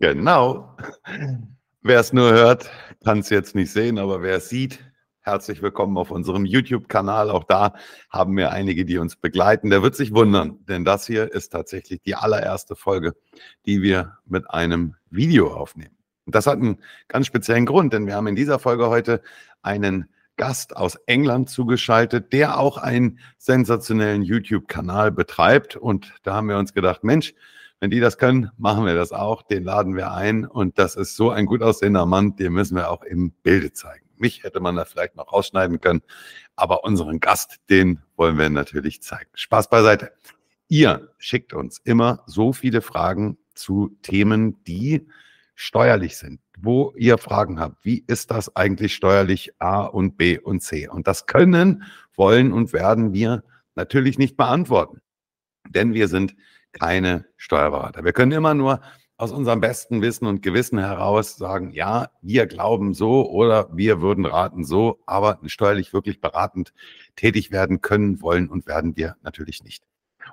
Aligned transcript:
Genau. 0.00 0.76
Wer 1.82 1.98
es 1.98 2.12
nur 2.12 2.30
hört, 2.30 2.70
kann 3.02 3.18
es 3.18 3.30
jetzt 3.30 3.56
nicht 3.56 3.72
sehen, 3.72 3.98
aber 3.98 4.22
wer 4.22 4.36
es 4.36 4.48
sieht, 4.48 4.78
herzlich 5.22 5.60
willkommen 5.60 5.98
auf 5.98 6.12
unserem 6.12 6.44
YouTube-Kanal. 6.44 7.30
Auch 7.30 7.42
da 7.42 7.74
haben 8.08 8.36
wir 8.36 8.52
einige, 8.52 8.84
die 8.84 8.98
uns 8.98 9.16
begleiten. 9.16 9.70
Der 9.70 9.82
wird 9.82 9.96
sich 9.96 10.14
wundern, 10.14 10.64
denn 10.68 10.84
das 10.84 11.04
hier 11.04 11.32
ist 11.32 11.48
tatsächlich 11.48 12.00
die 12.00 12.14
allererste 12.14 12.76
Folge, 12.76 13.16
die 13.66 13.82
wir 13.82 14.18
mit 14.24 14.48
einem 14.48 14.94
Video 15.10 15.52
aufnehmen. 15.52 15.96
Und 16.26 16.36
das 16.36 16.46
hat 16.46 16.58
einen 16.58 16.78
ganz 17.08 17.26
speziellen 17.26 17.66
Grund, 17.66 17.92
denn 17.92 18.06
wir 18.06 18.14
haben 18.14 18.28
in 18.28 18.36
dieser 18.36 18.60
Folge 18.60 18.88
heute 18.90 19.20
einen 19.62 20.08
Gast 20.36 20.76
aus 20.76 20.94
England 21.06 21.50
zugeschaltet, 21.50 22.32
der 22.32 22.60
auch 22.60 22.76
einen 22.76 23.18
sensationellen 23.36 24.22
YouTube-Kanal 24.22 25.10
betreibt. 25.10 25.74
Und 25.74 26.14
da 26.22 26.34
haben 26.34 26.48
wir 26.48 26.56
uns 26.56 26.72
gedacht, 26.72 27.02
Mensch, 27.02 27.34
wenn 27.80 27.90
die 27.90 28.00
das 28.00 28.18
können, 28.18 28.50
machen 28.56 28.84
wir 28.84 28.94
das 28.94 29.12
auch. 29.12 29.42
Den 29.42 29.64
laden 29.64 29.96
wir 29.96 30.12
ein. 30.12 30.44
Und 30.44 30.78
das 30.78 30.96
ist 30.96 31.16
so 31.16 31.30
ein 31.30 31.46
gut 31.46 31.62
aussehender 31.62 32.06
Mann, 32.06 32.36
den 32.36 32.52
müssen 32.52 32.76
wir 32.76 32.90
auch 32.90 33.02
im 33.02 33.30
Bilde 33.42 33.72
zeigen. 33.72 34.04
Mich 34.16 34.42
hätte 34.42 34.60
man 34.60 34.74
da 34.74 34.84
vielleicht 34.84 35.14
noch 35.14 35.32
rausschneiden 35.32 35.80
können. 35.80 36.02
Aber 36.56 36.82
unseren 36.84 37.20
Gast, 37.20 37.60
den 37.70 38.00
wollen 38.16 38.36
wir 38.36 38.50
natürlich 38.50 39.00
zeigen. 39.02 39.30
Spaß 39.34 39.70
beiseite. 39.70 40.12
Ihr 40.66 41.12
schickt 41.18 41.54
uns 41.54 41.78
immer 41.84 42.24
so 42.26 42.52
viele 42.52 42.82
Fragen 42.82 43.38
zu 43.54 43.96
Themen, 44.02 44.62
die 44.64 45.06
steuerlich 45.54 46.16
sind, 46.16 46.40
wo 46.58 46.92
ihr 46.96 47.16
Fragen 47.16 47.58
habt. 47.58 47.84
Wie 47.84 48.04
ist 48.06 48.30
das 48.30 48.54
eigentlich 48.54 48.94
steuerlich 48.94 49.52
A 49.60 49.84
und 49.84 50.16
B 50.16 50.38
und 50.38 50.60
C? 50.60 50.88
Und 50.88 51.06
das 51.06 51.26
können, 51.26 51.84
wollen 52.14 52.52
und 52.52 52.72
werden 52.72 53.12
wir 53.12 53.44
natürlich 53.74 54.18
nicht 54.18 54.36
beantworten. 54.36 55.00
Denn 55.68 55.94
wir 55.94 56.08
sind 56.08 56.34
keine 56.72 57.26
Steuerberater. 57.36 58.04
Wir 58.04 58.12
können 58.12 58.32
immer 58.32 58.54
nur 58.54 58.80
aus 59.16 59.32
unserem 59.32 59.60
besten 59.60 60.00
Wissen 60.00 60.26
und 60.26 60.42
Gewissen 60.42 60.78
heraus 60.78 61.36
sagen, 61.36 61.72
ja, 61.72 62.10
wir 62.22 62.46
glauben 62.46 62.94
so 62.94 63.28
oder 63.28 63.68
wir 63.76 64.00
würden 64.00 64.24
raten 64.24 64.64
so, 64.64 65.00
aber 65.06 65.40
steuerlich 65.46 65.92
wirklich 65.92 66.20
beratend 66.20 66.72
tätig 67.16 67.50
werden 67.50 67.80
können, 67.80 68.22
wollen 68.22 68.48
und 68.48 68.66
werden 68.66 68.96
wir 68.96 69.16
natürlich 69.22 69.64
nicht. 69.64 69.84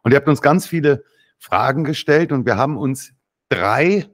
Und 0.03 0.11
ihr 0.11 0.17
habt 0.17 0.27
uns 0.27 0.41
ganz 0.41 0.67
viele 0.67 1.03
Fragen 1.39 1.83
gestellt 1.83 2.31
und 2.31 2.45
wir 2.45 2.57
haben 2.57 2.77
uns 2.77 3.13
drei 3.49 4.07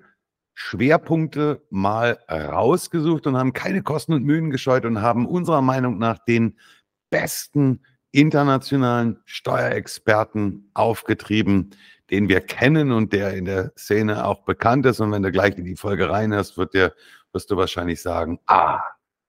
Schwerpunkte 0.53 1.65
mal 1.69 2.19
rausgesucht 2.29 3.27
und 3.27 3.35
haben 3.35 3.51
keine 3.51 3.83
Kosten 3.83 4.13
und 4.13 4.23
Mühen 4.23 4.51
gescheut 4.51 4.85
und 4.85 5.01
haben 5.01 5.25
unserer 5.25 5.61
Meinung 5.61 5.97
nach 5.97 6.19
den 6.19 6.57
besten 7.09 7.81
internationalen 8.11 9.19
Steuerexperten 9.25 10.69
aufgetrieben, 10.73 11.71
den 12.11 12.29
wir 12.29 12.41
kennen 12.41 12.91
und 12.91 13.13
der 13.13 13.33
in 13.33 13.45
der 13.45 13.71
Szene 13.77 14.25
auch 14.25 14.43
bekannt 14.43 14.85
ist. 14.85 14.99
Und 14.99 15.11
wenn 15.11 15.23
du 15.23 15.31
gleich 15.31 15.57
in 15.57 15.65
die 15.65 15.77
Folge 15.77 16.09
reinhörst, 16.09 16.57
wird 16.57 16.73
dir, 16.73 16.93
wirst 17.31 17.49
du 17.49 17.57
wahrscheinlich 17.57 18.01
sagen, 18.01 18.39
ah, 18.47 18.81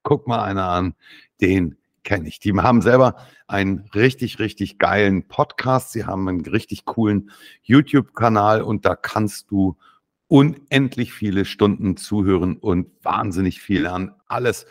guck 0.03 0.27
mal 0.27 0.43
einer 0.43 0.67
an, 0.67 0.95
den 1.41 1.77
kenne 2.03 2.27
ich. 2.27 2.39
Die 2.39 2.53
haben 2.53 2.81
selber 2.81 3.15
einen 3.47 3.89
richtig, 3.95 4.39
richtig 4.39 4.77
geilen 4.77 5.27
Podcast. 5.27 5.93
Sie 5.93 6.05
haben 6.05 6.27
einen 6.27 6.45
richtig 6.45 6.83
coolen 6.85 7.31
YouTube-Kanal 7.63 8.61
und 8.61 8.85
da 8.85 8.95
kannst 8.95 9.49
du 9.49 9.77
unendlich 10.27 11.13
viele 11.13 11.45
Stunden 11.45 11.95
zuhören 11.95 12.57
und 12.57 12.87
wahnsinnig 13.03 13.61
viel 13.61 13.83
lernen. 13.83 14.11
Alles 14.27 14.65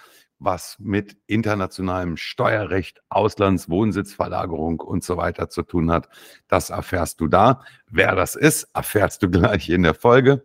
was 0.44 0.76
mit 0.78 1.16
internationalem 1.26 2.16
Steuerrecht, 2.16 3.00
Auslandswohnsitzverlagerung 3.08 4.80
und 4.80 5.04
so 5.04 5.16
weiter 5.16 5.48
zu 5.48 5.62
tun 5.62 5.90
hat. 5.90 6.08
Das 6.48 6.70
erfährst 6.70 7.20
du 7.20 7.28
da. 7.28 7.64
Wer 7.90 8.14
das 8.14 8.34
ist, 8.34 8.68
erfährst 8.74 9.22
du 9.22 9.30
gleich 9.30 9.68
in 9.68 9.82
der 9.82 9.94
Folge. 9.94 10.44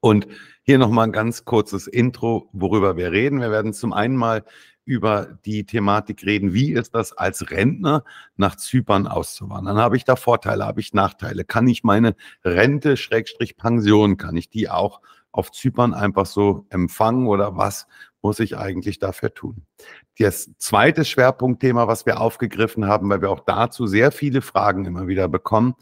Und 0.00 0.26
hier 0.62 0.78
nochmal 0.78 1.08
ein 1.08 1.12
ganz 1.12 1.44
kurzes 1.44 1.86
Intro, 1.86 2.48
worüber 2.52 2.96
wir 2.96 3.12
reden. 3.12 3.40
Wir 3.40 3.50
werden 3.50 3.72
zum 3.72 3.92
einen 3.92 4.16
mal 4.16 4.44
über 4.84 5.38
die 5.44 5.66
Thematik 5.66 6.24
reden, 6.24 6.52
wie 6.52 6.72
ist 6.72 6.94
das 6.94 7.12
als 7.12 7.50
Rentner 7.50 8.02
nach 8.36 8.56
Zypern 8.56 9.06
auszuwandern? 9.06 9.78
Habe 9.78 9.96
ich 9.96 10.04
da 10.04 10.16
Vorteile, 10.16 10.66
habe 10.66 10.80
ich 10.80 10.94
Nachteile? 10.94 11.44
Kann 11.44 11.68
ich 11.68 11.84
meine 11.84 12.16
Rente, 12.44 12.96
Schrägstrich 12.96 13.56
Pension, 13.56 14.16
kann 14.16 14.36
ich 14.36 14.48
die 14.48 14.68
auch 14.68 15.00
auf 15.32 15.52
Zypern 15.52 15.94
einfach 15.94 16.26
so 16.26 16.66
empfangen 16.70 17.28
oder 17.28 17.56
was 17.56 17.86
muss 18.22 18.40
ich 18.40 18.56
eigentlich 18.56 18.98
dafür 18.98 19.32
tun? 19.32 19.66
Das 20.18 20.50
zweite 20.58 21.04
Schwerpunktthema, 21.04 21.88
was 21.88 22.06
wir 22.06 22.20
aufgegriffen 22.20 22.86
haben, 22.86 23.08
weil 23.08 23.22
wir 23.22 23.30
auch 23.30 23.44
dazu 23.44 23.86
sehr 23.86 24.12
viele 24.12 24.42
Fragen 24.42 24.84
immer 24.84 25.06
wieder 25.06 25.28
bekommen. 25.28 25.74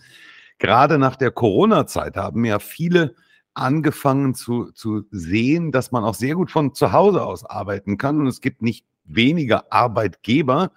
Gerade 0.58 0.98
nach 0.98 1.16
der 1.16 1.30
Corona-Zeit 1.30 2.16
haben 2.16 2.44
ja 2.44 2.58
viele 2.58 3.14
angefangen 3.54 4.34
zu, 4.34 4.70
zu 4.72 5.04
sehen, 5.10 5.72
dass 5.72 5.90
man 5.92 6.04
auch 6.04 6.14
sehr 6.14 6.34
gut 6.34 6.50
von 6.50 6.74
zu 6.74 6.92
Hause 6.92 7.24
aus 7.24 7.44
arbeiten 7.44 7.98
kann. 7.98 8.20
Und 8.20 8.26
es 8.26 8.40
gibt 8.40 8.62
nicht 8.62 8.86
weniger 9.04 9.72
Arbeitgeber, 9.72 10.70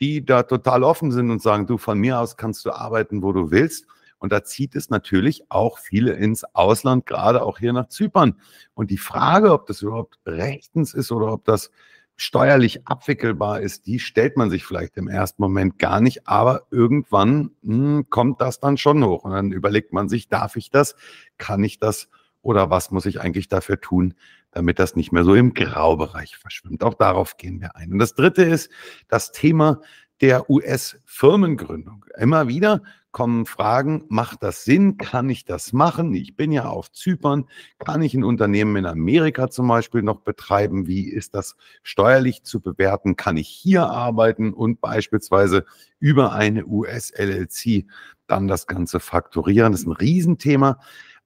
die 0.00 0.24
da 0.24 0.44
total 0.44 0.82
offen 0.82 1.12
sind 1.12 1.30
und 1.30 1.42
sagen, 1.42 1.66
du, 1.66 1.76
von 1.76 1.98
mir 1.98 2.18
aus 2.18 2.36
kannst 2.36 2.64
du 2.64 2.70
arbeiten, 2.70 3.22
wo 3.22 3.32
du 3.32 3.50
willst. 3.50 3.86
Und 4.20 4.32
da 4.32 4.44
zieht 4.44 4.76
es 4.76 4.90
natürlich 4.90 5.50
auch 5.50 5.78
viele 5.78 6.12
ins 6.12 6.44
Ausland, 6.54 7.06
gerade 7.06 7.42
auch 7.42 7.58
hier 7.58 7.72
nach 7.72 7.88
Zypern. 7.88 8.38
Und 8.74 8.90
die 8.90 8.98
Frage, 8.98 9.52
ob 9.52 9.66
das 9.66 9.82
überhaupt 9.82 10.18
rechtens 10.26 10.94
ist 10.94 11.10
oder 11.10 11.32
ob 11.32 11.44
das 11.44 11.70
steuerlich 12.16 12.86
abwickelbar 12.86 13.62
ist, 13.62 13.86
die 13.86 13.98
stellt 13.98 14.36
man 14.36 14.50
sich 14.50 14.66
vielleicht 14.66 14.98
im 14.98 15.08
ersten 15.08 15.40
Moment 15.40 15.78
gar 15.78 16.02
nicht, 16.02 16.28
aber 16.28 16.66
irgendwann 16.70 17.52
mh, 17.62 17.74
hm, 17.74 18.10
kommt 18.10 18.42
das 18.42 18.60
dann 18.60 18.76
schon 18.76 19.02
hoch 19.02 19.24
und 19.24 19.32
dann 19.32 19.52
überlegt 19.52 19.94
man 19.94 20.10
sich, 20.10 20.28
darf 20.28 20.56
ich 20.56 20.68
das, 20.70 20.96
kann 21.38 21.64
ich 21.64 21.78
das 21.78 22.10
oder 22.42 22.68
was 22.68 22.90
muss 22.90 23.06
ich 23.06 23.22
eigentlich 23.22 23.48
dafür 23.48 23.80
tun, 23.80 24.12
damit 24.50 24.78
das 24.78 24.96
nicht 24.96 25.12
mehr 25.12 25.24
so 25.24 25.34
im 25.34 25.54
Graubereich 25.54 26.36
verschwimmt. 26.36 26.84
Auch 26.84 26.94
darauf 26.94 27.38
gehen 27.38 27.60
wir 27.60 27.74
ein. 27.76 27.90
Und 27.90 27.98
das 27.98 28.14
Dritte 28.14 28.42
ist 28.42 28.70
das 29.08 29.32
Thema 29.32 29.80
der 30.20 30.50
US-Firmengründung. 30.50 32.04
Immer 32.18 32.48
wieder 32.48 32.82
kommen 33.12 33.46
Fragen, 33.46 34.04
macht 34.08 34.42
das 34.42 34.64
Sinn? 34.64 34.96
Kann 34.96 35.28
ich 35.28 35.44
das 35.44 35.72
machen? 35.72 36.14
Ich 36.14 36.36
bin 36.36 36.52
ja 36.52 36.68
auf 36.68 36.92
Zypern. 36.92 37.46
Kann 37.78 38.02
ich 38.02 38.14
ein 38.14 38.24
Unternehmen 38.24 38.76
in 38.76 38.86
Amerika 38.86 39.50
zum 39.50 39.68
Beispiel 39.68 40.02
noch 40.02 40.20
betreiben? 40.20 40.86
Wie 40.86 41.08
ist 41.08 41.34
das 41.34 41.56
steuerlich 41.82 42.44
zu 42.44 42.60
bewerten? 42.60 43.16
Kann 43.16 43.36
ich 43.36 43.48
hier 43.48 43.86
arbeiten 43.88 44.52
und 44.52 44.80
beispielsweise 44.80 45.64
über 45.98 46.32
eine 46.32 46.66
US-LLC 46.66 47.86
dann 48.26 48.48
das 48.48 48.66
Ganze 48.66 49.00
fakturieren? 49.00 49.72
Das 49.72 49.82
ist 49.82 49.86
ein 49.86 49.92
Riesenthema. 49.92 50.78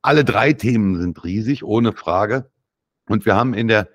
Alle 0.02 0.24
drei 0.24 0.52
Themen 0.52 1.00
sind 1.00 1.24
riesig, 1.24 1.64
ohne 1.64 1.92
Frage. 1.92 2.50
Und 3.08 3.26
wir 3.26 3.34
haben 3.34 3.54
in 3.54 3.68
der 3.68 3.88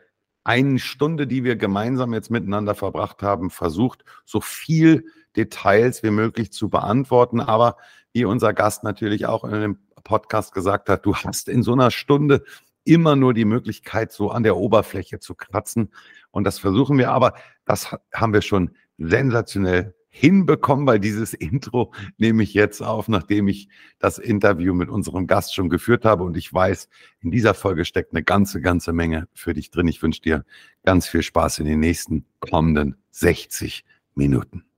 einen 0.43 0.79
Stunde, 0.79 1.27
die 1.27 1.43
wir 1.43 1.55
gemeinsam 1.55 2.13
jetzt 2.13 2.31
miteinander 2.31 2.73
verbracht 2.75 3.21
haben, 3.21 3.49
versucht, 3.49 4.03
so 4.25 4.41
viel 4.41 5.05
Details 5.35 6.03
wie 6.03 6.11
möglich 6.11 6.51
zu 6.51 6.69
beantworten. 6.69 7.39
Aber 7.39 7.77
wie 8.13 8.25
unser 8.25 8.53
Gast 8.53 8.83
natürlich 8.83 9.25
auch 9.25 9.43
in 9.43 9.61
dem 9.61 9.77
Podcast 10.03 10.53
gesagt 10.53 10.89
hat, 10.89 11.05
du 11.05 11.15
hast 11.15 11.49
in 11.49 11.63
so 11.63 11.73
einer 11.73 11.91
Stunde 11.91 12.43
immer 12.83 13.15
nur 13.15 13.33
die 13.33 13.45
Möglichkeit, 13.45 14.11
so 14.11 14.31
an 14.31 14.43
der 14.43 14.57
Oberfläche 14.57 15.19
zu 15.19 15.35
kratzen. 15.35 15.93
Und 16.31 16.43
das 16.43 16.59
versuchen 16.59 16.97
wir, 16.97 17.11
aber 17.11 17.33
das 17.65 17.95
haben 18.13 18.33
wir 18.33 18.41
schon 18.41 18.71
sensationell 18.97 19.93
hinbekommen, 20.09 20.87
weil 20.87 20.99
dieses 20.99 21.33
Intro 21.33 21.93
nehme 22.17 22.41
ich 22.41 22.53
jetzt 22.53 22.81
auf, 22.81 23.07
nachdem 23.07 23.47
ich 23.47 23.69
das 23.99 24.17
Interview 24.17 24.73
mit 24.73 24.89
unserem 24.89 25.27
Gast 25.27 25.53
schon 25.53 25.69
geführt 25.69 26.03
habe. 26.03 26.23
Und 26.23 26.35
ich 26.35 26.51
weiß, 26.51 26.89
in 27.21 27.31
dieser 27.31 27.53
Folge 27.53 27.85
steckt 27.85 28.13
eine 28.13 28.23
ganze, 28.23 28.59
ganze 28.59 28.91
Menge 28.91 29.27
für 29.33 29.53
dich 29.53 29.69
drin. 29.69 29.87
Ich 29.87 30.01
wünsche 30.01 30.21
dir 30.21 30.45
ganz 30.83 31.07
viel 31.07 31.21
Spaß 31.21 31.59
in 31.59 31.65
den 31.65 31.79
nächsten 31.79 32.25
kommenden 32.39 32.95
60 33.11 33.85
Minuten. 34.15 34.68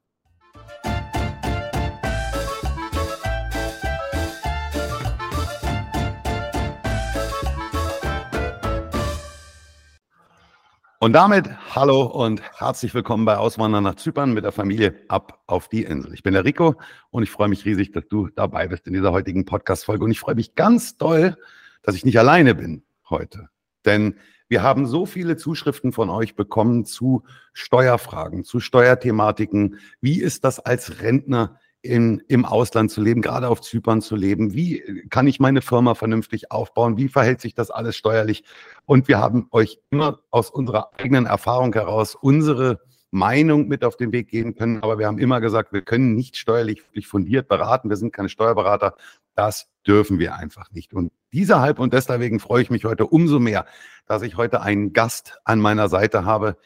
Und 11.03 11.13
damit 11.13 11.49
hallo 11.73 12.03
und 12.03 12.43
herzlich 12.59 12.93
willkommen 12.93 13.25
bei 13.25 13.35
Auswandern 13.35 13.83
nach 13.83 13.95
Zypern 13.95 14.33
mit 14.35 14.43
der 14.43 14.51
Familie 14.51 14.93
ab 15.07 15.41
auf 15.47 15.67
die 15.67 15.81
Insel. 15.81 16.13
Ich 16.13 16.21
bin 16.21 16.33
der 16.33 16.45
Rico 16.45 16.75
und 17.09 17.23
ich 17.23 17.31
freue 17.31 17.47
mich 17.47 17.65
riesig, 17.65 17.91
dass 17.91 18.07
du 18.07 18.27
dabei 18.27 18.67
bist 18.67 18.85
in 18.85 18.93
dieser 18.93 19.11
heutigen 19.11 19.43
Podcast-Folge. 19.45 20.05
Und 20.05 20.11
ich 20.11 20.19
freue 20.19 20.35
mich 20.35 20.53
ganz 20.53 20.97
doll, 20.97 21.37
dass 21.81 21.95
ich 21.95 22.05
nicht 22.05 22.19
alleine 22.19 22.53
bin 22.53 22.83
heute. 23.09 23.49
Denn 23.83 24.13
wir 24.47 24.61
haben 24.61 24.85
so 24.85 25.07
viele 25.07 25.37
Zuschriften 25.37 25.91
von 25.91 26.11
euch 26.11 26.35
bekommen 26.35 26.85
zu 26.85 27.23
Steuerfragen, 27.53 28.43
zu 28.43 28.59
Steuerthematiken. 28.59 29.79
Wie 30.01 30.21
ist 30.21 30.43
das 30.43 30.59
als 30.59 31.01
Rentner 31.01 31.59
in, 31.81 32.21
im 32.27 32.45
Ausland 32.45 32.91
zu 32.91 33.01
leben, 33.01 33.21
gerade 33.21 33.49
auf 33.49 33.61
Zypern 33.61 34.01
zu 34.01 34.15
leben? 34.15 34.53
Wie 34.53 35.05
kann 35.09 35.27
ich 35.27 35.39
meine 35.39 35.61
Firma 35.61 35.95
vernünftig 35.95 36.51
aufbauen? 36.51 36.97
Wie 36.97 37.07
verhält 37.07 37.41
sich 37.41 37.55
das 37.55 37.71
alles 37.71 37.95
steuerlich? 37.95 38.43
Und 38.85 39.07
wir 39.07 39.19
haben 39.19 39.47
euch 39.51 39.79
immer 39.89 40.19
aus 40.29 40.49
unserer 40.49 40.91
eigenen 40.99 41.25
Erfahrung 41.25 41.73
heraus 41.73 42.15
unsere 42.15 42.79
Meinung 43.11 43.67
mit 43.67 43.83
auf 43.83 43.97
den 43.97 44.11
Weg 44.13 44.29
geben 44.29 44.55
können. 44.55 44.81
Aber 44.81 44.97
wir 44.97 45.07
haben 45.07 45.19
immer 45.19 45.41
gesagt, 45.41 45.73
wir 45.73 45.81
können 45.81 46.15
nicht 46.15 46.37
steuerlich 46.37 46.83
fundiert 47.05 47.47
beraten. 47.47 47.89
Wir 47.89 47.97
sind 47.97 48.13
keine 48.13 48.29
Steuerberater. 48.29 48.95
Das 49.35 49.67
dürfen 49.85 50.17
wir 50.19 50.35
einfach 50.35 50.71
nicht. 50.71 50.93
Und 50.93 51.11
deshalb 51.33 51.79
und 51.79 51.93
deswegen 51.93 52.39
freue 52.39 52.61
ich 52.61 52.69
mich 52.69 52.85
heute 52.85 53.05
umso 53.05 53.39
mehr, 53.39 53.65
dass 54.05 54.21
ich 54.21 54.37
heute 54.37 54.61
einen 54.61 54.93
Gast 54.93 55.39
an 55.43 55.59
meiner 55.59 55.89
Seite 55.89 56.25
habe, 56.25 56.57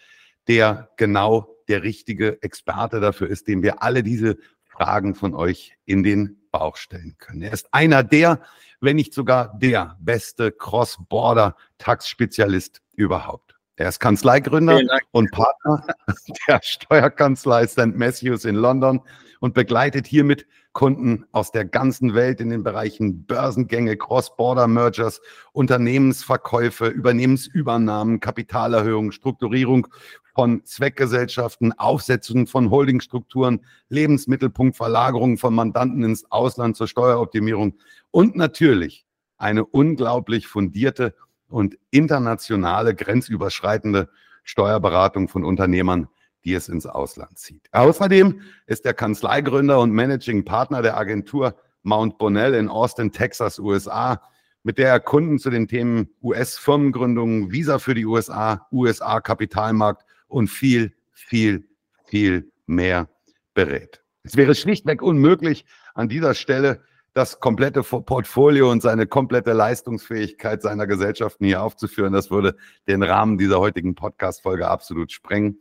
der 0.48 0.92
genau 0.98 1.56
der 1.68 1.82
richtige 1.82 2.42
Experte 2.44 3.00
dafür 3.00 3.28
ist, 3.28 3.48
dem 3.48 3.64
wir 3.64 3.82
alle 3.82 4.04
diese 4.04 4.38
Fragen 4.76 5.16
von 5.16 5.34
euch 5.34 5.78
in 5.86 6.04
den 6.04 6.42
Bauch 6.52 6.76
stellen 6.76 7.16
können. 7.18 7.42
Er 7.42 7.54
ist 7.54 7.74
einer 7.74 8.04
der, 8.04 8.42
wenn 8.82 8.98
nicht 8.98 9.14
sogar 9.14 9.58
der 9.58 9.96
beste 10.00 10.52
Cross-Border-Tax-Spezialist 10.52 12.82
überhaupt. 12.96 13.56
Er 13.78 13.90
ist 13.90 14.00
Kanzleigründer 14.00 14.80
und 15.12 15.32
Partner 15.32 15.86
der 16.48 16.62
Steuerkanzlei 16.64 17.68
St. 17.68 17.96
Matthews 17.96 18.46
in 18.46 18.56
London 18.56 19.02
und 19.42 19.54
begleitet 19.54 20.08
hiermit 20.08 20.48
Kunden 20.72 21.26
aus 21.32 21.52
der 21.52 21.66
ganzen 21.66 22.16
Welt 22.16 22.42
in 22.42 22.50
den 22.50 22.64
Bereichen 22.64 23.26
Börsengänge, 23.26 23.98
Cross-Border-Mergers, 23.98 25.22
Unternehmensverkäufe, 25.54 26.88
Übernehmensübernahmen, 26.88 28.20
Kapitalerhöhung, 28.20 29.12
Strukturierung 29.12 29.88
von 30.36 30.64
Zweckgesellschaften, 30.66 31.72
Aufsetzung 31.74 32.46
von 32.46 32.70
Holdingstrukturen, 32.70 33.66
Lebensmittelpunktverlagerung 33.90 35.38
von 35.38 35.56
Mandanten 35.56 36.04
ins 36.04 36.30
Ausland 36.30 36.76
zur 36.76 36.88
Steueroptimierung 36.88 37.78
und 38.12 38.36
natürlich 38.36 39.06
eine 39.38 39.66
unglaublich 39.66 40.48
fundierte 40.48 41.16
und 41.48 41.78
internationale, 41.90 42.94
grenzüberschreitende 42.94 44.10
Steuerberatung 44.44 45.30
von 45.30 45.44
Unternehmern 45.44 46.10
die 46.46 46.54
es 46.54 46.70
ins 46.70 46.86
Ausland 46.86 47.38
zieht. 47.38 47.68
Außerdem 47.72 48.42
ist 48.68 48.86
er 48.86 48.94
Kanzleigründer 48.94 49.80
und 49.80 49.92
Managing 49.92 50.46
Partner 50.46 50.82
der 50.82 50.96
Agentur 50.96 51.56
Mount 51.84 52.18
Bonnell 52.18 52.54
in 52.54 52.70
Austin, 52.70 53.12
Texas, 53.12 53.60
USA, 53.60 54.22
mit 54.64 54.78
der 54.78 54.90
er 54.90 55.00
Kunden 55.00 55.38
zu 55.38 55.50
den 55.50 55.68
Themen 55.68 56.10
US-Firmengründung, 56.24 57.52
Visa 57.52 57.80
für 57.80 57.94
die 57.94 58.06
USA, 58.06 58.68
USA-Kapitalmarkt 58.72 60.06
und 60.36 60.50
viel, 60.50 60.94
viel, 61.14 61.66
viel 62.04 62.52
mehr 62.66 63.08
berät. 63.54 64.04
Es 64.24 64.36
wäre 64.36 64.54
schlichtweg 64.54 65.02
unmöglich, 65.02 65.64
an 65.94 66.10
dieser 66.10 66.34
Stelle 66.34 66.84
das 67.14 67.40
komplette 67.40 67.84
Portfolio 67.84 68.70
und 68.70 68.82
seine 68.82 69.08
komplette 69.08 69.54
Leistungsfähigkeit 69.54 70.62
seiner 70.62 70.88
Gesellschaften 70.88 71.46
hier 71.46 71.64
aufzuführen. 71.64 72.12
Das 72.12 72.32
würde 72.32 72.58
den 72.90 73.02
Rahmen 73.02 73.38
dieser 73.38 73.62
heutigen 73.62 73.96
Podcast-Folge 73.96 74.68
absolut 74.68 75.14
sprengen. 75.14 75.58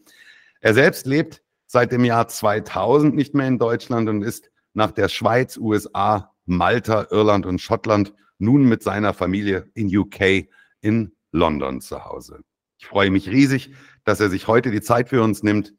Er 0.61 0.75
selbst 0.75 1.07
lebt 1.07 1.41
seit 1.67 1.93
dem 1.93 2.05
Jahr 2.05 2.27
2000 2.27 3.15
nicht 3.15 3.33
mehr 3.33 3.47
in 3.47 3.61
Deutschland 3.61 4.09
und 4.09 4.23
ist 4.23 4.51
nach 4.73 4.91
der 4.91 5.09
Schweiz, 5.09 5.57
USA, 5.57 6.35
Malta, 6.47 7.07
Irland 7.13 7.47
und 7.47 7.61
Schottland 7.61 8.13
nun 8.39 8.65
mit 8.65 8.83
seiner 8.83 9.15
Familie 9.15 9.71
in 9.75 9.97
UK 9.97 10.49
in 10.81 11.13
London 11.31 11.81
zu 11.81 12.05
Hause. 12.05 12.43
Ich 12.79 12.87
freue 12.87 13.11
mich 13.11 13.29
riesig, 13.29 13.75
dass 14.05 14.21
er 14.21 14.29
sich 14.29 14.49
heute 14.49 14.71
die 14.71 14.81
Zeit 14.81 15.09
für 15.09 15.23
uns 15.23 15.43
nimmt 15.43 15.75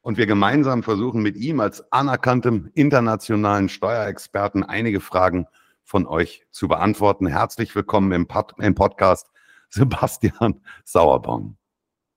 und 0.00 0.18
wir 0.18 0.26
gemeinsam 0.26 0.82
versuchen 0.82 1.22
mit 1.22 1.36
ihm 1.36 1.60
als 1.60 1.92
anerkanntem 1.92 2.70
internationalen 2.74 3.68
Steuerexperten 3.68 4.62
einige 4.62 5.00
Fragen 5.00 5.46
von 5.82 6.06
euch 6.06 6.46
zu 6.50 6.68
beantworten. 6.68 7.26
Herzlich 7.26 7.74
willkommen 7.74 8.12
im, 8.12 8.26
Pod 8.26 8.52
im 8.58 8.74
Podcast 8.74 9.30
Sebastian 9.68 10.60
Sauerbaum. 10.84 11.56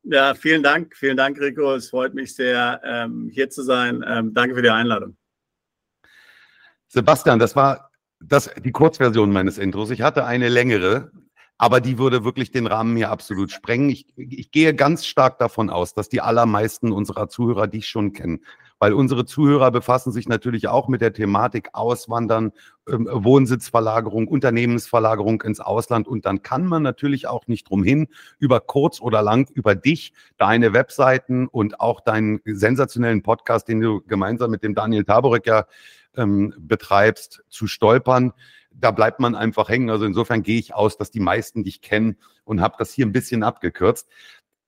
Ja, 0.04 0.34
vielen 0.34 0.64
Dank. 0.64 0.96
Vielen 0.96 1.18
Dank, 1.18 1.40
Rico. 1.40 1.74
Es 1.74 1.90
freut 1.90 2.14
mich 2.14 2.36
sehr, 2.36 2.82
ähm, 2.84 3.30
hier 3.32 3.50
zu 3.50 3.64
sein. 3.64 4.04
Ähm, 4.08 4.34
danke 4.34 4.56
für 4.56 4.62
die 4.62 4.70
Einladung. 4.70 5.18
Sebastian, 6.88 7.38
das 7.38 7.56
war 7.56 7.92
das, 8.20 8.50
die 8.64 8.72
Kurzversion 8.72 9.32
meines 9.32 9.58
Intros. 9.58 9.92
Ich 9.92 10.02
hatte 10.02 10.26
eine 10.26 10.50
längere, 10.50 11.12
aber 11.60 11.80
die 11.80 12.00
würde 12.00 12.24
wirklich 12.24 12.50
den 12.50 12.66
Rahmen 12.66 12.98
hier 12.98 13.12
absolut 13.12 13.52
sprengen. 13.52 13.92
Ich, 13.92 14.08
ich 14.18 14.50
gehe 14.50 14.74
ganz 14.74 15.06
stark 15.06 15.38
davon 15.38 15.70
aus, 15.70 15.94
dass 15.94 16.10
die 16.10 16.22
allermeisten 16.22 16.92
unserer 16.92 17.30
Zuhörer 17.30 17.68
dich 17.68 17.88
schon 17.88 18.14
kennen 18.14 18.42
weil 18.80 18.94
unsere 18.94 19.26
Zuhörer 19.26 19.72
befassen 19.72 20.12
sich 20.12 20.28
natürlich 20.28 20.68
auch 20.70 20.88
mit 20.88 21.02
der 21.02 21.14
Thematik 21.14 21.70
Auswandern, 21.74 22.54
ähm, 22.90 23.08
Wohnsitzverlagerung, 23.12 24.28
Unternehmensverlagerung 24.28 25.42
ins 25.42 25.60
Ausland. 25.60 26.08
Und 26.08 26.26
dann 26.26 26.42
kann 26.42 26.66
man 26.66 26.82
natürlich 26.82 27.28
auch 27.28 27.48
nicht 27.48 27.70
drum 27.70 27.84
hin, 27.84 28.08
über 28.40 28.62
kurz 28.62 29.02
oder 29.02 29.22
lang 29.22 29.50
über 29.54 29.76
dich, 29.76 30.14
deine 30.38 30.74
Webseiten 30.74 31.48
und 31.48 31.80
auch 31.82 32.00
deinen 32.00 32.40
sensationellen 32.46 33.22
Podcast, 33.22 33.68
den 33.68 33.82
du 33.82 34.02
gemeinsam 34.02 34.50
mit 34.50 34.64
dem 34.64 34.76
Daniel 34.76 35.04
Taborek 35.04 35.46
ja 35.46 35.66
ähm, 36.16 36.54
betreibst, 36.58 37.44
zu 37.50 37.68
stolpern 37.68 38.34
da 38.72 38.92
bleibt 38.92 39.20
man 39.20 39.36
einfach 39.36 39.70
hängen. 39.70 39.90
Also 39.90 40.06
insofern 40.06 40.44
gehe 40.44 40.60
ich 40.60 40.74
aus, 40.74 40.98
dass 40.98 41.12
die 41.12 41.20
meisten 41.20 41.64
dich 41.64 41.82
kennen 41.82 42.18
und 42.44 42.62
habe 42.62 42.76
das 42.78 42.92
hier 42.92 43.06
ein 43.06 43.12
bisschen 43.12 43.44
abgekürzt. 43.44 44.08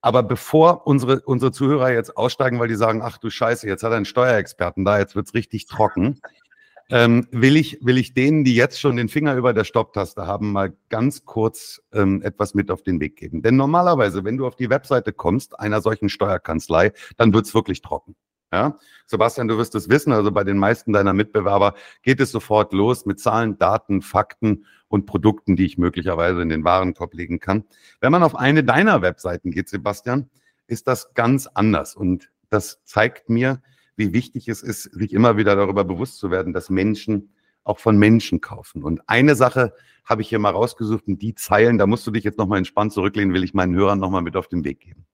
Aber 0.01 0.23
bevor 0.23 0.87
unsere, 0.87 1.21
unsere 1.21 1.51
Zuhörer 1.51 1.91
jetzt 1.91 2.17
aussteigen, 2.17 2.59
weil 2.59 2.67
die 2.67 2.75
sagen, 2.75 3.01
ach 3.03 3.17
du 3.19 3.29
Scheiße, 3.29 3.67
jetzt 3.67 3.83
hat 3.83 3.91
er 3.91 3.97
einen 3.97 4.05
Steuerexperten 4.05 4.83
da, 4.83 4.97
jetzt 4.97 5.15
wird's 5.15 5.35
richtig 5.35 5.67
trocken, 5.67 6.19
ähm, 6.89 7.27
will, 7.31 7.55
ich, 7.55 7.77
will 7.81 7.97
ich 7.97 8.15
denen, 8.15 8.43
die 8.43 8.55
jetzt 8.55 8.79
schon 8.79 8.97
den 8.97 9.09
Finger 9.09 9.35
über 9.35 9.53
der 9.53 9.63
Stopptaste 9.63 10.25
haben, 10.25 10.51
mal 10.51 10.73
ganz 10.89 11.23
kurz 11.25 11.81
ähm, 11.93 12.23
etwas 12.23 12.55
mit 12.55 12.71
auf 12.71 12.81
den 12.81 12.99
Weg 12.99 13.15
geben. 13.15 13.43
Denn 13.43 13.55
normalerweise, 13.55 14.23
wenn 14.23 14.37
du 14.37 14.47
auf 14.47 14.55
die 14.55 14.71
Webseite 14.71 15.13
kommst, 15.13 15.59
einer 15.59 15.81
solchen 15.81 16.09
Steuerkanzlei, 16.09 16.93
dann 17.17 17.33
wird's 17.33 17.53
wirklich 17.53 17.81
trocken. 17.81 18.15
Ja? 18.51 18.77
Sebastian, 19.05 19.47
du 19.47 19.57
wirst 19.57 19.75
es 19.75 19.89
wissen, 19.89 20.11
also 20.11 20.31
bei 20.31 20.43
den 20.43 20.57
meisten 20.57 20.93
deiner 20.93 21.13
Mitbewerber 21.13 21.73
geht 22.01 22.19
es 22.19 22.31
sofort 22.31 22.73
los 22.73 23.05
mit 23.05 23.19
Zahlen, 23.19 23.57
Daten, 23.57 24.01
Fakten 24.01 24.65
und 24.87 25.05
Produkten, 25.05 25.55
die 25.55 25.65
ich 25.65 25.77
möglicherweise 25.77 26.41
in 26.41 26.49
den 26.49 26.63
Warenkorb 26.63 27.13
legen 27.13 27.39
kann. 27.39 27.63
Wenn 27.99 28.11
man 28.11 28.23
auf 28.23 28.35
eine 28.35 28.63
deiner 28.63 29.01
Webseiten 29.01 29.51
geht, 29.51 29.69
Sebastian, 29.69 30.29
ist 30.67 30.87
das 30.87 31.13
ganz 31.13 31.47
anders. 31.47 31.95
Und 31.95 32.29
das 32.49 32.83
zeigt 32.83 33.29
mir, 33.29 33.61
wie 33.95 34.13
wichtig 34.13 34.47
es 34.47 34.63
ist, 34.63 34.83
sich 34.83 35.13
immer 35.13 35.37
wieder 35.37 35.55
darüber 35.55 35.83
bewusst 35.83 36.17
zu 36.17 36.31
werden, 36.31 36.53
dass 36.53 36.69
Menschen 36.69 37.33
auch 37.63 37.79
von 37.79 37.97
Menschen 37.97 38.41
kaufen. 38.41 38.83
Und 38.83 39.01
eine 39.07 39.35
Sache 39.35 39.73
habe 40.03 40.21
ich 40.21 40.29
hier 40.29 40.39
mal 40.39 40.49
rausgesucht 40.49 41.07
und 41.07 41.21
die 41.21 41.35
Zeilen, 41.35 41.77
da 41.77 41.85
musst 41.85 42.07
du 42.07 42.11
dich 42.11 42.23
jetzt 42.23 42.37
nochmal 42.37 42.57
entspannt 42.57 42.93
zurücklehnen, 42.93 43.33
will 43.33 43.43
ich 43.43 43.53
meinen 43.53 43.75
Hörern 43.75 43.99
nochmal 43.99 44.23
mit 44.23 44.35
auf 44.35 44.47
den 44.47 44.63
Weg 44.63 44.79
geben. 44.79 45.05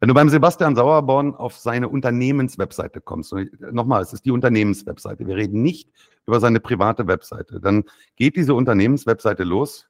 Wenn 0.00 0.08
du 0.08 0.14
beim 0.14 0.28
Sebastian 0.28 0.76
Sauerborn 0.76 1.34
auf 1.34 1.56
seine 1.56 1.88
Unternehmenswebseite 1.88 3.00
kommst, 3.00 3.34
nochmal, 3.58 4.02
es 4.02 4.12
ist 4.12 4.24
die 4.24 4.30
Unternehmenswebseite, 4.30 5.26
wir 5.26 5.36
reden 5.36 5.62
nicht 5.62 5.90
über 6.24 6.38
seine 6.38 6.60
private 6.60 7.08
Webseite, 7.08 7.60
dann 7.60 7.84
geht 8.14 8.36
diese 8.36 8.54
Unternehmenswebseite 8.54 9.42
los 9.42 9.88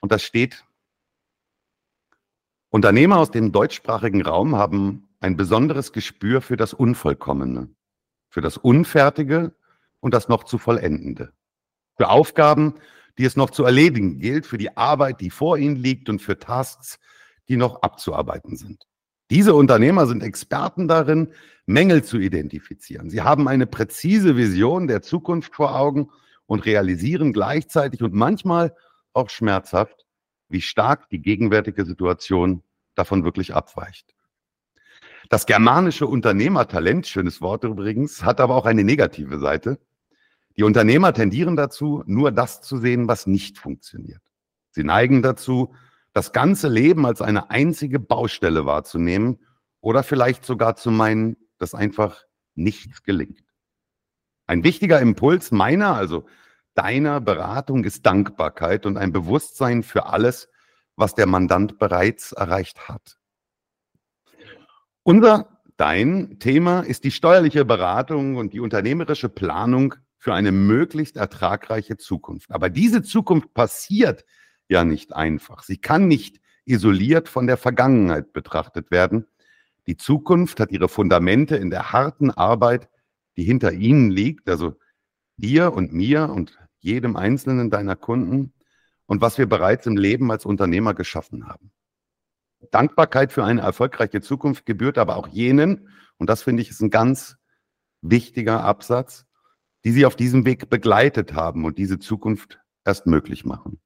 und 0.00 0.12
da 0.12 0.18
steht, 0.18 0.64
Unternehmer 2.70 3.18
aus 3.18 3.30
dem 3.30 3.52
deutschsprachigen 3.52 4.22
Raum 4.22 4.56
haben 4.56 5.08
ein 5.20 5.36
besonderes 5.36 5.92
Gespür 5.92 6.40
für 6.40 6.56
das 6.56 6.72
Unvollkommene, 6.72 7.68
für 8.30 8.40
das 8.40 8.56
Unfertige 8.56 9.54
und 10.00 10.14
das 10.14 10.28
noch 10.28 10.44
zu 10.44 10.56
Vollendende, 10.58 11.32
für 11.96 12.08
Aufgaben, 12.08 12.74
die 13.18 13.24
es 13.24 13.36
noch 13.36 13.50
zu 13.50 13.64
erledigen 13.64 14.20
gilt, 14.20 14.46
für 14.46 14.58
die 14.58 14.76
Arbeit, 14.76 15.20
die 15.20 15.30
vor 15.30 15.58
ihnen 15.58 15.76
liegt 15.76 16.08
und 16.08 16.22
für 16.22 16.38
Tasks, 16.38 16.98
die 17.48 17.56
noch 17.56 17.82
abzuarbeiten 17.82 18.56
sind. 18.56 18.86
Diese 19.30 19.54
Unternehmer 19.54 20.06
sind 20.06 20.22
Experten 20.22 20.88
darin, 20.88 21.32
Mängel 21.66 22.02
zu 22.02 22.18
identifizieren. 22.18 23.10
Sie 23.10 23.20
haben 23.20 23.46
eine 23.46 23.66
präzise 23.66 24.36
Vision 24.36 24.86
der 24.86 25.02
Zukunft 25.02 25.54
vor 25.54 25.76
Augen 25.78 26.10
und 26.46 26.64
realisieren 26.64 27.34
gleichzeitig 27.34 28.02
und 28.02 28.14
manchmal 28.14 28.74
auch 29.12 29.28
schmerzhaft, 29.28 30.06
wie 30.48 30.62
stark 30.62 31.10
die 31.10 31.20
gegenwärtige 31.20 31.84
Situation 31.84 32.62
davon 32.94 33.22
wirklich 33.22 33.54
abweicht. 33.54 34.14
Das 35.28 35.44
germanische 35.44 36.06
Unternehmertalent, 36.06 37.06
schönes 37.06 37.42
Wort 37.42 37.64
übrigens, 37.64 38.24
hat 38.24 38.40
aber 38.40 38.56
auch 38.56 38.64
eine 38.64 38.82
negative 38.82 39.38
Seite. 39.38 39.78
Die 40.56 40.62
Unternehmer 40.62 41.12
tendieren 41.12 41.54
dazu, 41.54 42.02
nur 42.06 42.32
das 42.32 42.62
zu 42.62 42.78
sehen, 42.78 43.08
was 43.08 43.26
nicht 43.26 43.58
funktioniert. 43.58 44.22
Sie 44.70 44.84
neigen 44.84 45.20
dazu, 45.20 45.74
das 46.18 46.32
ganze 46.32 46.66
Leben 46.66 47.06
als 47.06 47.22
eine 47.22 47.48
einzige 47.52 48.00
Baustelle 48.00 48.66
wahrzunehmen 48.66 49.38
oder 49.80 50.02
vielleicht 50.02 50.44
sogar 50.44 50.74
zu 50.74 50.90
meinen, 50.90 51.36
dass 51.58 51.76
einfach 51.76 52.24
nichts 52.56 53.04
gelingt. 53.04 53.44
Ein 54.48 54.64
wichtiger 54.64 54.98
Impuls 54.98 55.52
meiner, 55.52 55.94
also 55.94 56.26
deiner 56.74 57.20
Beratung 57.20 57.84
ist 57.84 58.04
Dankbarkeit 58.04 58.84
und 58.84 58.96
ein 58.96 59.12
Bewusstsein 59.12 59.84
für 59.84 60.06
alles, 60.06 60.48
was 60.96 61.14
der 61.14 61.26
Mandant 61.26 61.78
bereits 61.78 62.32
erreicht 62.32 62.88
hat. 62.88 63.20
Unser, 65.04 65.60
dein 65.76 66.40
Thema 66.40 66.80
ist 66.80 67.04
die 67.04 67.12
steuerliche 67.12 67.64
Beratung 67.64 68.34
und 68.34 68.54
die 68.54 68.60
unternehmerische 68.60 69.28
Planung 69.28 69.94
für 70.16 70.34
eine 70.34 70.50
möglichst 70.50 71.16
ertragreiche 71.16 71.96
Zukunft. 71.96 72.50
Aber 72.50 72.70
diese 72.70 73.02
Zukunft 73.04 73.54
passiert 73.54 74.24
ja 74.68 74.84
nicht 74.84 75.14
einfach. 75.14 75.62
Sie 75.62 75.78
kann 75.78 76.08
nicht 76.08 76.40
isoliert 76.64 77.28
von 77.28 77.46
der 77.46 77.56
Vergangenheit 77.56 78.32
betrachtet 78.32 78.90
werden. 78.90 79.26
Die 79.86 79.96
Zukunft 79.96 80.60
hat 80.60 80.70
ihre 80.70 80.88
Fundamente 80.88 81.56
in 81.56 81.70
der 81.70 81.92
harten 81.92 82.30
Arbeit, 82.30 82.88
die 83.36 83.44
hinter 83.44 83.72
Ihnen 83.72 84.10
liegt, 84.10 84.48
also 84.48 84.78
dir 85.36 85.72
und 85.72 85.92
mir 85.92 86.28
und 86.28 86.58
jedem 86.80 87.16
einzelnen 87.16 87.70
deiner 87.70 87.96
Kunden 87.96 88.52
und 89.06 89.22
was 89.22 89.38
wir 89.38 89.48
bereits 89.48 89.86
im 89.86 89.96
Leben 89.96 90.30
als 90.30 90.44
Unternehmer 90.44 90.92
geschaffen 90.92 91.48
haben. 91.48 91.72
Dankbarkeit 92.70 93.32
für 93.32 93.44
eine 93.44 93.62
erfolgreiche 93.62 94.20
Zukunft 94.20 94.66
gebührt 94.66 94.98
aber 94.98 95.16
auch 95.16 95.28
jenen, 95.28 95.88
und 96.18 96.28
das 96.28 96.42
finde 96.42 96.62
ich 96.62 96.70
ist 96.70 96.82
ein 96.82 96.90
ganz 96.90 97.36
wichtiger 98.02 98.64
Absatz, 98.64 99.24
die 99.84 99.92
sie 99.92 100.04
auf 100.04 100.16
diesem 100.16 100.44
Weg 100.44 100.68
begleitet 100.68 101.34
haben 101.34 101.64
und 101.64 101.78
diese 101.78 101.98
Zukunft 101.98 102.60
erst 102.84 103.06
möglich 103.06 103.44
machen. 103.44 103.80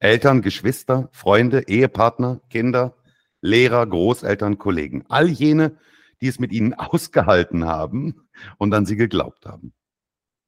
Eltern, 0.00 0.42
Geschwister, 0.42 1.08
Freunde, 1.12 1.68
Ehepartner, 1.68 2.40
Kinder, 2.50 2.96
Lehrer, 3.40 3.86
Großeltern, 3.86 4.58
Kollegen. 4.58 5.04
All 5.08 5.28
jene, 5.28 5.76
die 6.20 6.28
es 6.28 6.38
mit 6.38 6.52
ihnen 6.52 6.74
ausgehalten 6.78 7.66
haben 7.66 8.28
und 8.58 8.72
an 8.74 8.86
sie 8.86 8.96
geglaubt 8.96 9.46
haben. 9.46 9.72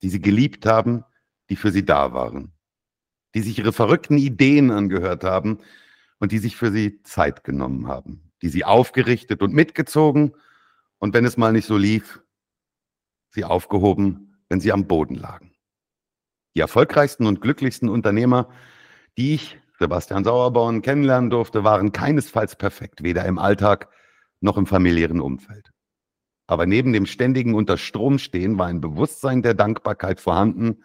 Die 0.03 0.09
sie 0.09 0.21
geliebt 0.21 0.67
haben, 0.67 1.05
die 1.51 1.57
für 1.57 1.73
sie 1.73 1.85
da 1.85 2.13
waren. 2.13 2.53
Die 3.35 3.43
sich 3.43 3.59
ihre 3.59 3.73
verrückten 3.73 4.19
Ideen 4.19 4.71
angehört 4.71 5.25
haben 5.25 5.59
und 6.19 6.33
die 6.33 6.39
sich 6.39 6.57
für 6.57 6.73
sie 6.73 7.03
Zeit 7.03 7.45
genommen 7.45 7.89
haben. 7.89 8.33
Die 8.43 8.49
sie 8.49 8.65
aufgerichtet 8.65 9.43
und 9.43 9.53
mitgezogen 9.53 10.35
und 10.99 11.15
wenn 11.15 11.25
es 11.25 11.37
mal 11.37 11.53
nicht 11.53 11.67
so 11.67 11.77
lief, 11.77 12.23
sie 13.31 13.45
aufgehoben, 13.45 14.39
wenn 14.49 14.61
sie 14.61 14.73
am 14.73 14.87
Boden 14.87 15.15
lagen. 15.15 15.53
Die 16.55 16.61
erfolgreichsten 16.61 17.27
und 17.27 17.41
glücklichsten 17.41 17.89
Unternehmer, 17.89 18.51
die 19.17 19.35
ich, 19.35 19.59
Sebastian 19.79 20.25
Sauerborn, 20.25 20.83
kennenlernen 20.83 21.31
durfte, 21.31 21.65
waren 21.65 21.93
keinesfalls 21.93 22.57
perfekt, 22.57 23.03
weder 23.03 23.25
im 23.25 23.39
Alltag 23.39 23.89
noch 24.41 24.57
im 24.57 24.67
familiären 24.67 25.21
Umfeld. 25.21 25.71
Aber 26.47 26.67
neben 26.67 26.93
dem 26.93 27.07
ständigen 27.07 27.55
Unterstromstehen 27.55 28.59
war 28.59 28.67
ein 28.67 28.81
Bewusstsein 28.81 29.43
der 29.43 29.55
Dankbarkeit 29.55 30.21
vorhanden 30.21 30.83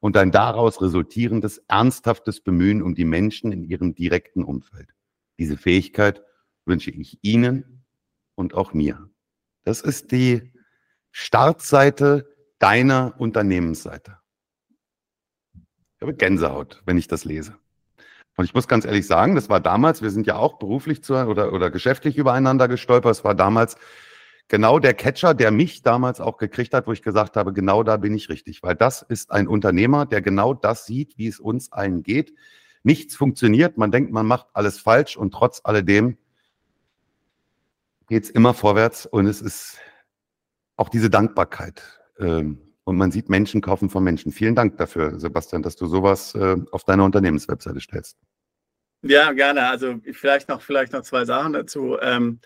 und 0.00 0.16
ein 0.16 0.32
daraus 0.32 0.82
resultierendes 0.82 1.58
ernsthaftes 1.68 2.40
Bemühen 2.40 2.82
um 2.82 2.94
die 2.94 3.04
Menschen 3.04 3.52
in 3.52 3.64
ihrem 3.64 3.94
direkten 3.94 4.42
Umfeld. 4.44 4.90
Diese 5.38 5.56
Fähigkeit 5.56 6.22
wünsche 6.66 6.90
ich 6.90 7.18
Ihnen 7.22 7.84
und 8.34 8.54
auch 8.54 8.74
mir. 8.74 9.08
Das 9.62 9.80
ist 9.80 10.12
die 10.12 10.52
Startseite 11.10 12.28
deiner 12.58 13.14
Unternehmensseite. 13.18 14.18
Ich 15.54 16.02
habe 16.02 16.14
Gänsehaut, 16.14 16.82
wenn 16.86 16.98
ich 16.98 17.08
das 17.08 17.24
lese. 17.24 17.56
Und 18.36 18.44
ich 18.44 18.54
muss 18.54 18.66
ganz 18.66 18.84
ehrlich 18.84 19.06
sagen, 19.06 19.34
das 19.34 19.48
war 19.48 19.60
damals, 19.60 20.02
wir 20.02 20.10
sind 20.10 20.26
ja 20.26 20.36
auch 20.36 20.58
beruflich 20.58 21.04
zu, 21.04 21.14
oder, 21.14 21.52
oder 21.52 21.70
geschäftlich 21.70 22.16
übereinander 22.16 22.66
gestolpert. 22.66 23.12
Es 23.12 23.24
war 23.24 23.34
damals 23.34 23.76
genau 24.48 24.78
der 24.78 24.94
Catcher, 24.94 25.34
der 25.34 25.50
mich 25.50 25.82
damals 25.82 26.20
auch 26.20 26.36
gekriegt 26.36 26.74
hat, 26.74 26.86
wo 26.86 26.92
ich 26.92 27.02
gesagt 27.02 27.36
habe, 27.36 27.52
genau 27.52 27.82
da 27.82 27.96
bin 27.96 28.14
ich 28.14 28.28
richtig. 28.28 28.62
Weil 28.62 28.74
das 28.74 29.02
ist 29.02 29.30
ein 29.30 29.46
Unternehmer, 29.46 30.04
der 30.06 30.20
genau 30.20 30.52
das 30.52 30.86
sieht, 30.86 31.16
wie 31.16 31.28
es 31.28 31.38
uns 31.38 31.72
allen 31.72 32.02
geht. 32.02 32.34
Nichts 32.82 33.16
funktioniert, 33.16 33.78
man 33.78 33.90
denkt, 33.90 34.12
man 34.12 34.26
macht 34.26 34.48
alles 34.52 34.78
falsch 34.78 35.16
und 35.16 35.32
trotz 35.32 35.60
alledem 35.64 36.18
geht 38.08 38.24
es 38.24 38.30
immer 38.30 38.52
vorwärts 38.52 39.06
und 39.06 39.26
es 39.26 39.40
ist 39.40 39.78
auch 40.76 40.90
diese 40.90 41.08
Dankbarkeit. 41.08 41.82
Ähm, 42.18 42.63
und 42.84 42.96
man 42.96 43.10
sieht 43.10 43.28
Menschen 43.28 43.60
kaufen 43.60 43.90
von 43.90 44.04
Menschen. 44.04 44.32
Vielen 44.32 44.54
Dank 44.54 44.76
dafür, 44.76 45.18
Sebastian, 45.18 45.62
dass 45.62 45.76
du 45.76 45.86
sowas 45.86 46.34
äh, 46.34 46.56
auf 46.70 46.84
deiner 46.84 47.04
Unternehmenswebseite 47.04 47.80
stellst. 47.80 48.18
Ja, 49.02 49.32
gerne. 49.32 49.68
Also 49.68 50.00
vielleicht 50.12 50.48
noch, 50.48 50.62
vielleicht 50.62 50.92
noch 50.92 51.02
zwei 51.02 51.24
Sachen 51.24 51.52
dazu. 51.52 51.98
Ähm, 52.00 52.40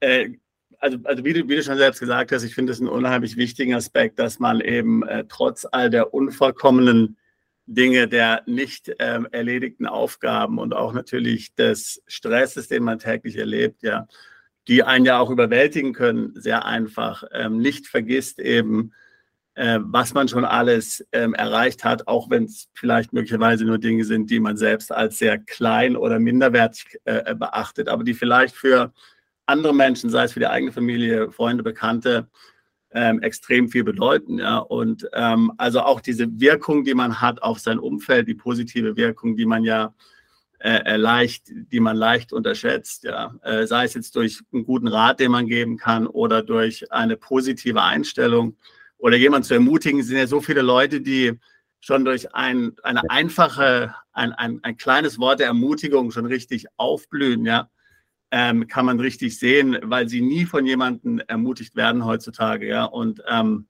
äh, 0.00 0.30
also, 0.78 0.98
also 1.04 1.24
wie, 1.24 1.34
du, 1.34 1.48
wie 1.48 1.56
du 1.56 1.62
schon 1.62 1.76
selbst 1.76 2.00
gesagt 2.00 2.32
hast, 2.32 2.42
ich 2.42 2.54
finde 2.54 2.72
es 2.72 2.80
einen 2.80 2.88
unheimlich 2.88 3.36
wichtigen 3.36 3.74
Aspekt, 3.74 4.18
dass 4.18 4.38
man 4.38 4.60
eben 4.60 5.06
äh, 5.06 5.24
trotz 5.28 5.66
all 5.70 5.90
der 5.90 6.14
unvollkommenen 6.14 7.18
Dinge, 7.66 8.08
der 8.08 8.42
nicht 8.46 8.90
ähm, 8.98 9.28
erledigten 9.30 9.86
Aufgaben 9.86 10.58
und 10.58 10.74
auch 10.74 10.92
natürlich 10.92 11.54
des 11.54 12.02
Stresses, 12.06 12.68
den 12.68 12.82
man 12.82 12.98
täglich 12.98 13.36
erlebt, 13.36 13.82
ja, 13.82 14.08
die 14.68 14.82
einen 14.82 15.04
ja 15.04 15.18
auch 15.18 15.30
überwältigen 15.30 15.92
können, 15.92 16.32
sehr 16.34 16.64
einfach, 16.64 17.24
ähm, 17.32 17.58
nicht 17.58 17.86
vergisst 17.86 18.38
eben, 18.40 18.92
äh, 19.54 19.78
was 19.82 20.14
man 20.14 20.28
schon 20.28 20.44
alles 20.44 21.06
ähm, 21.12 21.34
erreicht 21.34 21.84
hat, 21.84 22.06
auch 22.06 22.30
wenn 22.30 22.44
es 22.44 22.68
vielleicht 22.74 23.12
möglicherweise 23.12 23.64
nur 23.64 23.78
Dinge 23.78 24.04
sind, 24.04 24.30
die 24.30 24.40
man 24.40 24.56
selbst 24.56 24.92
als 24.92 25.18
sehr 25.18 25.38
klein 25.38 25.96
oder 25.96 26.18
minderwertig 26.18 26.98
äh, 27.04 27.34
beachtet, 27.34 27.88
aber 27.88 28.04
die 28.04 28.14
vielleicht 28.14 28.54
für 28.54 28.92
andere 29.46 29.74
Menschen, 29.74 30.10
sei 30.10 30.24
es 30.24 30.32
für 30.32 30.40
die 30.40 30.46
eigene 30.46 30.72
Familie, 30.72 31.30
Freunde, 31.32 31.62
Bekannte, 31.62 32.28
ähm, 32.92 33.20
extrem 33.22 33.68
viel 33.68 33.84
bedeuten. 33.84 34.38
Ja? 34.38 34.58
Und 34.58 35.08
ähm, 35.12 35.52
also 35.58 35.80
auch 35.80 36.00
diese 36.00 36.28
Wirkung, 36.40 36.84
die 36.84 36.94
man 36.94 37.20
hat 37.20 37.42
auf 37.42 37.58
sein 37.58 37.78
Umfeld, 37.78 38.28
die 38.28 38.34
positive 38.34 38.96
Wirkung, 38.96 39.36
die 39.36 39.46
man 39.46 39.64
ja 39.64 39.94
äh, 40.60 40.82
äh, 40.84 40.96
leicht, 40.96 41.44
die 41.48 41.80
man 41.80 41.96
leicht 41.96 42.32
unterschätzt, 42.32 43.04
ja. 43.04 43.34
Äh, 43.42 43.66
sei 43.66 43.84
es 43.84 43.94
jetzt 43.94 44.14
durch 44.14 44.40
einen 44.52 44.64
guten 44.64 44.88
Rat, 44.88 45.18
den 45.18 45.30
man 45.30 45.46
geben 45.46 45.78
kann 45.78 46.06
oder 46.06 46.42
durch 46.42 46.92
eine 46.92 47.16
positive 47.16 47.82
Einstellung 47.82 48.56
oder 49.00 49.16
jemand 49.16 49.44
zu 49.44 49.54
ermutigen, 49.54 50.02
sind 50.02 50.16
ja 50.16 50.26
so 50.26 50.40
viele 50.40 50.62
Leute, 50.62 51.00
die 51.00 51.38
schon 51.80 52.04
durch 52.04 52.34
ein, 52.34 52.76
eine 52.82 53.08
einfache, 53.08 53.94
ein, 54.12 54.32
ein, 54.32 54.60
ein 54.62 54.76
kleines 54.76 55.18
Wort 55.18 55.40
der 55.40 55.46
Ermutigung 55.46 56.10
schon 56.10 56.26
richtig 56.26 56.66
aufblühen, 56.76 57.44
ja, 57.46 57.70
ähm, 58.30 58.68
kann 58.68 58.84
man 58.84 59.00
richtig 59.00 59.38
sehen, 59.38 59.78
weil 59.82 60.08
sie 60.08 60.20
nie 60.20 60.44
von 60.44 60.66
jemandem 60.66 61.20
ermutigt 61.26 61.74
werden 61.74 62.04
heutzutage, 62.04 62.68
ja. 62.68 62.84
Und 62.84 63.22
ähm, 63.26 63.66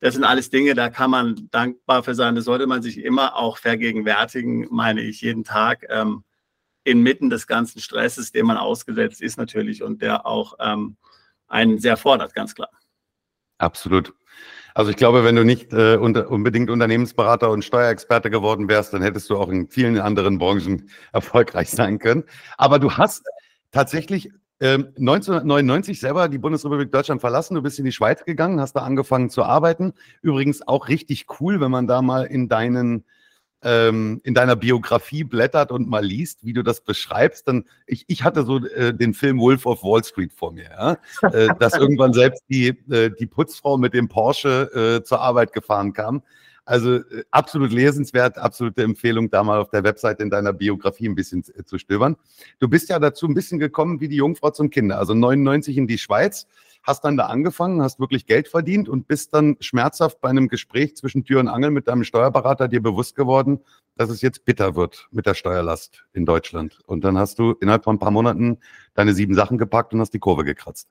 das 0.00 0.14
sind 0.14 0.24
alles 0.24 0.50
Dinge, 0.50 0.74
da 0.74 0.90
kann 0.90 1.10
man 1.10 1.48
dankbar 1.50 2.02
für 2.02 2.14
sein. 2.14 2.34
Das 2.34 2.46
sollte 2.46 2.66
man 2.66 2.82
sich 2.82 2.98
immer 2.98 3.36
auch 3.36 3.58
vergegenwärtigen, 3.58 4.66
meine 4.70 5.02
ich, 5.02 5.20
jeden 5.20 5.44
Tag. 5.44 5.84
Ähm, 5.88 6.24
inmitten 6.84 7.30
des 7.30 7.46
ganzen 7.46 7.80
Stresses, 7.80 8.32
dem 8.32 8.46
man 8.46 8.56
ausgesetzt 8.56 9.22
ist 9.22 9.36
natürlich 9.36 9.82
und 9.82 10.02
der 10.02 10.26
auch 10.26 10.54
ähm, 10.58 10.96
einen 11.46 11.78
sehr 11.78 11.96
fordert, 11.96 12.34
ganz 12.34 12.54
klar. 12.54 12.70
Absolut. 13.58 14.12
Also 14.74 14.90
ich 14.90 14.96
glaube, 14.96 15.24
wenn 15.24 15.36
du 15.36 15.44
nicht 15.44 15.72
äh, 15.72 15.96
unter, 15.96 16.30
unbedingt 16.30 16.70
Unternehmensberater 16.70 17.50
und 17.50 17.64
Steuerexperte 17.64 18.30
geworden 18.30 18.68
wärst, 18.68 18.92
dann 18.92 19.02
hättest 19.02 19.28
du 19.30 19.36
auch 19.36 19.48
in 19.48 19.68
vielen 19.68 19.98
anderen 19.98 20.38
Branchen 20.38 20.88
erfolgreich 21.12 21.70
sein 21.70 21.98
können. 21.98 22.24
Aber 22.56 22.78
du 22.78 22.92
hast 22.92 23.24
tatsächlich 23.70 24.30
1999 24.60 25.96
ähm, 25.96 26.00
selber 26.00 26.28
die 26.28 26.38
Bundesrepublik 26.38 26.92
Deutschland 26.92 27.20
verlassen, 27.20 27.56
du 27.56 27.62
bist 27.62 27.80
in 27.80 27.84
die 27.84 27.90
Schweiz 27.90 28.24
gegangen, 28.24 28.60
hast 28.60 28.74
da 28.74 28.82
angefangen 28.82 29.28
zu 29.28 29.42
arbeiten. 29.42 29.92
Übrigens 30.20 30.66
auch 30.66 30.88
richtig 30.88 31.26
cool, 31.40 31.60
wenn 31.60 31.72
man 31.72 31.88
da 31.88 32.00
mal 32.00 32.24
in 32.24 32.48
deinen 32.48 33.04
ähm, 33.62 34.20
in 34.24 34.34
deiner 34.34 34.56
Biografie 34.56 35.24
blättert 35.24 35.70
und 35.70 35.88
mal 35.88 36.04
liest, 36.04 36.44
wie 36.44 36.52
du 36.52 36.62
das 36.62 36.80
beschreibst, 36.80 37.46
dann 37.48 37.64
ich, 37.86 38.04
ich 38.08 38.24
hatte 38.24 38.44
so 38.44 38.64
äh, 38.66 38.92
den 38.92 39.14
Film 39.14 39.38
Wolf 39.38 39.66
of 39.66 39.82
Wall 39.82 40.02
Street 40.04 40.32
vor 40.32 40.52
mir, 40.52 40.64
ja? 40.70 40.98
äh, 41.28 41.48
dass 41.58 41.74
irgendwann 41.74 42.12
selbst 42.12 42.42
die, 42.48 42.68
äh, 42.90 43.10
die 43.10 43.26
Putzfrau 43.26 43.78
mit 43.78 43.94
dem 43.94 44.08
Porsche 44.08 44.98
äh, 45.00 45.04
zur 45.04 45.20
Arbeit 45.20 45.52
gefahren 45.52 45.92
kam. 45.92 46.22
Also 46.64 46.96
äh, 46.96 47.24
absolut 47.30 47.72
lesenswert, 47.72 48.38
absolute 48.38 48.82
Empfehlung, 48.82 49.30
da 49.30 49.42
mal 49.42 49.60
auf 49.60 49.70
der 49.70 49.82
Webseite 49.82 50.22
in 50.22 50.30
deiner 50.30 50.52
Biografie 50.52 51.08
ein 51.08 51.14
bisschen 51.14 51.44
äh, 51.56 51.64
zu 51.64 51.78
stöbern. 51.78 52.16
Du 52.60 52.68
bist 52.68 52.88
ja 52.88 52.98
dazu 52.98 53.26
ein 53.26 53.34
bisschen 53.34 53.58
gekommen 53.58 54.00
wie 54.00 54.08
die 54.08 54.16
Jungfrau 54.16 54.50
zum 54.50 54.70
Kinder, 54.70 54.98
also 54.98 55.14
99 55.14 55.76
in 55.76 55.86
die 55.86 55.98
Schweiz, 55.98 56.46
hast 56.82 57.04
dann 57.04 57.16
da 57.16 57.26
angefangen, 57.26 57.82
hast 57.82 58.00
wirklich 58.00 58.26
Geld 58.26 58.48
verdient 58.48 58.88
und 58.88 59.06
bist 59.08 59.34
dann 59.34 59.56
schmerzhaft 59.60 60.20
bei 60.20 60.28
einem 60.28 60.48
Gespräch 60.48 60.96
zwischen 60.96 61.24
Tür 61.24 61.40
und 61.40 61.48
Angel 61.48 61.70
mit 61.70 61.88
deinem 61.88 62.04
Steuerberater 62.04 62.68
dir 62.68 62.82
bewusst 62.82 63.14
geworden, 63.14 63.60
dass 63.96 64.10
es 64.10 64.22
jetzt 64.22 64.44
bitter 64.44 64.74
wird 64.74 65.08
mit 65.10 65.26
der 65.26 65.34
Steuerlast 65.34 66.04
in 66.12 66.26
Deutschland. 66.26 66.80
Und 66.86 67.04
dann 67.04 67.18
hast 67.18 67.38
du 67.38 67.52
innerhalb 67.60 67.84
von 67.84 67.96
ein 67.96 68.00
paar 68.00 68.10
Monaten 68.10 68.58
deine 68.94 69.14
sieben 69.14 69.34
Sachen 69.34 69.58
gepackt 69.58 69.92
und 69.94 70.00
hast 70.00 70.14
die 70.14 70.18
Kurve 70.18 70.44
gekratzt. 70.44 70.88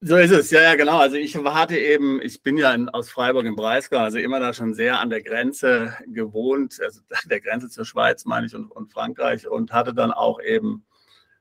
So 0.00 0.16
ist 0.16 0.30
es, 0.30 0.52
ja, 0.52 0.62
ja, 0.62 0.76
genau. 0.76 0.98
Also 0.98 1.16
ich 1.16 1.36
hatte 1.36 1.76
eben, 1.76 2.22
ich 2.22 2.40
bin 2.44 2.56
ja 2.56 2.72
in, 2.72 2.88
aus 2.88 3.10
Freiburg 3.10 3.46
im 3.46 3.56
Breisgau, 3.56 3.98
also 3.98 4.18
immer 4.18 4.38
da 4.38 4.54
schon 4.54 4.72
sehr 4.72 5.00
an 5.00 5.10
der 5.10 5.22
Grenze 5.22 5.92
gewohnt, 6.06 6.78
also 6.80 7.00
der 7.28 7.40
Grenze 7.40 7.68
zur 7.68 7.84
Schweiz, 7.84 8.24
meine 8.24 8.46
ich, 8.46 8.54
und, 8.54 8.70
und 8.70 8.92
Frankreich 8.92 9.48
und 9.48 9.72
hatte 9.72 9.94
dann 9.94 10.12
auch 10.12 10.40
eben 10.40 10.84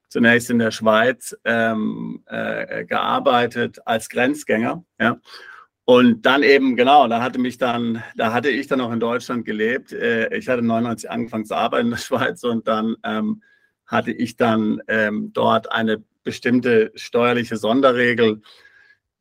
zunächst 0.10 0.50
in 0.50 0.60
der 0.60 0.72
Schweiz 0.72 1.36
ähm, 1.46 2.24
äh, 2.28 2.86
gearbeitet 2.86 3.80
als 3.86 4.10
Grenzgänger, 4.10 4.84
ja. 5.00 5.20
Und 5.90 6.26
dann 6.26 6.44
eben, 6.44 6.76
genau, 6.76 7.08
da 7.08 7.22
hatte 7.22 7.40
mich 7.40 7.58
dann, 7.58 8.04
da 8.18 8.34
hatte 8.34 8.50
ich 8.50 8.68
dann 8.68 8.82
auch 8.82 8.92
in 8.92 9.00
Deutschland 9.00 9.46
gelebt. 9.46 9.94
Äh, 9.94 10.36
ich 10.36 10.50
hatte 10.50 10.62
99 10.62 11.10
angefangen 11.10 11.46
zu 11.46 11.56
arbeiten 11.56 11.86
in 11.86 11.92
der 11.92 11.98
Schweiz 11.98 12.44
und 12.44 12.68
dann 12.68 12.98
ähm, 13.04 13.42
hatte 13.86 14.12
ich 14.12 14.36
dann 14.36 14.82
ähm, 14.90 15.32
dort 15.32 15.72
eine 15.72 16.04
bestimmte 16.24 16.92
steuerliche 16.96 17.56
Sonderregel, 17.56 18.42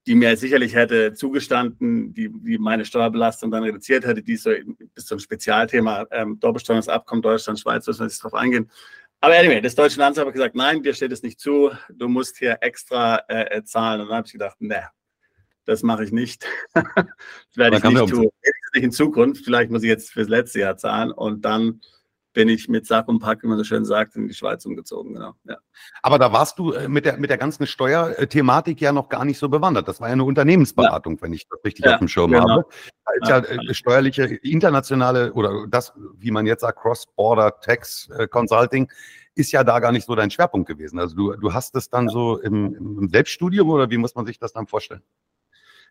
die 0.09 0.17
mir 0.17 0.37
sicherlich 0.37 0.75
hätte 0.75 1.15
zugestanden, 1.15 2.13
die, 2.15 2.31
die 2.31 2.59
meine 2.59 2.85
Steuerbelastung 2.85 3.53
dann 3.53 3.63
reduziert 3.63 4.05
hätte, 4.05 4.25
die 4.25 4.37
so 4.37 4.51
bis 4.93 5.07
zum 5.07 5.21
Spezialthema 5.21 6.07
ähm, 6.11 6.41
Doppelsteuerungsabkommen 6.41 7.23
Deutschland-Schweiz, 7.23 7.87
müssen 7.87 8.01
wir 8.01 8.07
jetzt 8.07 8.25
darauf 8.25 8.35
eingehen. 8.35 8.69
Aber 9.21 9.35
anyway, 9.35 9.61
das 9.61 9.75
deutsche 9.75 9.95
Finanzamt 9.95 10.27
hat 10.27 10.35
gesagt, 10.35 10.55
nein, 10.55 10.83
dir 10.83 10.95
steht 10.95 11.13
es 11.13 11.23
nicht 11.23 11.41
zu, 11.41 11.71
du 11.89 12.09
musst 12.09 12.39
hier 12.39 12.59
extra 12.61 13.23
äh, 13.29 13.63
zahlen. 13.65 14.03
Und 14.03 14.09
dann 14.09 14.19
habe 14.19 14.27
ich 14.27 14.33
gedacht, 14.33 14.61
ne, 14.61 14.89
das 15.65 15.83
mache 15.83 16.05
ich 16.05 16.13
nicht. 16.13 16.47
das 16.75 16.85
werde 17.55 17.79
ich 17.79 17.85
nicht 17.85 18.09
tun. 18.09 18.29
In 18.75 18.93
Zukunft, 18.93 19.45
vielleicht 19.45 19.71
muss 19.71 19.83
ich 19.83 19.89
jetzt 19.89 20.11
fürs 20.11 20.29
letzte 20.29 20.61
Jahr 20.61 20.77
zahlen 20.77 21.11
und 21.11 21.45
dann 21.45 21.81
bin 22.37 22.51
ich 22.51 22.69
mit 22.69 22.87
Sack 22.87 23.09
und 23.09 23.19
Pack, 23.19 23.43
wie 23.43 23.47
man 23.47 23.57
so 23.57 23.65
schön 23.65 23.87
sagt, 23.87 24.15
in 24.15 24.29
die 24.29 24.35
Schweiz 24.35 24.67
umgezogen. 24.67 25.15
Genau. 25.15 25.33
Ja. 25.45 25.57
Aber 26.03 26.19
da 26.19 26.35
warst 26.35 26.59
du 26.59 26.73
äh, 26.73 26.87
mit 26.87 27.07
der, 27.07 27.17
mit 27.17 27.31
der 27.31 27.39
ganzen 27.39 27.67
Steuerthematik 27.67 28.79
ja 28.79 28.93
noch 28.93 29.09
gar 29.09 29.25
nicht 29.25 29.39
so 29.39 29.49
bewandert. 29.49 29.89
Das 29.89 30.03
war 30.03 30.09
ja 30.09 30.13
eine 30.13 30.25
Unternehmensberatung, 30.25 31.15
ja. 31.15 31.23
wenn 31.23 31.33
ich 31.33 31.49
das 31.49 31.65
richtig 31.65 31.87
ja, 31.87 31.95
auf 31.95 31.99
dem 31.99 32.09
Schirm 32.09 32.33
genau. 32.33 32.47
habe. 32.47 32.67
Da 33.07 33.39
ist 33.39 33.49
ja, 33.49 33.57
äh, 33.57 33.73
steuerliche, 33.73 34.25
internationale 34.25 35.33
oder 35.33 35.67
das, 35.67 35.95
wie 36.19 36.31
man 36.31 36.45
jetzt 36.45 36.61
sagt, 36.61 36.79
Cross-Border 36.79 37.59
Tax 37.61 38.11
äh, 38.11 38.29
Consulting 38.29 38.93
ist 39.35 39.51
ja 39.53 39.65
da 39.65 39.81
gar 39.81 39.93
nicht 39.93 40.07
so 40.07 40.15
dein 40.15 40.31
Schwerpunkt 40.31 40.69
gewesen. 40.69 40.99
Also 40.99 41.17
du, 41.17 41.37
du 41.37 41.55
hast 41.55 41.75
es 41.75 41.89
dann 41.89 42.11
so 42.11 42.39
im, 42.39 42.75
im 42.75 43.09
Selbststudium 43.09 43.71
oder 43.71 43.89
wie 43.89 43.97
muss 43.97 44.15
man 44.15 44.27
sich 44.27 44.39
das 44.39 44.53
dann 44.53 44.67
vorstellen? 44.67 45.03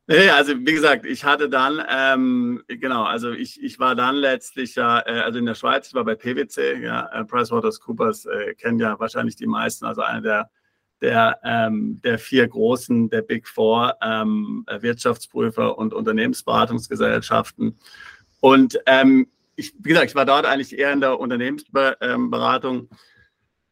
Nee, 0.07 0.29
also 0.29 0.53
wie 0.55 0.73
gesagt, 0.73 1.03
ich 1.05 1.25
hatte 1.25 1.49
dann, 1.49 1.81
ähm, 1.89 2.63
genau, 2.67 3.03
also 3.05 3.31
ich, 3.31 3.61
ich 3.63 3.79
war 3.79 3.95
dann 3.95 4.15
letztlich 4.15 4.75
ja, 4.75 4.99
äh, 4.99 5.21
also 5.21 5.39
in 5.39 5.47
der 5.47 5.55
Schweiz, 5.55 5.87
ich 5.87 5.95
war 5.95 6.05
bei 6.05 6.13
PwC, 6.13 6.79
ja, 6.83 7.07
äh, 7.11 7.25
PricewaterhouseCoopers 7.25 8.25
äh, 8.25 8.53
kennen 8.53 8.77
ja 8.77 8.99
wahrscheinlich 8.99 9.35
die 9.35 9.47
meisten, 9.47 9.83
also 9.85 10.03
einer 10.03 10.21
der, 10.21 10.49
der, 11.01 11.39
ähm, 11.43 11.99
der 12.03 12.19
vier 12.19 12.47
großen, 12.47 13.09
der 13.09 13.23
Big 13.23 13.47
Four 13.47 13.95
ähm, 14.03 14.63
Wirtschaftsprüfer 14.79 15.75
und 15.75 15.91
Unternehmensberatungsgesellschaften. 15.91 17.79
Und 18.41 18.77
ähm, 18.85 19.27
ich, 19.55 19.73
wie 19.79 19.89
gesagt, 19.89 20.09
ich 20.09 20.15
war 20.15 20.25
dort 20.25 20.45
eigentlich 20.45 20.77
eher 20.77 20.93
in 20.93 21.01
der 21.01 21.19
Unternehmensberatung 21.19 22.89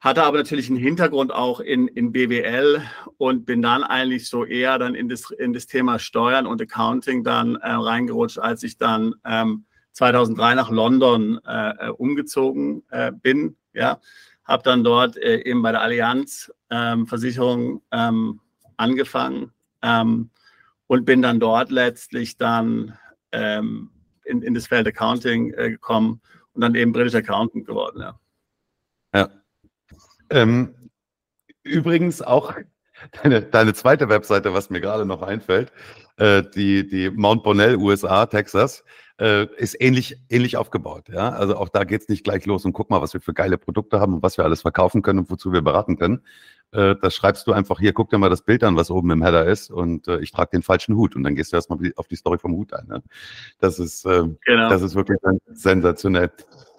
hatte 0.03 0.23
aber 0.23 0.37
natürlich 0.37 0.69
einen 0.69 0.79
Hintergrund 0.79 1.33
auch 1.33 1.61
in, 1.61 1.87
in 1.87 2.11
BWL 2.11 2.81
und 3.17 3.45
bin 3.45 3.61
dann 3.61 3.83
eigentlich 3.83 4.27
so 4.27 4.43
eher 4.43 4.77
dann 4.77 4.95
in 4.95 5.07
das, 5.07 5.31
in 5.31 5.53
das 5.53 5.65
Thema 5.65 5.97
Steuern 5.97 6.45
und 6.45 6.61
Accounting 6.61 7.23
dann 7.23 7.55
äh, 7.55 7.71
reingerutscht, 7.71 8.37
als 8.37 8.63
ich 8.63 8.77
dann 8.77 9.15
ähm, 9.23 9.63
2003 9.93 10.55
nach 10.55 10.69
London 10.69 11.39
äh, 11.47 11.87
äh, 11.87 11.89
umgezogen 11.89 12.83
äh, 12.89 13.13
bin. 13.13 13.55
Ja, 13.73 14.01
habe 14.43 14.63
dann 14.63 14.83
dort 14.83 15.15
äh, 15.15 15.41
eben 15.43 15.61
bei 15.61 15.71
der 15.71 15.81
Allianz 15.81 16.51
ähm, 16.69 17.07
Versicherung 17.07 17.81
ähm, 17.91 18.41
angefangen 18.75 19.53
ähm, 19.83 20.31
und 20.87 21.05
bin 21.05 21.21
dann 21.21 21.39
dort 21.39 21.71
letztlich 21.71 22.35
dann 22.35 22.97
ähm, 23.31 23.89
in, 24.25 24.41
in 24.41 24.53
das 24.53 24.67
Feld 24.67 24.85
Accounting 24.85 25.53
äh, 25.53 25.69
gekommen 25.69 26.19
und 26.51 26.59
dann 26.59 26.75
eben 26.75 26.91
British 26.91 27.15
Accountant 27.15 27.65
geworden. 27.65 28.01
Ja. 28.01 28.19
ja. 29.15 29.42
Ähm, 30.33 30.73
übrigens 31.63 32.21
auch 32.21 32.55
deine, 33.23 33.41
deine 33.43 33.73
zweite 33.73 34.09
Webseite, 34.09 34.53
was 34.53 34.69
mir 34.69 34.81
gerade 34.81 35.05
noch 35.05 35.21
einfällt, 35.21 35.71
äh, 36.17 36.43
die, 36.55 36.87
die 36.87 37.09
Mount 37.11 37.43
Bonnell, 37.43 37.75
USA, 37.77 38.25
Texas, 38.25 38.83
äh, 39.19 39.45
ist 39.57 39.79
ähnlich, 39.79 40.17
ähnlich 40.29 40.57
aufgebaut. 40.57 41.07
Ja? 41.09 41.29
Also 41.29 41.55
auch 41.55 41.69
da 41.69 41.83
geht 41.83 42.01
es 42.01 42.09
nicht 42.09 42.23
gleich 42.23 42.45
los 42.47 42.65
und 42.65 42.73
guck 42.73 42.89
mal, 42.89 43.01
was 43.01 43.13
wir 43.13 43.21
für 43.21 43.33
geile 43.33 43.59
Produkte 43.59 43.99
haben 43.99 44.15
und 44.15 44.23
was 44.23 44.37
wir 44.37 44.43
alles 44.43 44.61
verkaufen 44.61 45.03
können 45.03 45.19
und 45.19 45.29
wozu 45.29 45.53
wir 45.53 45.61
beraten 45.61 45.97
können. 45.97 46.23
Äh, 46.71 46.95
das 46.99 47.15
schreibst 47.15 47.45
du 47.45 47.53
einfach 47.53 47.79
hier, 47.79 47.93
guck 47.93 48.09
dir 48.09 48.17
mal 48.17 48.31
das 48.31 48.41
Bild 48.41 48.63
an, 48.63 48.75
was 48.75 48.89
oben 48.89 49.11
im 49.11 49.23
Header 49.23 49.45
ist 49.45 49.69
und 49.69 50.07
äh, 50.07 50.19
ich 50.19 50.31
trage 50.31 50.49
den 50.51 50.63
falschen 50.63 50.95
Hut 50.95 51.15
und 51.15 51.23
dann 51.23 51.35
gehst 51.35 51.51
du 51.51 51.57
erstmal 51.57 51.79
auf 51.95 52.07
die 52.07 52.15
Story 52.15 52.39
vom 52.39 52.53
Hut 52.53 52.73
ein. 52.73 52.87
Ne? 52.87 53.03
Das, 53.59 53.77
ist, 53.77 54.05
äh, 54.05 54.23
genau. 54.45 54.69
das 54.69 54.81
ist 54.81 54.95
wirklich 54.95 55.19
sensationell. 55.53 56.31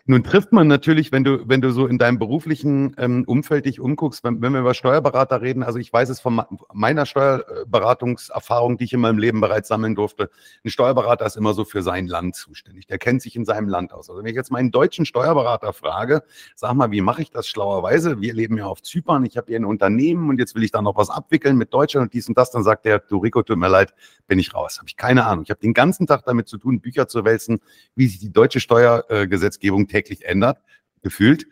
Nun 0.06 0.22
trifft 0.22 0.52
man 0.52 0.68
natürlich, 0.68 1.12
wenn 1.12 1.24
du, 1.24 1.48
wenn 1.48 1.62
du 1.62 1.70
so 1.70 1.86
in 1.86 1.96
deinem 1.96 2.18
beruflichen 2.18 2.94
ähm, 2.98 3.24
Umfeld 3.26 3.64
dich 3.64 3.80
umguckst, 3.80 4.22
wenn, 4.22 4.42
wenn, 4.42 4.52
wir 4.52 4.60
über 4.60 4.74
Steuerberater 4.74 5.40
reden, 5.40 5.62
also 5.62 5.78
ich 5.78 5.90
weiß 5.90 6.10
es 6.10 6.20
von 6.20 6.42
meiner 6.74 7.06
Steuerberatungserfahrung, 7.06 8.76
die 8.76 8.84
ich 8.84 8.92
in 8.92 9.00
meinem 9.00 9.16
Leben 9.16 9.40
bereits 9.40 9.68
sammeln 9.68 9.94
durfte, 9.94 10.28
ein 10.62 10.68
Steuerberater 10.68 11.24
ist 11.24 11.36
immer 11.38 11.54
so 11.54 11.64
für 11.64 11.80
sein 11.80 12.06
Land 12.06 12.36
zuständig. 12.36 12.86
Der 12.86 12.98
kennt 12.98 13.22
sich 13.22 13.34
in 13.34 13.46
seinem 13.46 13.66
Land 13.66 13.94
aus. 13.94 14.10
Also 14.10 14.20
wenn 14.20 14.28
ich 14.28 14.36
jetzt 14.36 14.50
meinen 14.50 14.70
deutschen 14.70 15.06
Steuerberater 15.06 15.72
frage, 15.72 16.22
sag 16.54 16.74
mal, 16.74 16.90
wie 16.90 17.00
mache 17.00 17.22
ich 17.22 17.30
das 17.30 17.48
schlauerweise? 17.48 18.20
Wir 18.20 18.34
leben 18.34 18.58
ja 18.58 18.66
auf 18.66 18.82
Zypern, 18.82 19.24
ich 19.24 19.38
habe 19.38 19.46
hier 19.46 19.58
ein 19.58 19.64
Unternehmen 19.64 20.28
und 20.28 20.38
jetzt 20.38 20.54
will 20.54 20.64
ich 20.64 20.70
da 20.70 20.82
noch 20.82 20.96
was 20.96 21.08
abwickeln 21.08 21.56
mit 21.56 21.72
Deutschland 21.72 22.08
und 22.08 22.12
dies 22.12 22.28
und 22.28 22.36
das, 22.36 22.50
dann 22.50 22.62
sagt 22.62 22.84
der, 22.84 22.98
du 22.98 23.16
Rico, 23.16 23.42
tut 23.42 23.56
mir 23.56 23.68
leid, 23.68 23.94
bin 24.26 24.38
ich 24.38 24.54
raus. 24.54 24.76
Habe 24.76 24.88
ich 24.88 24.98
keine 24.98 25.24
Ahnung. 25.24 25.44
Ich 25.44 25.50
habe 25.50 25.60
den 25.60 25.72
ganzen 25.72 26.06
Tag 26.06 26.26
damit 26.26 26.46
zu 26.46 26.58
tun, 26.58 26.80
Bücher 26.80 27.08
zu 27.08 27.24
wälzen, 27.24 27.60
wie 27.96 28.06
sich 28.06 28.18
die 28.18 28.30
deutsche 28.30 28.60
Steuergesetzgebung 28.60 29.86
täglich 29.94 30.24
ändert, 30.24 30.58
gefühlt. 31.02 31.46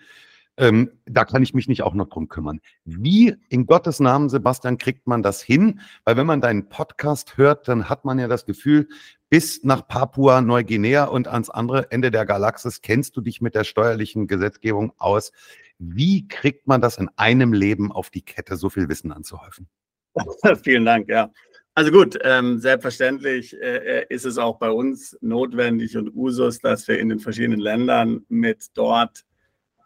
Ähm, 0.58 0.90
da 1.06 1.24
kann 1.24 1.42
ich 1.42 1.54
mich 1.54 1.68
nicht 1.68 1.82
auch 1.82 1.94
noch 1.94 2.08
drum 2.08 2.28
kümmern. 2.28 2.60
Wie 2.84 3.34
in 3.48 3.66
Gottes 3.66 4.00
Namen, 4.00 4.28
Sebastian, 4.28 4.76
kriegt 4.76 5.06
man 5.06 5.22
das 5.22 5.40
hin? 5.40 5.80
Weil 6.04 6.16
wenn 6.16 6.26
man 6.26 6.42
deinen 6.42 6.68
Podcast 6.68 7.38
hört, 7.38 7.68
dann 7.68 7.88
hat 7.88 8.04
man 8.04 8.18
ja 8.18 8.28
das 8.28 8.44
Gefühl, 8.44 8.88
bis 9.30 9.64
nach 9.64 9.86
Papua-Neuguinea 9.88 11.04
und 11.04 11.26
ans 11.26 11.48
andere 11.48 11.90
Ende 11.90 12.10
der 12.10 12.26
Galaxis 12.26 12.82
kennst 12.82 13.16
du 13.16 13.22
dich 13.22 13.40
mit 13.40 13.54
der 13.54 13.64
steuerlichen 13.64 14.26
Gesetzgebung 14.26 14.92
aus. 14.98 15.32
Wie 15.78 16.28
kriegt 16.28 16.66
man 16.66 16.82
das 16.82 16.98
in 16.98 17.08
einem 17.16 17.54
Leben 17.54 17.90
auf 17.90 18.10
die 18.10 18.22
Kette, 18.22 18.56
so 18.56 18.68
viel 18.68 18.90
Wissen 18.90 19.10
anzuhäufen? 19.10 19.68
Vielen 20.64 20.84
Dank, 20.84 21.08
ja. 21.08 21.30
Also 21.74 21.90
gut, 21.90 22.18
ähm, 22.22 22.58
selbstverständlich 22.58 23.54
äh, 23.54 24.00
äh, 24.00 24.06
ist 24.10 24.26
es 24.26 24.36
auch 24.36 24.58
bei 24.58 24.70
uns 24.70 25.16
notwendig 25.22 25.96
und 25.96 26.14
Usus, 26.14 26.58
dass 26.58 26.86
wir 26.86 26.98
in 26.98 27.08
den 27.08 27.18
verschiedenen 27.18 27.60
Ländern 27.60 28.26
mit 28.28 28.66
dort 28.74 29.24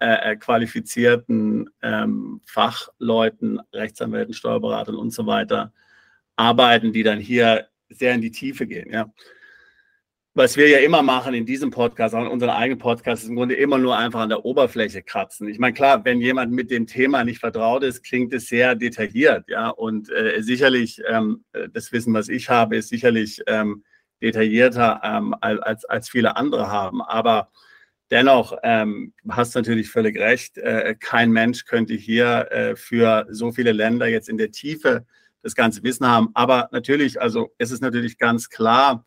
äh, 0.01 0.33
äh, 0.33 0.37
qualifizierten 0.37 1.71
ähm, 1.83 2.41
Fachleuten, 2.45 3.61
Rechtsanwälten, 3.73 4.35
Steuerberatern 4.35 4.97
und 4.97 5.11
so 5.11 5.27
weiter 5.27 5.73
arbeiten, 6.35 6.93
die 6.93 7.05
dann 7.05 7.21
hier 7.21 7.69
sehr 7.89 8.15
in 8.15 8.21
die 8.21 8.33
Tiefe 8.33 8.67
gehen. 8.67 8.93
Ja 8.93 9.13
was 10.37 10.59
wir 10.59 10.69
ja 10.69 10.79
immer 10.81 11.03
machen 11.03 11.33
in 11.33 11.47
diesem 11.47 11.71
Podcast, 11.71 12.15
auch 12.15 12.21
in 12.21 12.31
unserem 12.31 12.53
eigenen 12.53 12.79
Podcast, 12.79 13.23
ist 13.23 13.31
im 13.31 13.37
Grunde 13.37 13.55
immer 13.55 13.79
nur 13.79 13.97
einfach 13.97 14.21
an 14.21 14.29
der 14.29 14.45
Oberfläche 14.45 15.03
kratzen. 15.03 15.49
Ich 15.49 15.59
meine, 15.59 15.73
klar, 15.73 16.05
wenn 16.05 16.21
jemand 16.21 16.53
mit 16.53 16.71
dem 16.71 16.87
Thema 16.87 17.25
nicht 17.25 17.41
vertraut 17.41 17.83
ist, 17.83 18.03
klingt 18.03 18.35
es 18.35 18.49
sehr 18.49 18.75
detailliert, 18.75 19.49
ja. 19.49 19.71
Und 19.71 20.11
äh, 20.11 20.43
sicherlich, 20.43 21.01
ähm, 21.09 21.43
das 21.73 21.91
Wissen, 21.91 22.13
was 22.13 22.29
ich 22.29 22.51
habe, 22.51 22.77
ist 22.77 22.91
sicherlich 22.91 23.41
ähm, 23.47 23.83
detaillierter 24.21 25.01
ähm, 25.03 25.35
als, 25.41 25.87
als 25.87 26.11
viele 26.11 26.37
andere 26.37 26.69
haben. 26.69 27.01
Aber 27.01 27.51
dennoch 28.11 28.59
ähm, 28.63 29.15
hast 29.31 29.55
natürlich 29.55 29.89
völlig 29.89 30.19
recht. 30.19 30.59
Äh, 30.59 30.97
kein 31.01 31.33
Mensch 31.33 31.65
könnte 31.65 31.95
hier 31.95 32.53
äh, 32.53 32.77
für 32.77 33.27
so 33.31 33.53
viele 33.53 33.73
Länder 33.73 34.07
jetzt 34.07 34.29
in 34.29 34.37
der 34.37 34.51
Tiefe 34.51 35.07
das 35.43 35.55
ganze 35.55 35.83
Wissen 35.83 36.07
haben. 36.07 36.29
Aber 36.35 36.69
natürlich, 36.73 37.23
also 37.23 37.55
es 37.57 37.71
ist 37.71 37.81
natürlich 37.81 38.19
ganz 38.19 38.51
klar, 38.51 39.07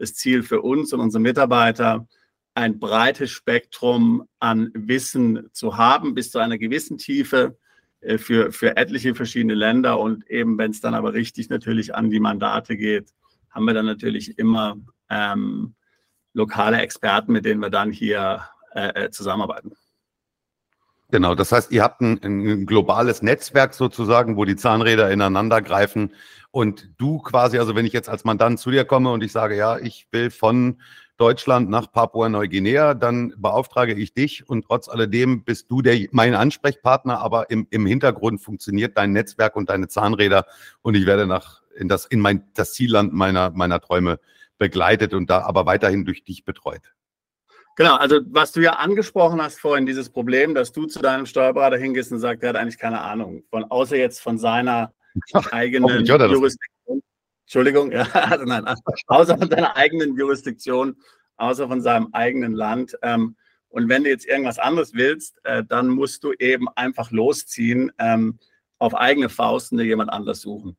das 0.00 0.14
Ziel 0.14 0.42
für 0.42 0.62
uns 0.62 0.92
und 0.92 1.00
unsere 1.00 1.20
Mitarbeiter, 1.20 2.08
ein 2.54 2.80
breites 2.80 3.30
Spektrum 3.30 4.26
an 4.40 4.70
Wissen 4.74 5.50
zu 5.52 5.76
haben, 5.76 6.14
bis 6.14 6.30
zu 6.30 6.38
einer 6.38 6.58
gewissen 6.58 6.96
Tiefe 6.98 7.58
äh, 8.00 8.18
für, 8.18 8.50
für 8.50 8.76
etliche 8.76 9.14
verschiedene 9.14 9.54
Länder. 9.54 10.00
Und 10.00 10.28
eben, 10.28 10.58
wenn 10.58 10.70
es 10.70 10.80
dann 10.80 10.94
aber 10.94 11.12
richtig 11.12 11.50
natürlich 11.50 11.94
an 11.94 12.10
die 12.10 12.18
Mandate 12.18 12.76
geht, 12.76 13.12
haben 13.50 13.66
wir 13.66 13.74
dann 13.74 13.86
natürlich 13.86 14.38
immer 14.38 14.76
ähm, 15.10 15.74
lokale 16.32 16.78
Experten, 16.78 17.32
mit 17.32 17.44
denen 17.44 17.60
wir 17.60 17.70
dann 17.70 17.92
hier 17.92 18.44
äh, 18.74 19.04
äh 19.04 19.10
zusammenarbeiten. 19.10 19.72
Genau, 21.10 21.34
das 21.34 21.50
heißt, 21.50 21.72
ihr 21.72 21.82
habt 21.82 22.00
ein, 22.00 22.20
ein, 22.22 22.66
globales 22.66 23.22
Netzwerk 23.22 23.74
sozusagen, 23.74 24.36
wo 24.36 24.44
die 24.44 24.56
Zahnräder 24.56 25.10
ineinander 25.10 25.60
greifen 25.60 26.14
und 26.52 26.90
du 26.98 27.18
quasi, 27.18 27.58
also 27.58 27.74
wenn 27.74 27.84
ich 27.84 27.92
jetzt 27.92 28.08
als 28.08 28.24
Mandant 28.24 28.60
zu 28.60 28.70
dir 28.70 28.84
komme 28.84 29.10
und 29.10 29.24
ich 29.24 29.32
sage, 29.32 29.56
ja, 29.56 29.78
ich 29.78 30.06
will 30.12 30.30
von 30.30 30.80
Deutschland 31.16 31.68
nach 31.68 31.90
Papua-Neuguinea, 31.90 32.94
dann 32.94 33.34
beauftrage 33.36 33.94
ich 33.94 34.14
dich 34.14 34.48
und 34.48 34.64
trotz 34.64 34.88
alledem 34.88 35.44
bist 35.44 35.70
du 35.70 35.82
der, 35.82 35.98
mein 36.12 36.34
Ansprechpartner, 36.34 37.20
aber 37.20 37.50
im, 37.50 37.66
im 37.70 37.86
Hintergrund 37.86 38.40
funktioniert 38.40 38.96
dein 38.96 39.12
Netzwerk 39.12 39.56
und 39.56 39.68
deine 39.68 39.88
Zahnräder 39.88 40.46
und 40.82 40.94
ich 40.94 41.06
werde 41.06 41.26
nach 41.26 41.60
in 41.76 41.88
das 41.88 42.06
in 42.06 42.20
mein 42.20 42.44
das 42.54 42.72
Zielland 42.72 43.12
meiner 43.12 43.50
meiner 43.50 43.80
Träume 43.80 44.18
begleitet 44.58 45.14
und 45.14 45.28
da 45.28 45.42
aber 45.42 45.66
weiterhin 45.66 46.04
durch 46.04 46.24
dich 46.24 46.44
betreut. 46.44 46.82
Genau, 47.80 47.96
also 47.96 48.20
was 48.26 48.52
du 48.52 48.60
ja 48.60 48.74
angesprochen 48.74 49.40
hast 49.40 49.58
vorhin, 49.58 49.86
dieses 49.86 50.10
Problem, 50.10 50.54
dass 50.54 50.70
du 50.70 50.84
zu 50.84 50.98
deinem 50.98 51.24
Steuerberater 51.24 51.78
hingehst 51.78 52.12
und 52.12 52.18
sagst, 52.18 52.42
er 52.42 52.50
hat 52.50 52.56
eigentlich 52.56 52.76
keine 52.76 53.00
Ahnung, 53.00 53.42
von 53.48 53.64
außer 53.64 53.96
jetzt 53.96 54.20
von 54.20 54.36
seiner 54.36 54.92
eigenen 55.50 56.04
Jurisdiktion. 56.04 57.02
Entschuldigung, 57.46 57.90
ja, 57.90 58.02
also 58.12 58.44
nein, 58.44 58.66
außer 59.06 59.38
von 59.38 59.48
seiner 59.48 59.74
eigenen 59.78 60.14
Jurisdiktion, 60.14 60.94
außer 61.38 61.68
von 61.68 61.80
seinem 61.80 62.08
eigenen 62.12 62.52
Land. 62.52 62.98
Ähm, 63.00 63.34
und 63.70 63.88
wenn 63.88 64.04
du 64.04 64.10
jetzt 64.10 64.26
irgendwas 64.26 64.58
anderes 64.58 64.92
willst, 64.92 65.42
äh, 65.44 65.64
dann 65.66 65.88
musst 65.88 66.22
du 66.22 66.34
eben 66.38 66.68
einfach 66.76 67.10
losziehen, 67.10 67.90
ähm, 67.98 68.38
auf 68.78 68.94
eigene 68.94 69.30
Faust 69.30 69.72
dir 69.72 69.84
jemand 69.84 70.12
anders 70.12 70.42
suchen. 70.42 70.76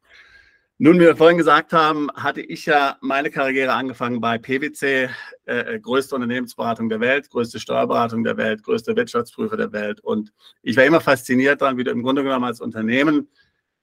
Nun, 0.84 0.96
wie 0.96 1.02
wir 1.02 1.15
vorhin 1.15 1.38
gesagt 1.38 1.74
haben, 1.74 2.10
hatte 2.15 2.41
ich 2.41 2.65
ja 2.65 2.98
meine 3.02 3.30
Karriere 3.30 3.74
angefangen 3.74 4.20
bei 4.20 4.39
PwC, 4.39 5.10
äh, 5.46 5.76
äh, 5.76 5.80
größte 5.80 6.15
Unternehmensberatung 6.15 6.89
der 6.89 7.00
Welt, 7.00 7.30
größte 7.30 7.60
Steuerberatung 7.60 8.24
der 8.24 8.36
Welt, 8.38 8.63
größter 8.63 8.96
Wirtschaftsprüfer 8.96 9.58
der 9.58 9.72
Welt. 9.72 10.00
Und 10.00 10.34
ich 10.63 10.76
war 10.76 10.84
immer 10.84 11.00
fasziniert 11.00 11.62
daran, 11.62 11.78
wie 11.78 11.84
du 11.84 11.91
im 11.91 12.02
Grunde 12.02 12.24
genommen 12.24 12.46
als 12.46 12.62
Unternehmen 12.62 13.30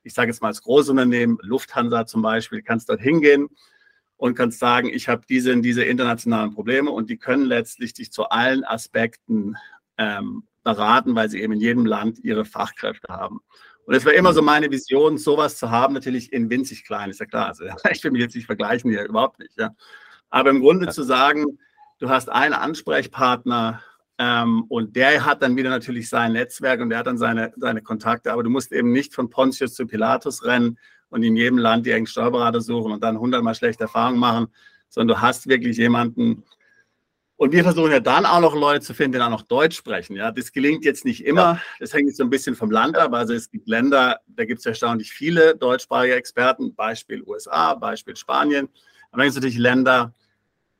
ich 0.08 0.14
sage 0.14 0.30
jetzt 0.30 0.40
mal 0.40 0.48
als 0.48 0.62
Großunternehmen, 0.62 1.38
Lufthansa 1.42 2.06
zum 2.06 2.22
Beispiel, 2.22 2.62
kannst 2.62 2.88
dort 2.88 3.00
hingehen 3.00 3.48
und 4.16 4.34
kannst 4.34 4.58
sagen, 4.58 4.88
ich 4.88 5.06
habe 5.08 5.22
diese, 5.28 5.56
diese 5.60 5.84
internationalen 5.84 6.54
Probleme 6.54 6.90
und 6.90 7.10
die 7.10 7.18
können 7.18 7.44
letztlich 7.44 7.92
dich 7.92 8.10
zu 8.10 8.24
allen 8.30 8.64
Aspekten 8.64 9.56
ähm, 9.98 10.44
beraten, 10.64 11.14
weil 11.14 11.28
sie 11.28 11.42
eben 11.42 11.52
in 11.52 11.60
jedem 11.60 11.86
Land 11.86 12.18
ihre 12.20 12.44
Fachkräfte 12.44 13.08
haben. 13.08 13.40
Und 13.88 13.94
es 13.94 14.04
war 14.04 14.12
immer 14.12 14.34
so 14.34 14.42
meine 14.42 14.70
Vision, 14.70 15.16
sowas 15.16 15.56
zu 15.56 15.70
haben, 15.70 15.94
natürlich 15.94 16.30
in 16.30 16.50
winzig 16.50 16.84
klein, 16.84 17.08
ist 17.08 17.20
ja 17.20 17.26
klar. 17.26 17.46
Also 17.46 17.64
ich 17.90 18.04
will 18.04 18.10
mich 18.10 18.20
jetzt 18.20 18.36
nicht 18.36 18.44
vergleichen 18.44 18.90
hier, 18.90 19.06
überhaupt 19.06 19.38
nicht. 19.38 19.58
Ja. 19.58 19.70
Aber 20.28 20.50
im 20.50 20.60
Grunde 20.60 20.84
ja. 20.84 20.92
zu 20.92 21.02
sagen, 21.02 21.58
du 21.98 22.10
hast 22.10 22.28
einen 22.28 22.52
Ansprechpartner 22.52 23.80
ähm, 24.18 24.64
und 24.68 24.94
der 24.94 25.24
hat 25.24 25.40
dann 25.40 25.56
wieder 25.56 25.70
natürlich 25.70 26.10
sein 26.10 26.34
Netzwerk 26.34 26.82
und 26.82 26.90
der 26.90 26.98
hat 26.98 27.06
dann 27.06 27.16
seine, 27.16 27.54
seine 27.56 27.80
Kontakte, 27.80 28.30
aber 28.30 28.42
du 28.42 28.50
musst 28.50 28.72
eben 28.72 28.92
nicht 28.92 29.14
von 29.14 29.30
Pontius 29.30 29.72
zu 29.72 29.86
Pilatus 29.86 30.44
rennen 30.44 30.78
und 31.08 31.22
in 31.22 31.34
jedem 31.34 31.56
Land 31.56 31.86
die 31.86 31.92
engen 31.92 32.06
Steuerberater 32.06 32.60
suchen 32.60 32.92
und 32.92 33.02
dann 33.02 33.18
hundertmal 33.18 33.54
schlechte 33.54 33.84
Erfahrungen 33.84 34.18
machen, 34.18 34.48
sondern 34.90 35.16
du 35.16 35.22
hast 35.22 35.48
wirklich 35.48 35.78
jemanden. 35.78 36.44
Und 37.38 37.52
wir 37.52 37.62
versuchen 37.62 37.92
ja 37.92 38.00
dann 38.00 38.26
auch 38.26 38.40
noch 38.40 38.56
Leute 38.56 38.84
zu 38.84 38.94
finden, 38.94 39.12
die 39.12 39.24
auch 39.24 39.30
noch 39.30 39.42
Deutsch 39.42 39.76
sprechen. 39.76 40.16
Ja, 40.16 40.32
das 40.32 40.50
gelingt 40.50 40.84
jetzt 40.84 41.04
nicht 41.04 41.24
immer. 41.24 41.40
Ja. 41.40 41.62
Das 41.78 41.94
hängt 41.94 42.08
jetzt 42.08 42.16
so 42.16 42.24
ein 42.24 42.30
bisschen 42.30 42.56
vom 42.56 42.72
Land 42.72 42.98
ab. 42.98 43.14
Also 43.14 43.32
es 43.32 43.48
gibt 43.48 43.68
Länder, 43.68 44.18
da 44.26 44.44
gibt 44.44 44.58
es 44.58 44.66
erstaunlich 44.66 45.12
viele 45.12 45.54
deutschsprachige 45.54 46.16
Experten. 46.16 46.74
Beispiel 46.74 47.22
USA, 47.22 47.74
Beispiel 47.74 48.16
Spanien. 48.16 48.68
Aber 49.12 49.22
dann 49.22 49.26
gibt 49.26 49.30
es 49.30 49.34
natürlich 49.36 49.58
Länder, 49.58 50.12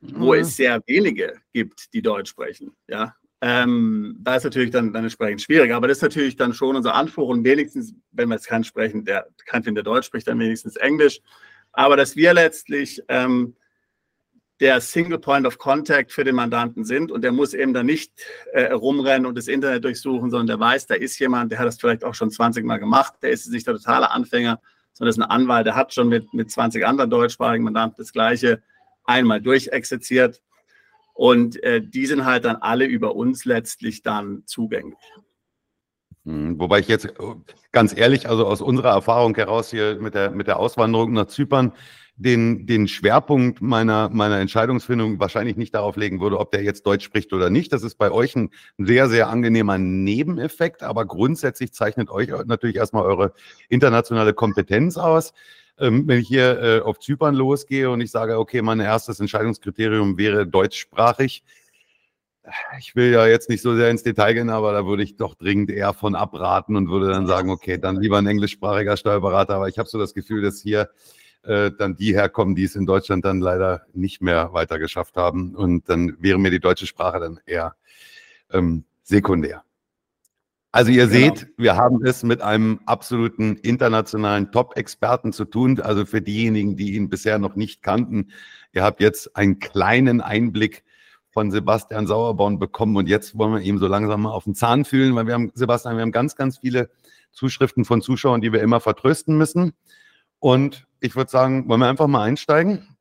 wo 0.01 0.33
mhm. 0.33 0.41
es 0.41 0.57
sehr 0.57 0.81
wenige 0.85 1.35
gibt, 1.53 1.93
die 1.93 2.01
Deutsch 2.01 2.31
sprechen. 2.31 2.75
Ja, 2.89 3.15
ähm, 3.39 4.17
da 4.19 4.35
ist 4.35 4.43
natürlich 4.43 4.71
dann, 4.71 4.91
dann 4.91 5.03
entsprechend 5.03 5.41
schwierig, 5.41 5.71
aber 5.71 5.87
das 5.87 5.99
ist 5.99 6.03
natürlich 6.03 6.35
dann 6.35 6.53
schon 6.53 6.75
unser 6.75 6.93
Anspruch 6.93 7.29
und 7.29 7.45
wenigstens, 7.45 7.93
wenn 8.11 8.27
wir 8.27 8.35
jetzt 8.35 8.47
keinen 8.47 8.65
sprechen, 8.65 9.05
der 9.05 9.27
kein 9.45 9.63
der 9.63 9.83
Deutsch 9.83 10.07
spricht, 10.07 10.27
dann 10.27 10.39
wenigstens 10.39 10.75
Englisch. 10.75 11.21
Aber 11.71 11.95
dass 11.95 12.17
wir 12.17 12.33
letztlich 12.33 13.01
ähm, 13.07 13.55
der 14.59 14.81
Single 14.81 15.19
Point 15.19 15.47
of 15.47 15.57
Contact 15.57 16.11
für 16.11 16.23
den 16.23 16.35
Mandanten 16.35 16.83
sind 16.83 17.11
und 17.11 17.23
der 17.23 17.31
muss 17.31 17.53
eben 17.53 17.73
dann 17.73 17.85
nicht 17.85 18.11
äh, 18.51 18.71
rumrennen 18.71 19.25
und 19.25 19.37
das 19.37 19.47
Internet 19.47 19.85
durchsuchen, 19.85 20.29
sondern 20.31 20.47
der 20.47 20.59
weiß, 20.59 20.87
da 20.87 20.95
ist 20.95 21.17
jemand, 21.19 21.51
der 21.51 21.59
hat 21.59 21.67
das 21.67 21.79
vielleicht 21.79 22.03
auch 22.03 22.13
schon 22.13 22.29
20 22.29 22.65
Mal 22.65 22.77
gemacht, 22.77 23.13
der 23.21 23.31
ist 23.31 23.49
nicht 23.49 23.67
der 23.67 23.75
totale 23.75 24.11
Anfänger, 24.11 24.59
sondern 24.93 25.09
ist 25.09 25.17
ein 25.17 25.29
Anwalt, 25.29 25.65
der 25.65 25.75
hat 25.75 25.93
schon 25.93 26.09
mit, 26.09 26.33
mit 26.33 26.51
20 26.51 26.85
anderen 26.85 27.09
deutschsprachigen 27.09 27.63
Mandanten 27.63 27.95
das 27.97 28.11
Gleiche 28.11 28.61
einmal 29.05 29.41
durchexerziert 29.41 30.41
und 31.13 31.61
äh, 31.63 31.81
die 31.81 32.05
sind 32.05 32.25
halt 32.25 32.45
dann 32.45 32.57
alle 32.57 32.85
über 32.85 33.15
uns 33.15 33.45
letztlich 33.45 34.03
dann 34.03 34.43
zugänglich. 34.45 34.99
Hm, 36.25 36.59
wobei 36.59 36.79
ich 36.79 36.87
jetzt 36.87 37.13
ganz 37.71 37.97
ehrlich, 37.97 38.27
also 38.27 38.45
aus 38.45 38.61
unserer 38.61 38.91
Erfahrung 38.91 39.35
heraus 39.35 39.71
hier 39.71 39.97
mit 39.99 40.15
der, 40.15 40.31
mit 40.31 40.47
der 40.47 40.59
Auswanderung 40.59 41.13
nach 41.13 41.27
Zypern, 41.27 41.73
den, 42.19 42.67
den 42.67 42.87
Schwerpunkt 42.89 43.61
meiner, 43.61 44.09
meiner 44.09 44.39
Entscheidungsfindung 44.39 45.19
wahrscheinlich 45.19 45.55
nicht 45.55 45.73
darauf 45.73 45.95
legen 45.95 46.19
würde, 46.19 46.37
ob 46.37 46.51
der 46.51 46.63
jetzt 46.63 46.85
Deutsch 46.85 47.05
spricht 47.05 47.31
oder 47.31 47.49
nicht. 47.49 47.71
Das 47.71 47.81
ist 47.81 47.95
bei 47.95 48.11
euch 48.11 48.35
ein 48.35 48.49
sehr, 48.77 49.07
sehr 49.07 49.29
angenehmer 49.29 49.77
Nebeneffekt, 49.77 50.83
aber 50.83 51.05
grundsätzlich 51.05 51.73
zeichnet 51.73 52.09
euch 52.09 52.29
natürlich 52.45 52.75
erstmal 52.75 53.03
eure 53.03 53.33
internationale 53.69 54.33
Kompetenz 54.33 54.97
aus 54.97 55.33
ähm, 55.79 56.05
wenn 56.09 56.19
ich 56.19 56.27
hier 56.27 56.61
äh, 56.61 56.79
auf 56.81 56.99
Zypern 56.99 57.35
losgehe 57.35 57.89
und 57.89 58.01
ich 58.01 58.11
sage, 58.11 58.37
okay, 58.37 58.61
mein 58.61 58.81
erstes 58.81 59.21
Entscheidungskriterium 59.21 60.17
wäre 60.17 60.45
deutschsprachig. 60.45 61.41
Ich 62.79 62.97
will 62.97 63.11
ja 63.11 63.27
jetzt 63.27 63.47
nicht 63.49 63.61
so 63.61 63.75
sehr 63.77 63.89
ins 63.89 64.03
Detail 64.03 64.33
gehen, 64.33 64.49
aber 64.49 64.73
da 64.73 64.85
würde 64.85 65.03
ich 65.03 65.15
doch 65.15 65.35
dringend 65.35 65.71
eher 65.71 65.93
von 65.93 66.15
abraten 66.15 66.75
und 66.75 66.89
würde 66.89 67.07
dann 67.11 67.27
sagen, 67.27 67.49
okay, 67.49 67.77
dann 67.77 68.01
lieber 68.01 68.17
ein 68.17 68.27
englischsprachiger 68.27 68.97
Steuerberater. 68.97 69.55
Aber 69.55 69.69
ich 69.69 69.77
habe 69.77 69.87
so 69.87 69.97
das 69.97 70.13
Gefühl, 70.13 70.41
dass 70.41 70.59
hier 70.59 70.89
äh, 71.43 71.71
dann 71.77 71.95
die 71.95 72.13
herkommen, 72.13 72.55
die 72.55 72.63
es 72.63 72.75
in 72.75 72.85
Deutschland 72.85 73.25
dann 73.25 73.39
leider 73.39 73.85
nicht 73.93 74.21
mehr 74.21 74.53
weiter 74.53 74.79
geschafft 74.79 75.15
haben. 75.17 75.55
Und 75.55 75.89
dann 75.89 76.17
wäre 76.19 76.39
mir 76.39 76.51
die 76.51 76.59
deutsche 76.59 76.87
Sprache 76.87 77.19
dann 77.19 77.39
eher 77.45 77.75
ähm, 78.51 78.85
sekundär. 79.03 79.63
Also 80.71 80.91
ihr 80.91 81.07
genau. 81.07 81.35
seht, 81.35 81.47
wir 81.57 81.75
haben 81.75 82.05
es 82.05 82.21
mit 82.23 82.41
einem 82.41 82.79
absoluten 82.85 83.55
internationalen 83.57 84.51
Top-Experten 84.51 85.33
zu 85.33 85.45
tun. 85.45 85.79
Also 85.81 86.05
für 86.05 86.21
diejenigen, 86.21 86.77
die 86.77 86.95
ihn 86.95 87.09
bisher 87.09 87.39
noch 87.39 87.55
nicht 87.55 87.81
kannten, 87.81 88.31
ihr 88.73 88.83
habt 88.83 89.01
jetzt 89.01 89.35
einen 89.35 89.59
kleinen 89.59 90.21
Einblick 90.21 90.83
von 91.31 91.51
Sebastian 91.51 92.07
Sauerborn 92.07 92.59
bekommen 92.59 92.97
und 92.97 93.07
jetzt 93.07 93.37
wollen 93.37 93.53
wir 93.53 93.61
ihm 93.61 93.77
so 93.77 93.87
langsam 93.87 94.23
mal 94.23 94.31
auf 94.31 94.43
den 94.43 94.55
Zahn 94.55 94.83
fühlen, 94.83 95.15
weil 95.15 95.27
wir 95.27 95.35
haben, 95.35 95.51
Sebastian, 95.53 95.95
wir 95.95 96.01
haben 96.01 96.11
ganz, 96.11 96.35
ganz 96.35 96.57
viele 96.57 96.89
Zuschriften 97.31 97.85
von 97.85 98.01
Zuschauern, 98.01 98.41
die 98.41 98.51
wir 98.51 98.61
immer 98.61 98.79
vertrösten 98.79 99.37
müssen. 99.37 99.73
Und 100.39 100.87
ich 100.99 101.15
würde 101.15 101.29
sagen, 101.29 101.67
wollen 101.67 101.81
wir 101.81 101.87
einfach 101.87 102.07
mal 102.07 102.23
einsteigen? 102.23 102.97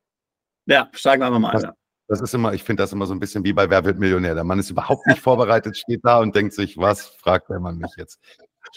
Ja, 0.66 0.88
steigen 0.92 1.22
wir 1.22 1.26
einfach 1.26 1.40
mal 1.40 1.56
ein. 1.56 1.72
Das 2.08 2.22
ist 2.22 2.34
immer, 2.34 2.54
ich 2.54 2.64
finde 2.64 2.82
das 2.82 2.92
immer 2.92 3.04
so 3.04 3.12
ein 3.12 3.20
bisschen 3.20 3.44
wie 3.44 3.52
bei 3.52 3.68
Wer 3.68 3.84
wird 3.84 3.98
Millionär. 3.98 4.34
Der 4.34 4.44
Mann 4.44 4.58
ist 4.58 4.70
überhaupt 4.70 5.06
nicht 5.06 5.20
vorbereitet, 5.20 5.76
steht 5.76 6.00
da 6.04 6.20
und 6.20 6.34
denkt 6.34 6.54
sich, 6.54 6.78
was 6.78 7.06
fragt 7.06 7.50
der 7.50 7.60
Mann 7.60 7.76
mich 7.76 7.94
jetzt? 7.96 8.18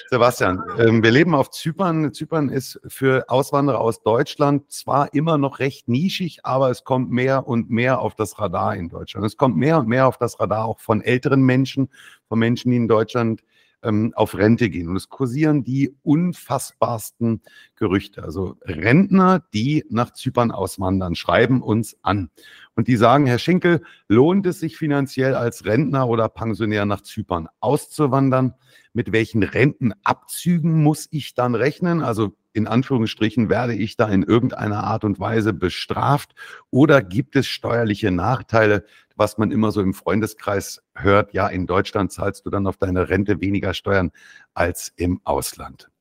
Sebastian, 0.09 0.61
ähm, 0.77 1.03
wir 1.03 1.11
leben 1.11 1.35
auf 1.35 1.49
Zypern. 1.49 2.13
Zypern 2.13 2.49
ist 2.49 2.79
für 2.87 3.25
Auswanderer 3.29 3.79
aus 3.79 4.01
Deutschland 4.03 4.71
zwar 4.71 5.13
immer 5.13 5.37
noch 5.37 5.59
recht 5.59 5.87
nischig, 5.87 6.41
aber 6.43 6.69
es 6.69 6.83
kommt 6.83 7.11
mehr 7.11 7.47
und 7.47 7.69
mehr 7.69 7.99
auf 7.99 8.15
das 8.15 8.39
Radar 8.39 8.75
in 8.75 8.89
Deutschland. 8.89 9.25
Es 9.25 9.37
kommt 9.37 9.57
mehr 9.57 9.79
und 9.79 9.87
mehr 9.87 10.07
auf 10.07 10.17
das 10.17 10.39
Radar 10.39 10.65
auch 10.65 10.79
von 10.79 11.01
älteren 11.01 11.41
Menschen, 11.41 11.89
von 12.27 12.39
Menschen, 12.39 12.71
die 12.71 12.77
in 12.77 12.87
Deutschland 12.87 13.43
ähm, 13.83 14.13
auf 14.15 14.35
Rente 14.35 14.69
gehen. 14.69 14.89
Und 14.89 14.95
es 14.95 15.09
kursieren 15.09 15.63
die 15.63 15.95
unfassbarsten 16.03 17.41
Gerüchte. 17.75 18.23
Also 18.23 18.57
Rentner, 18.63 19.43
die 19.53 19.85
nach 19.89 20.11
Zypern 20.11 20.51
auswandern, 20.51 21.15
schreiben 21.15 21.61
uns 21.61 21.97
an. 22.01 22.29
Und 22.75 22.87
die 22.87 22.95
sagen, 22.95 23.25
Herr 23.25 23.39
Schinkel, 23.39 23.81
lohnt 24.07 24.45
es 24.45 24.59
sich 24.59 24.77
finanziell 24.77 25.35
als 25.35 25.65
Rentner 25.65 26.07
oder 26.07 26.29
Pensionär 26.29 26.85
nach 26.85 27.01
Zypern 27.01 27.47
auszuwandern? 27.59 28.53
Mit 28.93 29.11
welchen 29.11 29.43
Rentenabzügen 29.43 30.83
muss 30.83 31.07
ich 31.11 31.33
dann 31.33 31.55
rechnen? 31.55 32.01
Also 32.01 32.35
in 32.53 32.67
Anführungsstrichen 32.67 33.49
werde 33.49 33.75
ich 33.75 33.95
da 33.95 34.09
in 34.09 34.23
irgendeiner 34.23 34.83
Art 34.83 35.03
und 35.03 35.19
Weise 35.19 35.53
bestraft 35.53 36.35
oder 36.69 37.01
gibt 37.01 37.35
es 37.35 37.47
steuerliche 37.47 38.11
Nachteile, 38.11 38.85
was 39.21 39.37
man 39.37 39.51
immer 39.51 39.71
so 39.71 39.81
im 39.81 39.93
Freundeskreis 39.93 40.81
hört, 40.95 41.31
ja, 41.31 41.47
in 41.47 41.67
Deutschland 41.67 42.11
zahlst 42.11 42.43
du 42.43 42.49
dann 42.49 42.65
auf 42.65 42.77
deine 42.77 43.07
Rente 43.07 43.39
weniger 43.39 43.75
Steuern 43.75 44.11
als 44.55 44.91
im 44.95 45.21
Ausland. 45.25 45.91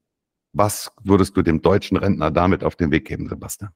Was 0.54 0.90
würdest 1.04 1.36
du 1.36 1.42
dem 1.42 1.60
deutschen 1.60 1.98
Rentner 1.98 2.30
damit 2.30 2.64
auf 2.64 2.76
den 2.76 2.90
Weg 2.90 3.06
geben, 3.06 3.28
Sebastian? 3.28 3.72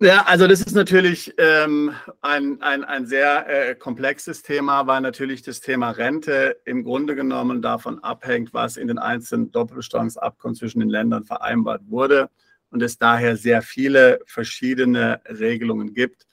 Ja, 0.00 0.22
also 0.24 0.46
das 0.46 0.62
ist 0.62 0.74
natürlich 0.74 1.34
ähm, 1.36 1.92
ein, 2.22 2.62
ein, 2.62 2.84
ein 2.84 3.04
sehr 3.04 3.46
äh, 3.48 3.74
komplexes 3.74 4.42
Thema, 4.42 4.86
weil 4.86 5.02
natürlich 5.02 5.42
das 5.42 5.60
Thema 5.60 5.90
Rente 5.90 6.56
im 6.64 6.84
Grunde 6.84 7.14
genommen 7.14 7.60
davon 7.60 8.02
abhängt, 8.02 8.54
was 8.54 8.78
in 8.78 8.88
den 8.88 8.98
einzelnen 8.98 9.52
Doppelbesteuerungsabkommen 9.52 10.54
zwischen 10.54 10.80
den 10.80 10.88
Ländern 10.88 11.24
vereinbart 11.24 11.82
wurde 11.88 12.30
und 12.70 12.82
es 12.82 12.96
daher 12.96 13.36
sehr 13.36 13.60
viele 13.60 14.20
verschiedene 14.24 15.20
Regelungen 15.28 15.92
gibt 15.92 16.26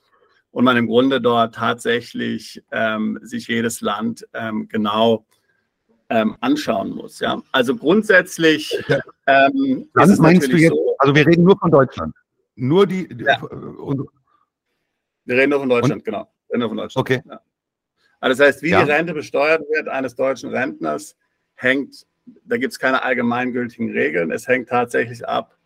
und 0.52 0.66
man 0.66 0.78
im 0.78 0.88
Grunde 0.88 1.22
dort 1.22 1.56
tatsächlich 1.56 2.64
ähm, 2.72 3.20
sich 3.22 3.48
jedes 3.48 3.82
Land 3.82 4.28
ähm, 4.34 4.68
genau 4.68 5.26
ähm, 6.10 6.36
anschauen 6.42 6.92
muss. 6.92 7.20
Ja? 7.20 7.42
Also 7.52 7.76
grundsätzlich 7.76 8.78
ähm, 9.28 9.88
ist 9.96 10.20
meinst 10.20 10.52
du 10.52 10.58
jetzt, 10.58 10.72
so, 10.72 10.96
also 11.00 11.16
wir 11.16 11.26
reden 11.26 11.44
nur 11.44 11.58
von 11.58 11.72
Deutschland. 11.72 12.14
Nur 12.56 12.86
die. 12.86 13.08
Ja. 13.18 13.42
Und, 13.42 14.08
wir 15.26 15.38
reden 15.38 15.52
nur 15.52 15.60
von 15.60 15.70
Deutschland, 15.70 16.02
und, 16.02 16.06
genau. 16.06 16.32
Wir 16.48 16.54
reden 16.54 16.60
nur 16.60 16.70
von 16.70 16.78
Deutschland. 16.78 17.10
Okay. 17.10 17.22
Ja. 17.28 17.42
Also 18.20 18.38
das 18.38 18.48
heißt, 18.48 18.64
wie 18.64 18.70
ja. 18.70 18.84
die 18.84 18.92
Rente 18.92 19.14
besteuert 19.14 19.64
wird 19.72 19.88
eines 19.88 20.16
deutschen 20.16 20.52
Rentners, 20.52 21.16
hängt, 21.56 22.06
da 22.46 22.58
gibt 22.58 22.74
es 22.74 22.80
keine 22.80 23.04
allgemeingültigen 23.04 23.92
Regeln. 23.92 24.32
Es 24.32 24.48
hängt 24.48 24.70
tatsächlich 24.70 25.28
ab, 25.28 25.58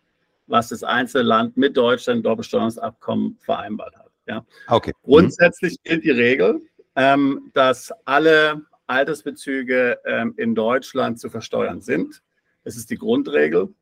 was 0.46 0.68
das 0.68 0.82
einzelne 0.82 1.24
Land 1.24 1.56
mit 1.56 1.76
Deutschland 1.76 2.18
im 2.18 2.22
Doppelsteuerungsabkommen 2.22 3.36
vereinbart 3.40 3.96
hat. 3.96 4.05
Ja. 4.26 4.44
Okay. 4.68 4.92
Mhm. 5.02 5.06
Grundsätzlich 5.10 5.82
gilt 5.82 6.04
die 6.04 6.10
Regel, 6.10 6.60
ähm, 6.94 7.50
dass 7.54 7.92
alle 8.04 8.62
Altersbezüge 8.86 9.98
ähm, 10.04 10.34
in 10.36 10.54
Deutschland 10.54 11.18
zu 11.18 11.30
versteuern 11.30 11.80
sind. 11.80 12.22
Das 12.64 12.76
ist 12.76 12.90
die 12.90 12.96
Grundregel. 12.96 13.74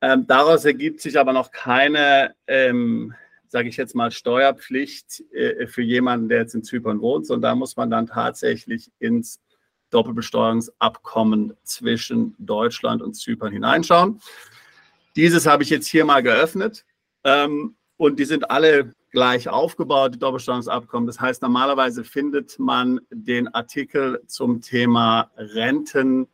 Ähm, 0.00 0.26
daraus 0.26 0.64
ergibt 0.64 1.00
sich 1.00 1.18
aber 1.18 1.32
noch 1.32 1.50
keine, 1.50 2.34
ähm, 2.46 3.14
sage 3.48 3.68
ich 3.68 3.76
jetzt 3.76 3.94
mal, 3.94 4.10
Steuerpflicht 4.10 5.24
äh, 5.32 5.66
für 5.66 5.82
jemanden, 5.82 6.28
der 6.28 6.40
jetzt 6.40 6.54
in 6.54 6.62
Zypern 6.62 7.00
wohnt, 7.00 7.26
sondern 7.26 7.50
da 7.50 7.54
muss 7.54 7.76
man 7.76 7.90
dann 7.90 8.06
tatsächlich 8.06 8.90
ins 8.98 9.40
Doppelbesteuerungsabkommen 9.90 11.56
zwischen 11.64 12.34
Deutschland 12.38 13.02
und 13.02 13.14
Zypern 13.14 13.52
hineinschauen. 13.52 14.20
Dieses 15.16 15.46
habe 15.46 15.62
ich 15.62 15.70
jetzt 15.70 15.86
hier 15.88 16.04
mal 16.04 16.22
geöffnet 16.22 16.84
ähm, 17.24 17.74
und 17.98 18.18
die 18.18 18.24
sind 18.24 18.50
alle 18.50 18.94
gleich 19.10 19.48
aufgebaut, 19.48 20.14
die 20.14 20.18
Doppelbesteuerungsabkommen. 20.18 21.06
Das 21.06 21.20
heißt, 21.20 21.42
normalerweise 21.42 22.04
findet 22.04 22.58
man 22.58 23.00
den 23.10 23.48
Artikel 23.48 24.22
zum 24.26 24.62
Thema 24.62 25.30
Renten 25.36 26.26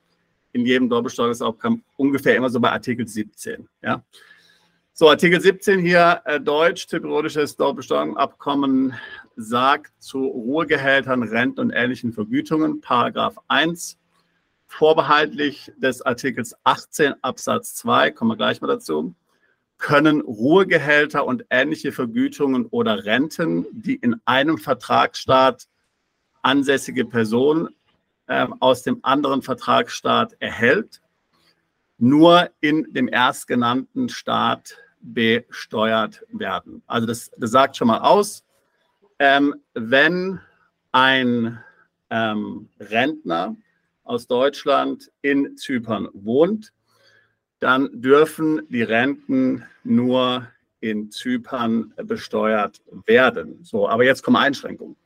in 0.52 0.66
jedem 0.66 0.88
Doppelsteuerungsabkommen 0.88 1.82
ungefähr 1.96 2.36
immer 2.36 2.50
so 2.50 2.60
bei 2.60 2.70
Artikel 2.70 3.08
17. 3.08 3.68
Ja. 3.82 4.04
So, 4.92 5.08
Artikel 5.08 5.40
17 5.40 5.80
hier, 5.80 6.22
äh, 6.24 6.40
Deutsch, 6.40 6.86
zypriotisches 6.86 7.56
Doppelsteuerungsabkommen 7.56 8.94
sagt 9.34 9.92
zu 10.00 10.24
Ruhegehältern, 10.24 11.24
Renten 11.24 11.60
und 11.60 11.70
ähnlichen 11.70 12.12
Vergütungen, 12.12 12.80
Paragraph 12.80 13.36
1, 13.48 13.98
vorbehaltlich 14.68 15.72
des 15.76 16.02
Artikels 16.02 16.54
18 16.62 17.14
Absatz 17.22 17.74
2, 17.74 18.12
kommen 18.12 18.30
wir 18.32 18.36
gleich 18.36 18.60
mal 18.60 18.68
dazu, 18.68 19.14
können 19.84 20.22
Ruhegehälter 20.22 21.26
und 21.26 21.44
ähnliche 21.50 21.92
Vergütungen 21.92 22.64
oder 22.64 23.04
Renten, 23.04 23.66
die 23.70 23.96
in 23.96 24.18
einem 24.24 24.56
Vertragsstaat 24.56 25.66
ansässige 26.40 27.04
Person 27.04 27.68
äh, 28.26 28.46
aus 28.60 28.82
dem 28.82 29.00
anderen 29.02 29.42
Vertragsstaat 29.42 30.36
erhält, 30.38 31.02
nur 31.98 32.48
in 32.62 32.94
dem 32.94 33.08
erstgenannten 33.08 34.08
Staat 34.08 34.78
besteuert 35.02 36.24
werden. 36.30 36.82
Also 36.86 37.06
das, 37.06 37.30
das 37.36 37.50
sagt 37.50 37.76
schon 37.76 37.88
mal 37.88 38.00
aus, 38.00 38.42
ähm, 39.18 39.54
wenn 39.74 40.40
ein 40.92 41.62
ähm, 42.08 42.70
Rentner 42.80 43.54
aus 44.02 44.26
Deutschland 44.26 45.12
in 45.20 45.58
Zypern 45.58 46.08
wohnt, 46.14 46.72
dann 47.64 47.88
dürfen 48.02 48.60
die 48.68 48.82
Renten 48.82 49.64
nur 49.84 50.46
in 50.80 51.10
Zypern 51.10 51.94
besteuert 51.96 52.82
werden. 53.06 53.64
So, 53.64 53.88
aber 53.88 54.04
jetzt 54.04 54.22
kommen 54.22 54.36
Einschränkungen. 54.36 54.96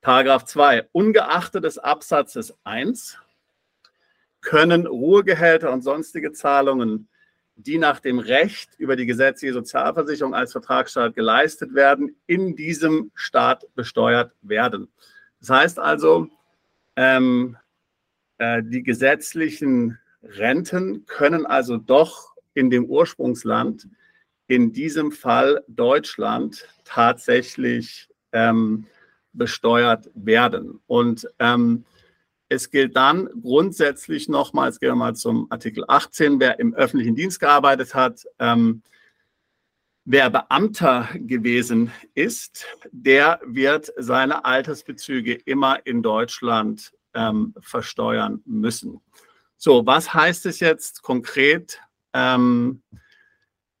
Paragraph 0.00 0.44
2. 0.44 0.88
Ungeachtet 0.90 1.62
des 1.62 1.78
Absatzes 1.78 2.52
1 2.64 3.16
können 4.40 4.88
Ruhegehälter 4.88 5.70
und 5.72 5.82
sonstige 5.82 6.32
Zahlungen, 6.32 7.08
die 7.54 7.78
nach 7.78 8.00
dem 8.00 8.18
Recht 8.18 8.70
über 8.76 8.96
die 8.96 9.06
gesetzliche 9.06 9.54
Sozialversicherung 9.54 10.34
als 10.34 10.50
Vertragsstaat 10.50 11.14
geleistet 11.14 11.76
werden, 11.76 12.16
in 12.26 12.56
diesem 12.56 13.12
Staat 13.14 13.72
besteuert 13.76 14.32
werden. 14.42 14.88
Das 15.38 15.48
heißt 15.48 15.78
also, 15.78 16.28
ähm, 16.96 17.56
äh, 18.38 18.64
die 18.64 18.82
gesetzlichen 18.82 20.00
Renten 20.24 21.06
können 21.06 21.46
also 21.46 21.76
doch 21.76 22.34
in 22.54 22.70
dem 22.70 22.86
Ursprungsland, 22.86 23.88
in 24.46 24.72
diesem 24.72 25.12
Fall 25.12 25.64
Deutschland, 25.68 26.68
tatsächlich 26.84 28.08
ähm, 28.32 28.86
besteuert 29.32 30.10
werden. 30.14 30.80
Und 30.86 31.28
ähm, 31.38 31.84
es 32.48 32.70
gilt 32.70 32.96
dann 32.96 33.28
grundsätzlich 33.42 34.28
nochmals, 34.28 34.78
gehen 34.78 34.90
wir 34.90 34.96
mal 34.96 35.16
zum 35.16 35.46
Artikel 35.50 35.84
18, 35.88 36.38
wer 36.40 36.60
im 36.60 36.74
öffentlichen 36.74 37.16
Dienst 37.16 37.40
gearbeitet 37.40 37.94
hat, 37.94 38.24
ähm, 38.38 38.82
wer 40.04 40.30
Beamter 40.30 41.08
gewesen 41.14 41.90
ist, 42.14 42.66
der 42.92 43.40
wird 43.44 43.92
seine 43.96 44.44
Altersbezüge 44.44 45.34
immer 45.34 45.84
in 45.86 46.02
Deutschland 46.02 46.92
ähm, 47.14 47.54
versteuern 47.60 48.42
müssen. 48.44 49.00
So, 49.64 49.86
was 49.86 50.12
heißt 50.12 50.44
es 50.44 50.60
jetzt 50.60 51.00
konkret 51.00 51.80
ähm, 52.12 52.82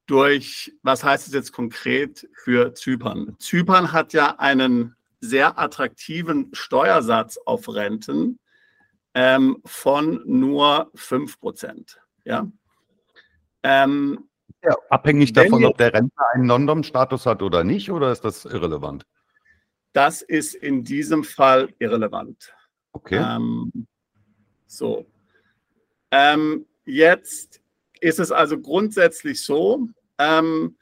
durch, 0.06 0.72
was 0.82 1.04
heißt 1.04 1.26
es 1.26 1.34
jetzt 1.34 1.52
konkret 1.52 2.26
für 2.32 2.72
Zypern? 2.72 3.36
Zypern 3.38 3.92
hat 3.92 4.14
ja 4.14 4.36
einen 4.38 4.96
sehr 5.20 5.58
attraktiven 5.58 6.48
Steuersatz 6.54 7.36
auf 7.36 7.68
Renten 7.68 8.38
ähm, 9.12 9.60
von 9.66 10.22
nur 10.24 10.90
5 10.94 11.38
Prozent. 11.38 12.00
Ja? 12.24 12.50
Ähm, 13.62 14.30
ja, 14.62 14.74
abhängig 14.88 15.34
davon, 15.34 15.66
ob 15.66 15.76
der 15.76 15.92
Rentner 15.92 16.24
einen 16.32 16.46
London-Status 16.46 17.26
hat 17.26 17.42
oder 17.42 17.62
nicht, 17.62 17.90
oder 17.90 18.10
ist 18.10 18.24
das 18.24 18.46
irrelevant? 18.46 19.04
Das 19.92 20.22
ist 20.22 20.54
in 20.54 20.82
diesem 20.82 21.24
Fall 21.24 21.74
irrelevant. 21.78 22.54
Okay. 22.92 23.22
Ähm, 23.22 23.86
so, 24.66 25.04
ähm, 26.14 26.64
jetzt 26.84 27.60
ist 28.00 28.20
es 28.20 28.30
also 28.30 28.60
grundsätzlich 28.60 29.42
so, 29.42 29.88
ähm, 30.18 30.78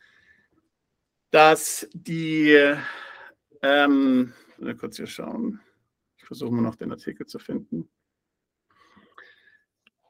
dass 1.31 1.89
die, 1.95 2.75
ähm, 3.63 4.35
kurz 4.79 4.99
hier 4.99 5.07
schauen, 5.07 5.59
ich 6.19 6.27
versuche 6.27 6.53
mal 6.53 6.61
noch 6.61 6.75
den 6.75 6.93
Artikel 6.93 7.25
zu 7.25 7.39
finden. 7.39 7.89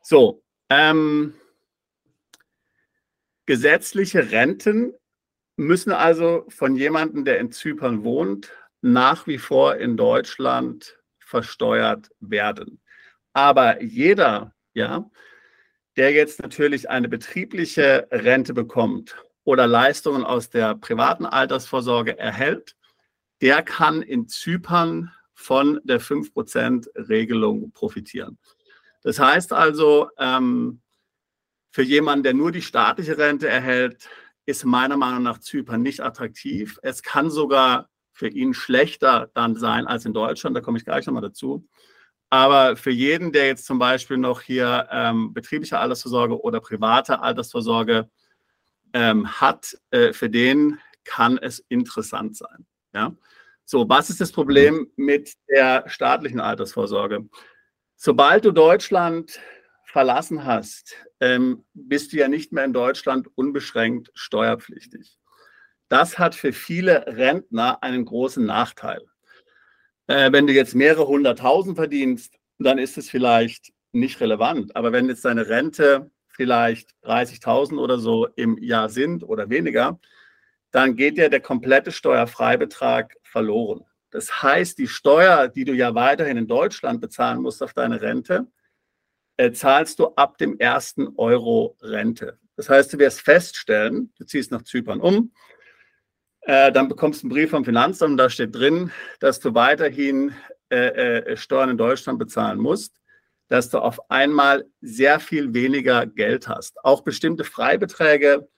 So, 0.02 0.42
ähm, 0.68 1.34
gesetzliche 3.46 4.32
Renten 4.32 4.92
müssen 5.56 5.92
also 5.92 6.46
von 6.48 6.74
jemandem, 6.74 7.24
der 7.24 7.38
in 7.38 7.52
Zypern 7.52 8.02
wohnt, 8.02 8.50
nach 8.80 9.28
wie 9.28 9.38
vor 9.38 9.76
in 9.76 9.96
Deutschland 9.96 10.98
versteuert 11.20 12.10
werden. 12.18 12.82
Aber 13.32 13.80
jeder 13.80 14.52
ja, 14.74 15.10
der 15.96 16.12
jetzt 16.12 16.40
natürlich 16.40 16.88
eine 16.88 17.08
betriebliche 17.08 18.08
Rente 18.10 18.54
bekommt 18.54 19.16
oder 19.44 19.66
Leistungen 19.66 20.24
aus 20.24 20.50
der 20.50 20.74
privaten 20.74 21.26
Altersvorsorge 21.26 22.18
erhält, 22.18 22.76
der 23.40 23.62
kann 23.62 24.02
in 24.02 24.28
Zypern 24.28 25.12
von 25.34 25.80
der 25.84 26.00
5%-Regelung 26.00 27.72
profitieren. 27.72 28.38
Das 29.02 29.18
heißt 29.18 29.52
also, 29.52 30.08
ähm, 30.16 30.80
für 31.72 31.82
jemanden, 31.82 32.22
der 32.22 32.34
nur 32.34 32.52
die 32.52 32.62
staatliche 32.62 33.18
Rente 33.18 33.48
erhält, 33.48 34.08
ist 34.46 34.64
meiner 34.64 34.96
Meinung 34.96 35.22
nach 35.22 35.38
Zypern 35.38 35.82
nicht 35.82 36.00
attraktiv. 36.00 36.78
Es 36.82 37.02
kann 37.02 37.30
sogar 37.30 37.88
für 38.12 38.28
ihn 38.28 38.54
schlechter 38.54 39.30
dann 39.34 39.56
sein 39.56 39.86
als 39.86 40.04
in 40.04 40.12
Deutschland, 40.12 40.56
da 40.56 40.60
komme 40.60 40.78
ich 40.78 40.84
gleich 40.84 41.06
nochmal 41.06 41.22
dazu. 41.22 41.66
Aber 42.32 42.76
für 42.76 42.90
jeden, 42.90 43.30
der 43.30 43.46
jetzt 43.48 43.66
zum 43.66 43.78
Beispiel 43.78 44.16
noch 44.16 44.40
hier 44.40 44.88
ähm, 44.90 45.34
betriebliche 45.34 45.78
Altersvorsorge 45.78 46.40
oder 46.40 46.60
private 46.60 47.20
Altersvorsorge 47.20 48.08
ähm, 48.94 49.30
hat, 49.38 49.76
äh, 49.90 50.14
für 50.14 50.30
den 50.30 50.78
kann 51.04 51.36
es 51.36 51.58
interessant 51.68 52.34
sein. 52.38 52.64
Ja? 52.94 53.14
So, 53.66 53.86
was 53.86 54.08
ist 54.08 54.22
das 54.22 54.32
Problem 54.32 54.90
mit 54.96 55.34
der 55.50 55.86
staatlichen 55.90 56.40
Altersvorsorge? 56.40 57.28
Sobald 57.96 58.46
du 58.46 58.52
Deutschland 58.52 59.38
verlassen 59.84 60.46
hast, 60.46 60.96
ähm, 61.20 61.66
bist 61.74 62.14
du 62.14 62.16
ja 62.16 62.28
nicht 62.28 62.50
mehr 62.50 62.64
in 62.64 62.72
Deutschland 62.72 63.28
unbeschränkt 63.34 64.10
steuerpflichtig. 64.14 65.18
Das 65.90 66.18
hat 66.18 66.34
für 66.34 66.54
viele 66.54 67.04
Rentner 67.06 67.82
einen 67.82 68.06
großen 68.06 68.46
Nachteil. 68.46 69.02
Äh, 70.06 70.32
wenn 70.32 70.46
du 70.46 70.52
jetzt 70.52 70.74
mehrere 70.74 71.06
hunderttausend 71.06 71.76
verdienst, 71.76 72.38
dann 72.58 72.78
ist 72.78 72.98
es 72.98 73.10
vielleicht 73.10 73.72
nicht 73.92 74.20
relevant. 74.20 74.74
Aber 74.76 74.92
wenn 74.92 75.08
jetzt 75.08 75.24
deine 75.24 75.48
Rente 75.48 76.10
vielleicht 76.28 76.90
30.000 77.04 77.78
oder 77.78 77.98
so 77.98 78.26
im 78.36 78.58
Jahr 78.58 78.88
sind 78.88 79.22
oder 79.22 79.50
weniger, 79.50 80.00
dann 80.70 80.96
geht 80.96 81.18
ja 81.18 81.28
der 81.28 81.40
komplette 81.40 81.92
Steuerfreibetrag 81.92 83.16
verloren. 83.22 83.84
Das 84.10 84.42
heißt, 84.42 84.78
die 84.78 84.88
Steuer, 84.88 85.48
die 85.48 85.64
du 85.64 85.72
ja 85.72 85.94
weiterhin 85.94 86.36
in 86.36 86.46
Deutschland 86.46 87.00
bezahlen 87.00 87.40
musst 87.40 87.62
auf 87.62 87.74
deine 87.74 88.00
Rente, 88.00 88.46
äh, 89.36 89.52
zahlst 89.52 89.98
du 89.98 90.08
ab 90.16 90.38
dem 90.38 90.58
ersten 90.58 91.08
Euro 91.16 91.76
Rente. 91.80 92.38
Das 92.56 92.68
heißt, 92.68 92.92
du 92.92 92.98
wirst 92.98 93.20
feststellen, 93.20 94.12
du 94.18 94.24
ziehst 94.24 94.50
nach 94.50 94.62
Zypern 94.62 95.00
um, 95.00 95.32
äh, 96.42 96.72
dann 96.72 96.88
bekommst 96.88 97.22
du 97.22 97.26
einen 97.26 97.34
Brief 97.34 97.50
vom 97.50 97.64
Finanzamt, 97.64 98.18
da 98.18 98.28
steht 98.28 98.54
drin, 98.54 98.90
dass 99.20 99.40
du 99.40 99.54
weiterhin 99.54 100.34
äh, 100.70 101.18
äh, 101.18 101.36
Steuern 101.36 101.70
in 101.70 101.76
Deutschland 101.76 102.18
bezahlen 102.18 102.58
musst, 102.58 103.00
dass 103.48 103.68
du 103.68 103.78
auf 103.78 104.10
einmal 104.10 104.64
sehr 104.80 105.20
viel 105.20 105.52
weniger 105.54 106.06
Geld 106.06 106.48
hast. 106.48 106.82
Auch 106.84 107.02
bestimmte 107.02 107.44
Freibeträge 107.44 108.48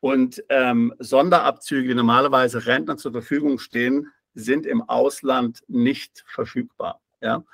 und 0.00 0.42
ähm, 0.48 0.92
Sonderabzüge, 0.98 1.88
die 1.88 1.94
normalerweise 1.94 2.66
Rentnern 2.66 2.98
zur 2.98 3.12
Verfügung 3.12 3.58
stehen, 3.58 4.08
sind 4.34 4.66
im 4.66 4.82
Ausland 4.82 5.62
nicht 5.68 6.24
verfügbar. 6.26 7.00
Ja? 7.20 7.44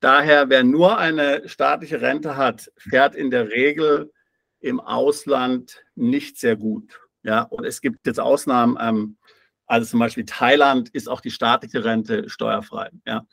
Daher, 0.00 0.50
wer 0.50 0.64
nur 0.64 0.98
eine 0.98 1.48
staatliche 1.48 2.00
Rente 2.00 2.36
hat, 2.36 2.70
fährt 2.76 3.14
in 3.14 3.30
der 3.30 3.48
Regel 3.48 4.12
im 4.60 4.80
Ausland 4.80 5.82
nicht 5.94 6.38
sehr 6.38 6.56
gut. 6.56 7.00
Ja, 7.24 7.42
und 7.42 7.64
es 7.64 7.80
gibt 7.80 8.06
jetzt 8.06 8.20
Ausnahmen. 8.20 8.76
Ähm, 8.80 9.16
also 9.66 9.86
zum 9.86 9.98
Beispiel 9.98 10.24
Thailand 10.24 10.90
ist 10.90 11.08
auch 11.08 11.20
die 11.20 11.30
staatliche 11.30 11.84
Rente 11.84 12.28
steuerfrei. 12.28 12.90
Ja. 13.06 13.26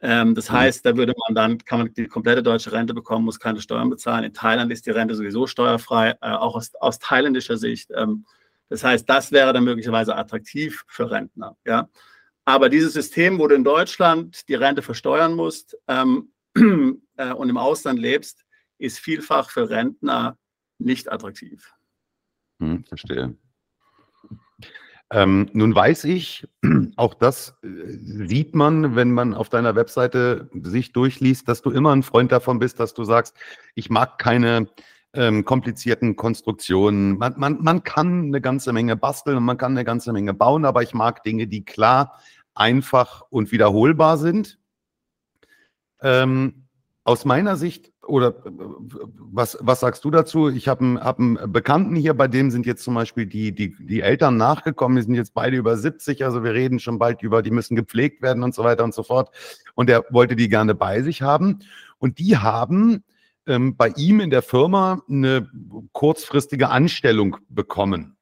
Ähm, 0.00 0.34
das 0.34 0.50
mhm. 0.50 0.54
heißt, 0.54 0.84
da 0.84 0.96
würde 0.96 1.14
man 1.28 1.34
dann, 1.34 1.58
kann 1.58 1.78
man 1.78 1.94
die 1.94 2.08
komplette 2.08 2.42
deutsche 2.42 2.72
Rente 2.72 2.92
bekommen, 2.92 3.24
muss 3.24 3.38
keine 3.38 3.60
Steuern 3.60 3.88
bezahlen. 3.88 4.24
In 4.24 4.34
Thailand 4.34 4.72
ist 4.72 4.84
die 4.86 4.90
Rente 4.90 5.14
sowieso 5.14 5.46
steuerfrei, 5.46 6.16
äh, 6.20 6.30
auch 6.30 6.56
aus, 6.56 6.74
aus 6.74 6.98
thailändischer 6.98 7.56
Sicht. 7.56 7.90
Ähm, 7.94 8.26
das 8.68 8.82
heißt, 8.82 9.08
das 9.08 9.30
wäre 9.30 9.52
dann 9.52 9.64
möglicherweise 9.64 10.16
attraktiv 10.16 10.84
für 10.88 11.10
Rentner. 11.10 11.56
Ja. 11.64 11.88
Aber 12.44 12.68
dieses 12.68 12.92
System, 12.94 13.38
wo 13.38 13.46
du 13.46 13.54
in 13.54 13.62
Deutschland 13.62 14.48
die 14.48 14.54
Rente 14.54 14.82
versteuern 14.82 15.34
musst 15.34 15.78
ähm, 15.86 16.32
äh, 17.16 17.32
und 17.32 17.48
im 17.48 17.56
Ausland 17.56 18.00
lebst, 18.00 18.44
ist 18.78 18.98
vielfach 18.98 19.50
für 19.50 19.70
Rentner 19.70 20.36
nicht 20.78 21.12
attraktiv. 21.12 21.72
Hm, 22.62 22.84
verstehe. 22.84 23.34
Ähm, 25.10 25.50
nun 25.52 25.74
weiß 25.74 26.04
ich, 26.04 26.48
auch 26.96 27.14
das 27.14 27.58
äh, 27.62 27.66
sieht 28.28 28.54
man, 28.54 28.94
wenn 28.94 29.10
man 29.12 29.34
auf 29.34 29.48
deiner 29.48 29.74
Webseite 29.74 30.48
sich 30.62 30.92
durchliest, 30.92 31.48
dass 31.48 31.60
du 31.60 31.70
immer 31.70 31.92
ein 31.92 32.04
Freund 32.04 32.30
davon 32.30 32.60
bist, 32.60 32.78
dass 32.78 32.94
du 32.94 33.02
sagst, 33.02 33.36
ich 33.74 33.90
mag 33.90 34.16
keine 34.18 34.68
ähm, 35.12 35.44
komplizierten 35.44 36.14
Konstruktionen. 36.14 37.18
Man, 37.18 37.34
man, 37.36 37.58
man 37.60 37.82
kann 37.82 38.26
eine 38.26 38.40
ganze 38.40 38.72
Menge 38.72 38.96
basteln 38.96 39.36
und 39.36 39.44
man 39.44 39.58
kann 39.58 39.72
eine 39.72 39.84
ganze 39.84 40.12
Menge 40.12 40.32
bauen, 40.32 40.64
aber 40.64 40.82
ich 40.82 40.94
mag 40.94 41.24
Dinge, 41.24 41.48
die 41.48 41.64
klar, 41.64 42.20
einfach 42.54 43.22
und 43.28 43.50
wiederholbar 43.50 44.18
sind. 44.18 44.60
Ähm, 46.00 46.68
aus 47.04 47.24
meiner 47.24 47.56
Sicht, 47.56 47.91
oder 48.06 48.28
äh, 48.28 48.50
was, 49.16 49.58
was 49.60 49.80
sagst 49.80 50.04
du 50.04 50.10
dazu? 50.10 50.48
Ich 50.48 50.68
habe 50.68 50.84
einen, 50.84 51.00
hab 51.00 51.18
einen 51.18 51.52
Bekannten 51.52 51.96
hier, 51.96 52.14
bei 52.14 52.28
dem 52.28 52.50
sind 52.50 52.66
jetzt 52.66 52.82
zum 52.82 52.94
Beispiel 52.94 53.26
die, 53.26 53.52
die, 53.52 53.74
die 53.78 54.00
Eltern 54.00 54.36
nachgekommen, 54.36 54.96
die 54.96 55.02
sind 55.02 55.14
jetzt 55.14 55.34
beide 55.34 55.56
über 55.56 55.76
70, 55.76 56.24
also 56.24 56.44
wir 56.44 56.52
reden 56.52 56.78
schon 56.78 56.98
bald 56.98 57.22
über, 57.22 57.42
die 57.42 57.50
müssen 57.50 57.76
gepflegt 57.76 58.22
werden 58.22 58.42
und 58.42 58.54
so 58.54 58.64
weiter 58.64 58.84
und 58.84 58.94
so 58.94 59.02
fort. 59.02 59.30
Und 59.74 59.88
er 59.88 60.04
wollte 60.10 60.36
die 60.36 60.48
gerne 60.48 60.74
bei 60.74 61.02
sich 61.02 61.22
haben. 61.22 61.60
Und 61.98 62.18
die 62.18 62.36
haben 62.36 63.04
ähm, 63.46 63.76
bei 63.76 63.88
ihm 63.96 64.20
in 64.20 64.30
der 64.30 64.42
Firma 64.42 65.02
eine 65.08 65.48
kurzfristige 65.92 66.68
Anstellung 66.68 67.36
bekommen. 67.48 68.16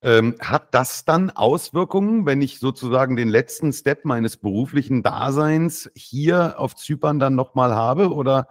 Ähm, 0.00 0.36
hat 0.40 0.74
das 0.74 1.04
dann 1.04 1.30
Auswirkungen, 1.30 2.24
wenn 2.24 2.40
ich 2.40 2.60
sozusagen 2.60 3.16
den 3.16 3.28
letzten 3.28 3.72
Step 3.72 4.04
meines 4.04 4.36
beruflichen 4.36 5.02
Daseins 5.02 5.90
hier 5.94 6.54
auf 6.58 6.76
Zypern 6.76 7.18
dann 7.18 7.34
nochmal 7.34 7.74
habe? 7.74 8.12
Oder 8.12 8.46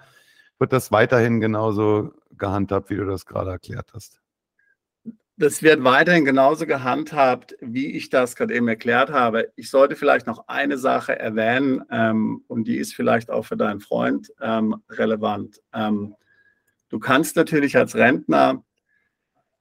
wird 0.59 0.73
das 0.73 0.91
weiterhin 0.91 1.39
genauso 1.39 2.11
gehandhabt, 2.31 2.89
wie 2.89 2.97
du 2.97 3.05
das 3.05 3.25
gerade 3.25 3.51
erklärt 3.51 3.91
hast? 3.93 4.19
Das 5.39 5.61
wird 5.61 5.83
weiterhin 5.83 6.25
genauso 6.25 6.65
gehandhabt, 6.65 7.55
wie 7.61 7.91
ich 7.91 8.09
das 8.09 8.35
gerade 8.35 8.55
eben 8.55 8.67
erklärt 8.67 9.11
habe. 9.11 9.51
Ich 9.55 9.69
sollte 9.69 9.95
vielleicht 9.95 10.25
noch 10.25 10.47
eine 10.47 10.79
Sache 10.79 11.17
erwähnen 11.17 11.83
ähm, 11.91 12.43
und 12.47 12.67
die 12.67 12.77
ist 12.77 12.95
vielleicht 12.95 13.29
auch 13.29 13.45
für 13.45 13.55
deinen 13.55 13.79
Freund 13.79 14.33
ähm, 14.41 14.77
relevant. 14.89 15.61
Ähm, 15.73 16.15
du 16.89 16.97
kannst 16.97 17.35
natürlich 17.35 17.77
als 17.77 17.95
Rentner 17.95 18.63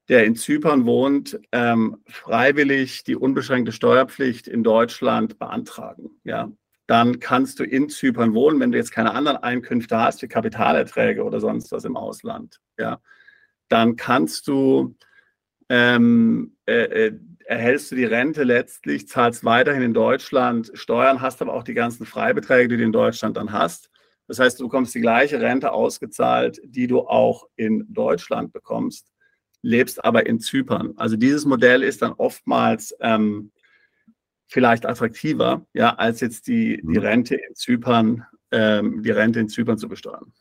der 0.09 0.25
in 0.25 0.37
Zypern 0.37 0.87
wohnt, 0.87 1.39
ähm, 1.53 1.99
freiwillig 2.07 3.05
die 3.05 3.17
unbeschränkte 3.17 3.73
Steuerpflicht 3.73 4.47
in 4.47 4.63
Deutschland 4.63 5.39
beantragen. 5.39 6.11
Ja, 6.25 6.51
dann 6.87 7.19
kannst 7.19 7.59
du 7.59 7.65
in 7.65 7.89
Zypern 7.89 8.35
wohnen, 8.35 8.61
wenn 8.61 8.71
du 8.71 8.79
jetzt 8.79 8.93
keine 8.93 9.13
anderen 9.13 9.39
Einkünfte 9.39 9.99
hast, 9.99 10.23
wie 10.23 10.29
Kapitalerträge 10.29 11.25
oder 11.25 11.41
sonst 11.41 11.73
was 11.73 11.85
im 11.85 11.97
Ausland. 11.97 12.61
Ja, 12.79 13.01
dann 13.69 13.97
kannst 13.97 14.47
du 14.47 14.95
ähm, 15.69 16.57
äh, 16.67 17.07
äh, 17.07 17.19
erhältst 17.45 17.91
du 17.91 17.97
die 17.97 18.05
Rente 18.05 18.45
letztlich, 18.45 19.09
zahlst 19.09 19.45
weiterhin 19.45 19.83
in 19.83 19.95
Deutschland 19.95 20.71
Steuern, 20.75 21.21
hast 21.21 21.43
aber 21.43 21.55
auch 21.55 21.65
die 21.65 21.75
ganzen 21.75 22.07
Freibeträge, 22.07 22.69
die 22.69 22.77
du 22.77 22.85
in 22.85 22.93
Deutschland 22.93 23.37
dann 23.37 23.53
hast. 23.53 23.91
Das 24.29 24.39
heißt, 24.39 24.59
du 24.61 24.65
bekommst 24.65 24.95
die 24.95 25.01
gleiche 25.01 25.41
Rente 25.41 25.73
ausgezahlt, 25.73 26.61
die 26.65 26.87
du 26.87 27.01
auch 27.01 27.47
in 27.57 27.85
Deutschland 27.89 28.53
bekommst 28.53 29.09
lebst 29.67 30.05
aber 30.05 30.27
in 30.27 30.39
Zypern. 30.39 30.95
Also 30.97 31.17
dieses 31.17 31.45
Modell 31.45 31.83
ist 31.83 32.01
dann 32.01 32.13
oftmals 32.13 32.95
ähm, 33.01 33.51
vielleicht 34.47 34.87
attraktiver, 34.87 35.67
ja, 35.75 35.95
als 35.97 36.21
jetzt 36.21 36.47
die, 36.47 36.77
die 36.83 36.99
mhm. 36.99 36.99
Rente 36.99 37.35
in 37.35 37.55
Zypern, 37.55 38.25
ähm, 38.53 39.03
die 39.03 39.11
Rente 39.11 39.41
in 39.41 39.49
Zypern 39.49 39.77
zu 39.77 39.89
besteuern. 39.89 40.33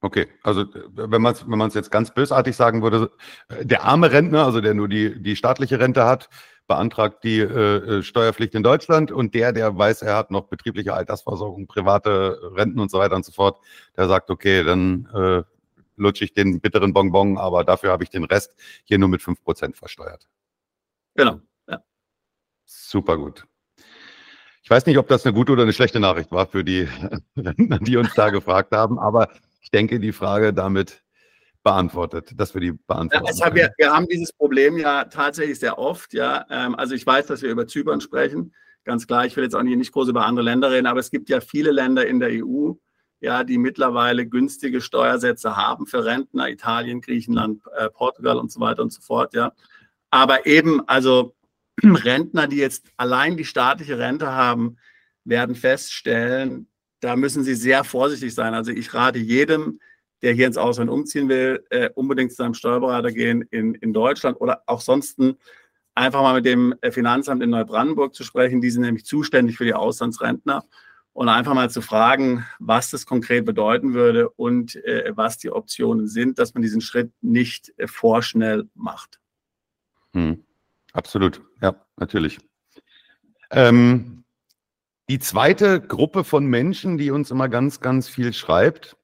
Okay, 0.00 0.28
also 0.42 0.66
wenn 0.92 1.22
man 1.22 1.32
es 1.32 1.44
wenn 1.48 1.70
jetzt 1.70 1.90
ganz 1.90 2.12
bösartig 2.12 2.54
sagen 2.54 2.82
würde, 2.82 3.10
äh, 3.48 3.66
der 3.66 3.84
arme 3.84 4.12
Rentner, 4.12 4.44
also 4.44 4.60
der 4.60 4.74
nur 4.74 4.88
die, 4.88 5.20
die 5.20 5.34
staatliche 5.34 5.80
Rente 5.80 6.04
hat, 6.04 6.28
beantragt 6.68 7.24
die 7.24 7.40
äh, 7.40 7.98
äh, 7.98 8.02
Steuerpflicht 8.02 8.54
in 8.54 8.62
Deutschland 8.62 9.10
und 9.10 9.34
der, 9.34 9.52
der 9.52 9.76
weiß, 9.76 10.02
er 10.02 10.16
hat 10.16 10.30
noch 10.30 10.46
betriebliche 10.46 10.94
Altersversorgung, 10.94 11.66
private 11.66 12.38
Renten 12.54 12.78
und 12.78 12.90
so 12.90 12.98
weiter 12.98 13.16
und 13.16 13.24
so 13.24 13.32
fort, 13.32 13.58
der 13.96 14.06
sagt, 14.06 14.30
okay, 14.30 14.62
dann 14.62 15.08
äh, 15.12 15.42
lutsche 15.96 16.24
ich 16.24 16.32
den 16.32 16.60
bitteren 16.60 16.92
Bonbon, 16.92 17.38
aber 17.38 17.64
dafür 17.64 17.90
habe 17.90 18.04
ich 18.04 18.10
den 18.10 18.24
Rest 18.24 18.54
hier 18.84 18.98
nur 18.98 19.08
mit 19.08 19.20
5% 19.20 19.76
versteuert. 19.76 20.28
Genau. 21.14 21.40
Ja. 21.68 21.82
Super 22.64 23.16
gut. 23.16 23.46
Ich 24.62 24.70
weiß 24.70 24.86
nicht, 24.86 24.96
ob 24.96 25.08
das 25.08 25.26
eine 25.26 25.34
gute 25.34 25.52
oder 25.52 25.62
eine 25.62 25.74
schlechte 25.74 26.00
Nachricht 26.00 26.32
war 26.32 26.46
für 26.46 26.64
die, 26.64 26.88
die 27.36 27.96
uns 27.96 28.14
da 28.14 28.30
gefragt 28.30 28.72
haben, 28.72 28.98
aber 28.98 29.28
ich 29.60 29.70
denke, 29.70 30.00
die 30.00 30.12
Frage 30.12 30.52
damit 30.54 31.04
beantwortet, 31.62 32.32
dass 32.36 32.54
wir 32.54 32.60
die 32.60 32.72
beantworten. 32.72 33.24
Ja, 33.24 33.30
also 33.30 33.54
wir, 33.54 33.72
wir, 33.78 33.92
haben 33.92 34.06
dieses 34.06 34.32
Problem 34.32 34.76
ja 34.78 35.04
tatsächlich 35.04 35.58
sehr 35.58 35.78
oft. 35.78 36.12
Ja, 36.12 36.44
ähm, 36.50 36.74
also 36.76 36.94
ich 36.94 37.06
weiß, 37.06 37.26
dass 37.26 37.42
wir 37.42 37.50
über 37.50 37.66
Zypern 37.66 38.00
sprechen, 38.00 38.54
ganz 38.84 39.06
klar. 39.06 39.26
Ich 39.26 39.36
will 39.36 39.44
jetzt 39.44 39.54
auch 39.56 39.62
nicht, 39.62 39.76
nicht 39.76 39.92
groß 39.92 40.08
über 40.08 40.24
andere 40.24 40.44
Länder 40.44 40.70
reden, 40.70 40.86
aber 40.86 41.00
es 41.00 41.10
gibt 41.10 41.28
ja 41.28 41.40
viele 41.40 41.70
Länder 41.70 42.06
in 42.06 42.20
der 42.20 42.30
EU, 42.32 42.72
ja, 43.24 43.42
die 43.42 43.56
mittlerweile 43.56 44.26
günstige 44.26 44.82
Steuersätze 44.82 45.56
haben 45.56 45.86
für 45.86 46.04
Rentner, 46.04 46.50
Italien, 46.50 47.00
Griechenland, 47.00 47.62
äh, 47.76 47.88
Portugal 47.88 48.36
und 48.36 48.52
so 48.52 48.60
weiter 48.60 48.82
und 48.82 48.92
so 48.92 49.00
fort, 49.00 49.34
ja. 49.34 49.52
Aber 50.10 50.46
eben, 50.46 50.86
also 50.86 51.34
Rentner, 51.82 52.46
die 52.46 52.58
jetzt 52.58 52.86
allein 52.98 53.38
die 53.38 53.46
staatliche 53.46 53.98
Rente 53.98 54.30
haben, 54.32 54.76
werden 55.24 55.54
feststellen, 55.54 56.68
da 57.00 57.16
müssen 57.16 57.44
sie 57.44 57.54
sehr 57.54 57.82
vorsichtig 57.82 58.34
sein. 58.34 58.52
Also 58.52 58.72
ich 58.72 58.92
rate 58.92 59.18
jedem, 59.18 59.80
der 60.20 60.34
hier 60.34 60.46
ins 60.46 60.58
Ausland 60.58 60.90
umziehen 60.90 61.30
will, 61.30 61.64
äh, 61.70 61.88
unbedingt 61.94 62.32
zu 62.32 62.42
einem 62.42 62.54
Steuerberater 62.54 63.10
gehen 63.10 63.42
in, 63.50 63.74
in 63.74 63.94
Deutschland 63.94 64.38
oder 64.38 64.62
auch 64.66 64.82
sonst 64.82 65.18
einfach 65.94 66.20
mal 66.20 66.34
mit 66.34 66.44
dem 66.44 66.74
Finanzamt 66.90 67.42
in 67.42 67.50
Neubrandenburg 67.50 68.14
zu 68.14 68.22
sprechen. 68.22 68.60
Die 68.60 68.70
sind 68.70 68.82
nämlich 68.82 69.06
zuständig 69.06 69.56
für 69.56 69.64
die 69.64 69.74
Auslandsrentner 69.74 70.64
und 71.14 71.28
einfach 71.28 71.54
mal 71.54 71.70
zu 71.70 71.80
fragen, 71.80 72.44
was 72.58 72.90
das 72.90 73.06
konkret 73.06 73.46
bedeuten 73.46 73.94
würde 73.94 74.28
und 74.28 74.76
äh, 74.84 75.12
was 75.14 75.38
die 75.38 75.50
Optionen 75.50 76.08
sind, 76.08 76.38
dass 76.38 76.52
man 76.52 76.62
diesen 76.62 76.80
Schritt 76.80 77.12
nicht 77.22 77.72
äh, 77.78 77.86
vorschnell 77.86 78.68
macht. 78.74 79.20
Hm. 80.12 80.44
Absolut, 80.92 81.40
ja, 81.62 81.74
natürlich. 81.96 82.38
Ähm, 83.50 84.24
die 85.08 85.18
zweite 85.18 85.80
Gruppe 85.80 86.24
von 86.24 86.46
Menschen, 86.46 86.98
die 86.98 87.10
uns 87.10 87.30
immer 87.30 87.48
ganz, 87.48 87.80
ganz 87.80 88.08
viel 88.08 88.32
schreibt, 88.32 88.96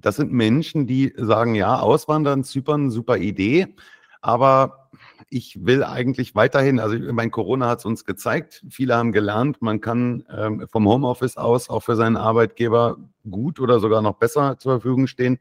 das 0.00 0.16
sind 0.16 0.32
Menschen, 0.32 0.86
die 0.86 1.12
sagen, 1.16 1.54
ja, 1.54 1.78
Auswandern, 1.80 2.44
Zypern, 2.44 2.90
super 2.90 3.18
Idee, 3.18 3.74
aber 4.20 4.90
ich 5.30 5.64
will 5.64 5.84
eigentlich 5.84 6.34
weiterhin, 6.34 6.80
also 6.80 6.96
mein 7.12 7.30
Corona 7.30 7.68
hat 7.68 7.78
es 7.78 7.84
uns 7.84 8.04
gezeigt, 8.04 8.64
viele 8.68 8.96
haben 8.96 9.12
gelernt, 9.12 9.62
man 9.62 9.80
kann 9.80 10.24
ähm, 10.36 10.66
vom 10.70 10.88
Homeoffice 10.88 11.36
aus 11.36 11.70
auch 11.70 11.80
für 11.80 11.96
seinen 11.96 12.16
Arbeitgeber 12.16 12.98
gut 13.30 13.60
oder 13.60 13.78
sogar 13.78 14.02
noch 14.02 14.16
besser 14.16 14.58
zur 14.58 14.72
Verfügung 14.72 15.06
stehen. 15.06 15.38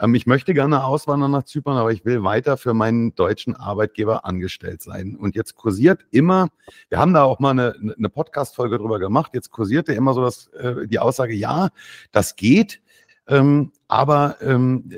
Ähm, 0.00 0.14
ich 0.14 0.26
möchte 0.26 0.54
gerne 0.54 0.84
auswandern 0.84 1.30
nach 1.30 1.44
Zypern, 1.44 1.76
aber 1.76 1.92
ich 1.92 2.04
will 2.06 2.24
weiter 2.24 2.56
für 2.56 2.72
meinen 2.72 3.14
deutschen 3.14 3.54
Arbeitgeber 3.54 4.24
angestellt 4.24 4.82
sein. 4.82 5.16
Und 5.16 5.36
jetzt 5.36 5.54
kursiert 5.54 6.04
immer, 6.10 6.48
wir 6.88 6.98
haben 6.98 7.12
da 7.12 7.24
auch 7.24 7.38
mal 7.38 7.50
eine, 7.50 7.74
eine 7.96 8.08
Podcast-Folge 8.08 8.78
drüber 8.78 8.98
gemacht, 8.98 9.32
jetzt 9.34 9.50
kursierte 9.50 9.92
immer 9.92 10.14
so 10.14 10.22
das, 10.22 10.48
äh, 10.48 10.86
die 10.86 10.98
Aussage, 10.98 11.34
ja, 11.34 11.68
das 12.10 12.36
geht. 12.36 12.80
Ähm, 13.28 13.72
aber 13.88 14.36
ähm, 14.40 14.90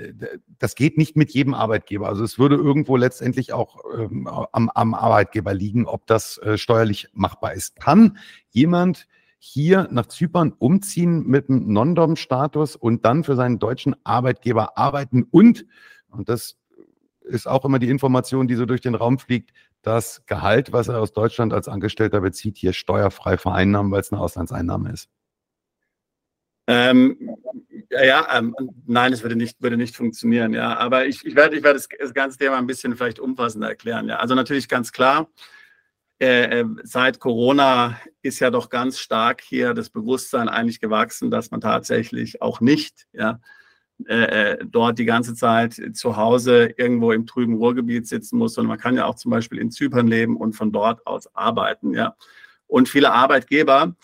das 0.59 0.75
geht 0.75 0.99
nicht 0.99 1.17
mit 1.17 1.31
jedem 1.31 1.55
Arbeitgeber. 1.55 2.09
Also 2.09 2.25
es 2.25 2.39
würde 2.39 2.57
irgendwo 2.57 2.97
letztendlich 2.97 3.53
auch 3.53 3.79
ähm, 3.97 4.27
am, 4.27 4.71
am, 4.71 4.95
Arbeitgeber 4.95 5.55
liegen, 5.55 5.87
ob 5.87 6.07
das 6.07 6.39
äh, 6.39 6.59
steuerlich 6.59 7.09
machbar 7.13 7.55
ist. 7.55 7.81
Kann 7.81 8.19
jemand 8.51 9.07
hier 9.39 9.89
nach 9.91 10.07
Zypern 10.07 10.53
umziehen 10.59 11.27
mit 11.27 11.49
einem 11.49 11.73
Non-Dom-Status 11.73 12.77
und 12.77 13.05
dann 13.05 13.25
für 13.25 13.37
seinen 13.37 13.59
deutschen 13.59 13.95
Arbeitgeber 14.05 14.77
arbeiten 14.77 15.23
und, 15.23 15.65
und 16.11 16.29
das 16.29 16.59
ist 17.23 17.47
auch 17.47 17.65
immer 17.65 17.79
die 17.79 17.91
Information, 17.91 18.49
die 18.49 18.57
so 18.57 18.67
durch 18.67 18.81
den 18.81 18.95
Raum 18.95 19.19
fliegt, 19.19 19.53
das 19.83 20.25
Gehalt, 20.27 20.73
was 20.73 20.89
er 20.89 21.01
aus 21.01 21.13
Deutschland 21.13 21.53
als 21.53 21.69
Angestellter 21.69 22.21
bezieht, 22.21 22.57
hier 22.57 22.73
steuerfrei 22.73 23.39
vereinnahmen, 23.39 23.93
weil 23.93 24.01
es 24.01 24.13
eine 24.13 24.21
Auslandseinnahme 24.21 24.91
ist. 24.93 25.09
Ähm, 26.71 27.35
ja, 27.91 28.29
ähm, 28.39 28.55
nein, 28.87 29.15
es 29.15 29.23
würde 29.23 29.37
nicht, 29.37 29.63
würde 29.63 29.79
nicht 29.79 29.97
funktionieren, 29.97 30.53
ja. 30.53 30.77
Aber 30.77 31.07
ich, 31.07 31.25
ich 31.25 31.35
werde, 31.35 31.57
ich 31.57 31.63
werde 31.63 31.79
das, 31.79 31.89
das 31.99 32.13
ganze 32.13 32.37
Thema 32.37 32.59
ein 32.59 32.67
bisschen 32.67 32.95
vielleicht 32.95 33.19
umfassender 33.21 33.69
erklären, 33.69 34.07
ja. 34.07 34.17
Also 34.19 34.35
natürlich 34.35 34.69
ganz 34.69 34.93
klar, 34.93 35.31
äh, 36.21 36.61
äh, 36.61 36.67
seit 36.83 37.21
Corona 37.21 37.99
ist 38.21 38.41
ja 38.41 38.51
doch 38.51 38.69
ganz 38.69 38.99
stark 38.99 39.41
hier 39.41 39.73
das 39.73 39.89
Bewusstsein 39.89 40.51
eigentlich 40.51 40.79
gewachsen, 40.79 41.31
dass 41.31 41.51
man 41.51 41.63
tatsächlich 41.63 42.43
auch 42.43 42.61
nicht, 42.61 43.07
ja, 43.15 43.41
äh, 44.07 44.53
äh 44.53 44.59
dort 44.67 44.99
die 44.99 45.07
ganze 45.07 45.35
Zeit 45.35 45.81
zu 45.95 46.19
Hause 46.19 46.75
irgendwo 46.77 47.13
im 47.13 47.25
trüben 47.25 47.55
Ruhrgebiet 47.55 48.07
sitzen 48.07 48.37
muss, 48.37 48.53
sondern 48.55 48.69
man 48.69 48.79
kann 48.79 48.95
ja 48.95 49.07
auch 49.07 49.15
zum 49.15 49.31
Beispiel 49.31 49.59
in 49.59 49.71
Zypern 49.71 50.07
leben 50.07 50.37
und 50.37 50.53
von 50.53 50.71
dort 50.71 51.07
aus 51.07 51.35
arbeiten, 51.35 51.95
ja. 51.95 52.15
Und 52.67 52.91
viele 52.91 53.11
Arbeitgeber 53.13 53.97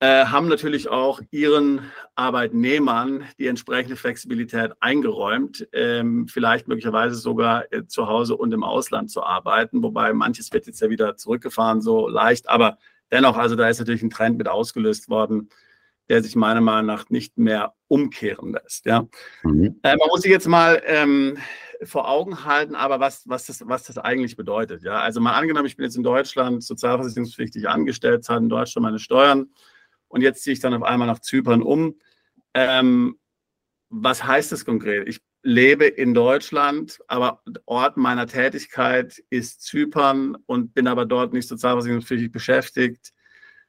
äh, 0.00 0.26
haben 0.26 0.48
natürlich 0.48 0.88
auch 0.88 1.20
ihren 1.30 1.80
Arbeitnehmern 2.16 3.24
die 3.38 3.46
entsprechende 3.46 3.96
Flexibilität 3.96 4.72
eingeräumt, 4.80 5.66
ähm, 5.72 6.28
vielleicht 6.28 6.68
möglicherweise 6.68 7.14
sogar 7.14 7.72
äh, 7.72 7.86
zu 7.86 8.06
Hause 8.06 8.36
und 8.36 8.52
im 8.52 8.62
Ausland 8.62 9.10
zu 9.10 9.22
arbeiten, 9.22 9.82
wobei 9.82 10.12
manches 10.12 10.52
wird 10.52 10.66
jetzt 10.66 10.80
ja 10.80 10.90
wieder 10.90 11.16
zurückgefahren, 11.16 11.80
so 11.80 12.08
leicht, 12.08 12.48
aber 12.48 12.76
dennoch, 13.10 13.38
also 13.38 13.56
da 13.56 13.68
ist 13.68 13.78
natürlich 13.78 14.02
ein 14.02 14.10
Trend 14.10 14.36
mit 14.36 14.48
ausgelöst 14.48 15.08
worden, 15.08 15.48
der 16.08 16.22
sich 16.22 16.36
meiner 16.36 16.60
Meinung 16.60 16.86
nach 16.86 17.08
nicht 17.08 17.38
mehr 17.38 17.74
umkehren 17.88 18.52
lässt. 18.52 18.86
Ja. 18.86 19.06
Mhm. 19.42 19.80
Äh, 19.82 19.96
man 19.96 20.08
muss 20.08 20.22
sich 20.22 20.30
jetzt 20.30 20.46
mal 20.46 20.82
ähm, 20.84 21.38
vor 21.82 22.08
Augen 22.08 22.44
halten, 22.44 22.74
aber 22.74 23.00
was, 23.00 23.26
was, 23.26 23.46
das, 23.46 23.66
was 23.66 23.84
das 23.84 23.98
eigentlich 23.98 24.36
bedeutet. 24.36 24.82
Ja. 24.82 25.00
Also 25.00 25.20
mal 25.20 25.32
angenommen, 25.32 25.66
ich 25.66 25.76
bin 25.76 25.84
jetzt 25.84 25.96
in 25.96 26.02
Deutschland 26.02 26.62
sozialversicherungspflichtig 26.62 27.68
angestellt, 27.68 28.24
zahle 28.24 28.40
in 28.40 28.48
Deutschland 28.48 28.84
meine 28.84 28.98
Steuern 28.98 29.48
und 30.08 30.22
jetzt 30.22 30.42
ziehe 30.42 30.54
ich 30.54 30.60
dann 30.60 30.74
auf 30.74 30.82
einmal 30.82 31.08
nach 31.08 31.20
Zypern 31.20 31.62
um. 31.62 31.96
Ähm, 32.54 33.18
was 33.88 34.24
heißt 34.24 34.52
das 34.52 34.64
konkret? 34.64 35.08
Ich 35.08 35.20
lebe 35.42 35.86
in 35.86 36.12
Deutschland, 36.12 36.98
aber 37.06 37.42
Ort 37.66 37.96
meiner 37.96 38.26
Tätigkeit 38.26 39.22
ist 39.30 39.62
Zypern 39.62 40.36
und 40.46 40.74
bin 40.74 40.88
aber 40.88 41.06
dort 41.06 41.32
nicht 41.32 41.48
sozialversicherungspflichtig 41.48 42.32
beschäftigt. 42.32 43.12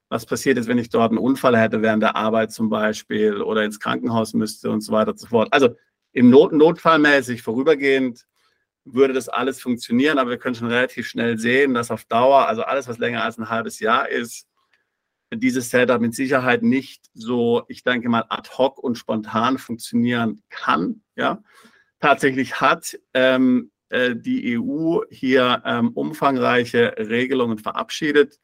Was 0.09 0.25
passiert 0.25 0.57
ist, 0.57 0.67
wenn 0.67 0.79
ich 0.79 0.89
dort 0.89 1.11
einen 1.11 1.19
Unfall 1.19 1.57
hätte 1.57 1.81
während 1.81 2.01
der 2.01 2.15
Arbeit 2.15 2.51
zum 2.51 2.69
Beispiel 2.69 3.41
oder 3.41 3.63
ins 3.63 3.79
Krankenhaus 3.79 4.33
müsste 4.33 4.71
und 4.71 4.81
so 4.81 4.91
weiter 4.91 5.11
und 5.11 5.19
so 5.19 5.27
fort. 5.27 5.49
Also 5.51 5.75
im 6.13 6.29
Not 6.29 6.53
Notfallmäßig 6.53 7.43
vorübergehend 7.43 8.25
würde 8.85 9.13
das 9.13 9.29
alles 9.29 9.61
funktionieren, 9.61 10.17
aber 10.17 10.31
wir 10.31 10.37
können 10.37 10.55
schon 10.55 10.71
relativ 10.71 11.07
schnell 11.07 11.37
sehen, 11.37 11.73
dass 11.73 11.91
auf 11.91 12.05
Dauer, 12.05 12.47
also 12.47 12.63
alles, 12.63 12.87
was 12.87 12.97
länger 12.97 13.23
als 13.23 13.37
ein 13.37 13.49
halbes 13.49 13.79
Jahr 13.79 14.09
ist, 14.09 14.46
dieses 15.33 15.69
Setup 15.69 16.01
mit 16.01 16.15
Sicherheit 16.15 16.63
nicht 16.63 17.05
so, 17.13 17.63
ich 17.67 17.83
denke 17.83 18.09
mal, 18.09 18.25
ad 18.29 18.49
hoc 18.57 18.77
und 18.79 18.97
spontan 18.97 19.57
funktionieren 19.57 20.41
kann. 20.49 21.01
Ja, 21.15 21.43
tatsächlich 21.99 22.61
hat 22.61 22.97
ähm, 23.13 23.71
äh, 23.89 24.15
die 24.15 24.57
EU 24.59 25.01
hier 25.09 25.61
ähm, 25.65 25.89
umfangreiche 25.89 26.95
Regelungen 26.97 27.57
verabschiedet. 27.57 28.39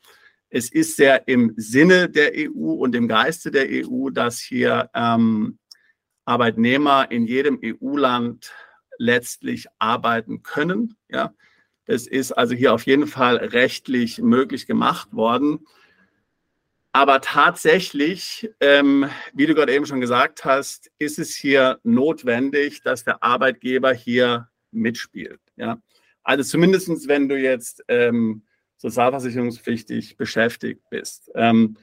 Es 0.50 0.72
ist 0.72 0.98
sehr 0.98 1.28
im 1.28 1.54
Sinne 1.58 2.10
der 2.10 2.32
EU 2.36 2.74
und 2.74 2.96
im 2.96 3.08
Geiste 3.08 3.50
der 3.50 3.68
EU, 3.70 4.10
dass 4.10 4.40
hier 4.40 4.90
ähm, 4.94 5.58
Arbeitnehmer 6.26 7.12
in 7.12 7.26
jedem 7.26 7.60
EU-Land 7.64 8.54
letztlich 8.98 9.68
arbeiten 9.80 10.44
können. 10.44 10.96
Ja, 11.10 11.34
das 11.86 12.08
ist 12.08 12.32
also 12.32 12.56
hier 12.56 12.74
auf 12.74 12.86
jeden 12.86 13.08
Fall 13.08 13.38
rechtlich 13.38 14.20
möglich 14.20 14.68
gemacht 14.68 15.14
worden. 15.14 15.66
Aber 16.94 17.22
tatsächlich, 17.22 18.52
ähm, 18.60 19.10
wie 19.34 19.48
du 19.48 19.56
gerade 19.56 19.74
eben 19.74 19.88
schon 19.88 20.00
gesagt 20.00 20.46
hast, 20.46 20.92
ist 21.00 21.18
es 21.18 21.36
hier 21.36 21.80
notwendig, 21.84 22.84
dass 22.84 23.04
der 23.04 23.24
Arbeitgeber 23.24 23.94
hier 23.94 24.50
mitspielt. 24.72 25.42
Ja? 25.56 25.82
Also 26.24 26.44
zumindest, 26.44 27.08
wenn 27.08 27.28
du 27.28 27.36
jetzt 27.36 27.84
ähm, 27.88 28.44
sozialversicherungspflichtig 28.78 30.18
beschäftigt 30.18 30.82
bist. 30.92 31.32
Ähm, 31.34 31.78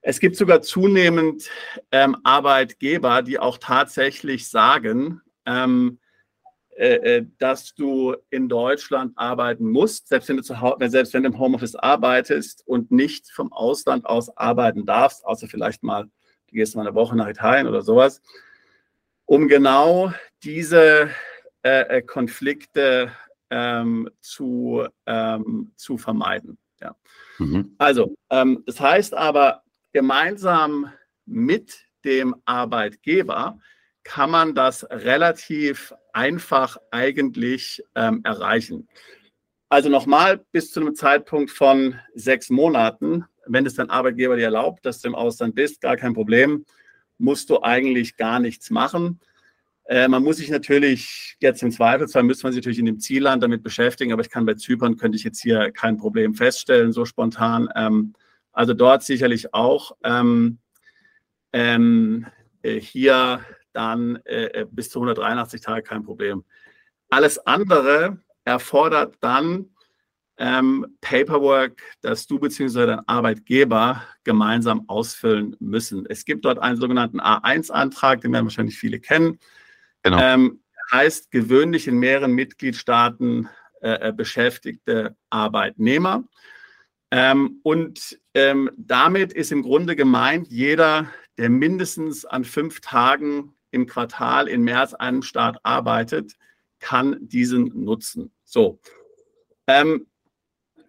es 0.00 0.20
gibt 0.20 0.36
sogar 0.36 0.62
zunehmend 0.62 1.50
ähm, 1.90 2.16
Arbeitgeber, 2.22 3.22
die 3.22 3.38
auch 3.38 3.58
tatsächlich 3.58 4.48
sagen, 4.48 5.20
ähm, 5.44 5.98
äh, 6.80 7.16
äh, 7.18 7.26
dass 7.36 7.74
du 7.74 8.16
in 8.30 8.48
Deutschland 8.48 9.12
arbeiten 9.16 9.68
musst, 9.68 10.08
selbst 10.08 10.30
wenn, 10.30 10.38
du 10.38 10.42
zu 10.42 10.54
selbst 10.86 11.12
wenn 11.12 11.24
du 11.24 11.28
im 11.28 11.38
Homeoffice 11.38 11.74
arbeitest 11.74 12.66
und 12.66 12.90
nicht 12.90 13.30
vom 13.30 13.52
Ausland 13.52 14.06
aus 14.06 14.34
arbeiten 14.38 14.86
darfst, 14.86 15.22
außer 15.26 15.46
vielleicht 15.46 15.82
mal, 15.82 16.04
du 16.04 16.54
gehst 16.54 16.76
mal 16.76 16.86
eine 16.86 16.94
Woche 16.94 17.14
nach 17.18 17.28
Italien 17.28 17.66
oder 17.66 17.82
sowas, 17.82 18.22
um 19.26 19.46
genau 19.46 20.14
diese 20.42 21.10
äh, 21.62 21.98
äh, 21.98 22.00
Konflikte 22.00 23.12
ähm, 23.50 24.08
zu, 24.22 24.86
ähm, 25.04 25.72
zu 25.76 25.98
vermeiden. 25.98 26.56
Ja. 26.80 26.96
Mhm. 27.36 27.74
Also, 27.76 28.16
ähm, 28.30 28.62
das 28.64 28.80
heißt 28.80 29.12
aber, 29.12 29.64
gemeinsam 29.92 30.90
mit 31.26 31.86
dem 32.06 32.36
Arbeitgeber 32.46 33.58
kann 34.02 34.30
man 34.30 34.54
das 34.54 34.88
relativ 34.88 35.92
einfach 36.14 36.76
eigentlich 36.90 37.82
ähm, 37.94 38.20
erreichen. 38.24 38.88
Also 39.68 39.88
nochmal, 39.88 40.44
bis 40.52 40.72
zu 40.72 40.80
einem 40.80 40.94
Zeitpunkt 40.94 41.50
von 41.50 41.94
sechs 42.14 42.50
Monaten, 42.50 43.24
wenn 43.46 43.66
es 43.66 43.74
dein 43.74 43.90
Arbeitgeber 43.90 44.36
dir 44.36 44.44
erlaubt, 44.44 44.84
dass 44.84 45.00
du 45.00 45.08
im 45.08 45.14
Ausland 45.14 45.54
bist, 45.54 45.80
gar 45.80 45.96
kein 45.96 46.14
Problem, 46.14 46.64
musst 47.18 47.50
du 47.50 47.62
eigentlich 47.62 48.16
gar 48.16 48.40
nichts 48.40 48.70
machen. 48.70 49.20
Äh, 49.84 50.08
man 50.08 50.22
muss 50.22 50.38
sich 50.38 50.50
natürlich 50.50 51.36
jetzt 51.40 51.62
im 51.62 51.70
Zweifelsfall, 51.70 52.22
müsste 52.22 52.46
man 52.46 52.52
sich 52.52 52.60
natürlich 52.60 52.78
in 52.78 52.86
dem 52.86 53.00
Zielland 53.00 53.42
damit 53.42 53.62
beschäftigen, 53.62 54.12
aber 54.12 54.22
ich 54.22 54.30
kann 54.30 54.46
bei 54.46 54.54
Zypern, 54.54 54.96
könnte 54.96 55.16
ich 55.16 55.24
jetzt 55.24 55.42
hier 55.42 55.70
kein 55.72 55.96
Problem 55.96 56.34
feststellen, 56.34 56.92
so 56.92 57.04
spontan. 57.04 57.68
Ähm, 57.74 58.14
also 58.52 58.74
dort 58.74 59.02
sicherlich 59.02 59.54
auch 59.54 59.92
ähm, 60.02 60.58
ähm, 61.52 62.26
äh, 62.62 62.80
hier 62.80 63.40
dann 63.72 64.16
äh, 64.24 64.46
äh 64.46 64.66
bis 64.70 64.90
zu 64.90 64.98
183 64.98 65.60
Tage 65.60 65.82
kein 65.82 66.02
Problem. 66.02 66.44
Alles 67.08 67.38
andere 67.38 68.18
erfordert 68.44 69.16
dann 69.20 69.70
ähm, 70.40 70.96
Paperwork, 71.02 71.82
das 72.00 72.26
du 72.26 72.38
bzw. 72.38 72.86
dein 72.86 73.08
Arbeitgeber 73.08 74.02
gemeinsam 74.24 74.88
ausfüllen 74.88 75.54
müssen. 75.60 76.06
Es 76.08 76.24
gibt 76.24 76.46
dort 76.46 76.58
einen 76.58 76.80
sogenannten 76.80 77.20
A1-Antrag, 77.20 78.22
den 78.22 78.32
werden 78.32 78.46
wahrscheinlich 78.46 78.78
viele 78.78 79.00
kennen. 79.00 79.38
Genau. 80.02 80.18
Ähm, 80.18 80.60
heißt 80.90 81.30
gewöhnlich 81.30 81.86
in 81.86 81.98
mehreren 81.98 82.32
Mitgliedstaaten 82.32 83.48
äh, 83.82 84.08
äh 84.08 84.12
beschäftigte 84.12 85.14
Arbeitnehmer. 85.28 86.24
Ähm, 87.10 87.60
und 87.62 88.18
ähm, 88.34 88.70
damit 88.76 89.32
ist 89.32 89.52
im 89.52 89.62
Grunde 89.62 89.94
gemeint, 89.94 90.48
jeder, 90.48 91.10
der 91.38 91.50
mindestens 91.50 92.24
an 92.24 92.44
fünf 92.44 92.80
Tagen 92.80 93.54
im 93.70 93.86
Quartal 93.86 94.48
in 94.48 94.62
mehr 94.62 94.80
als 94.80 94.94
einem 94.94 95.22
Staat 95.22 95.58
arbeitet, 95.62 96.36
kann 96.80 97.16
diesen 97.20 97.84
nutzen. 97.84 98.32
So. 98.44 98.80
Ähm, 99.66 100.06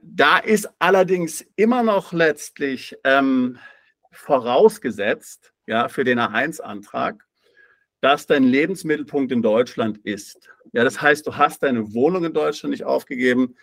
da 0.01 0.39
ist 0.39 0.69
allerdings 0.79 1.45
immer 1.55 1.83
noch 1.83 2.11
letztlich 2.11 2.95
ähm, 3.03 3.59
vorausgesetzt, 4.11 5.53
ja, 5.67 5.89
für 5.89 6.03
den 6.03 6.19
A1-Antrag, 6.19 7.23
dass 8.01 8.25
dein 8.25 8.43
Lebensmittelpunkt 8.43 9.31
in 9.31 9.43
Deutschland 9.43 9.99
ist. 9.99 10.49
Ja, 10.73 10.83
das 10.83 11.01
heißt, 11.01 11.27
du 11.27 11.37
hast 11.37 11.61
deine 11.61 11.93
Wohnung 11.93 12.25
in 12.25 12.33
Deutschland 12.33 12.71
nicht 12.71 12.83
aufgegeben, 12.83 13.55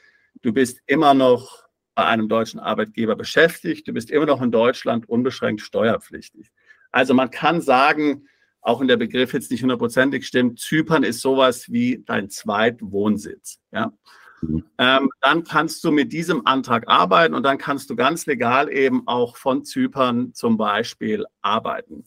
du 0.43 0.53
bist 0.53 0.81
immer 0.87 1.12
noch 1.14 1.66
bei 1.97 2.05
einem 2.05 2.29
deutschen 2.29 2.61
Arbeitgeber 2.61 3.16
beschäftigt, 3.16 3.89
du 3.89 3.93
bist 3.93 4.11
immer 4.11 4.27
noch 4.27 4.41
in 4.41 4.53
Deutschland 4.53 5.09
unbeschränkt 5.09 5.62
steuerpflichtig. 5.62 6.53
Also 6.93 7.12
man 7.14 7.31
kann 7.31 7.61
sagen, 7.61 8.29
auch 8.61 8.80
wenn 8.80 8.88
der 8.88 8.96
Begriff 8.96 9.32
jetzt 9.32 9.50
nicht 9.50 9.62
hundertprozentig 9.62 10.26
stimmt, 10.26 10.59
Zypern 10.59 11.02
ist 11.02 11.20
sowas 11.20 11.70
wie 11.70 12.02
dein 12.04 12.30
Zweitwohnsitz. 12.30 13.61
Ja? 13.72 13.92
Mhm. 14.40 14.64
Ähm, 14.78 15.11
dann 15.20 15.44
kannst 15.44 15.84
du 15.84 15.90
mit 15.90 16.12
diesem 16.12 16.46
Antrag 16.46 16.88
arbeiten 16.88 17.34
und 17.34 17.42
dann 17.42 17.59
kannst 17.59 17.90
du 17.90 17.96
ganz 17.96 18.26
legal 18.26 18.70
eben 18.70 19.06
auch 19.06 19.36
von 19.36 19.64
Zypern 19.64 20.32
zum 20.34 20.56
Beispiel 20.56 21.24
arbeiten. 21.42 22.04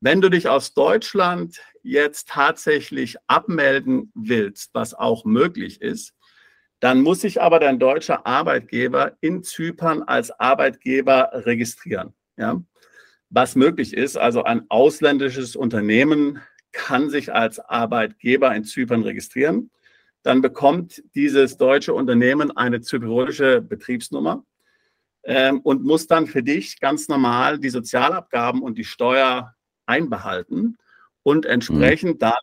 Wenn 0.00 0.20
du 0.20 0.28
dich 0.28 0.48
aus 0.48 0.74
Deutschland 0.74 1.60
jetzt 1.82 2.28
tatsächlich 2.28 3.16
abmelden 3.26 4.12
willst, 4.14 4.70
was 4.72 4.94
auch 4.94 5.24
möglich 5.24 5.80
ist, 5.80 6.14
dann 6.80 7.00
muss 7.00 7.22
sich 7.22 7.40
aber 7.42 7.58
dein 7.58 7.80
deutscher 7.80 8.24
Arbeitgeber 8.24 9.16
in 9.20 9.42
Zypern 9.42 10.04
als 10.04 10.30
Arbeitgeber 10.30 11.30
registrieren. 11.32 12.14
Ja? 12.36 12.62
Was 13.30 13.56
möglich 13.56 13.94
ist. 13.94 14.16
Also 14.16 14.44
ein 14.44 14.62
ausländisches 14.68 15.56
Unternehmen 15.56 16.40
kann 16.72 17.10
sich 17.10 17.32
als 17.32 17.58
Arbeitgeber 17.58 18.54
in 18.54 18.64
Zypern 18.64 19.02
registrieren. 19.02 19.70
Dann 20.22 20.42
bekommt 20.42 21.02
dieses 21.14 21.56
deutsche 21.56 21.94
Unternehmen 21.94 22.56
eine 22.56 22.80
zypriotische 22.80 23.62
Betriebsnummer 23.62 24.44
ähm, 25.24 25.60
und 25.60 25.84
muss 25.84 26.06
dann 26.06 26.26
für 26.26 26.42
dich 26.42 26.80
ganz 26.80 27.08
normal 27.08 27.58
die 27.58 27.70
Sozialabgaben 27.70 28.62
und 28.62 28.76
die 28.78 28.84
Steuer 28.84 29.54
einbehalten 29.86 30.76
und 31.22 31.46
entsprechend 31.46 32.14
mhm. 32.14 32.18
dann 32.18 32.34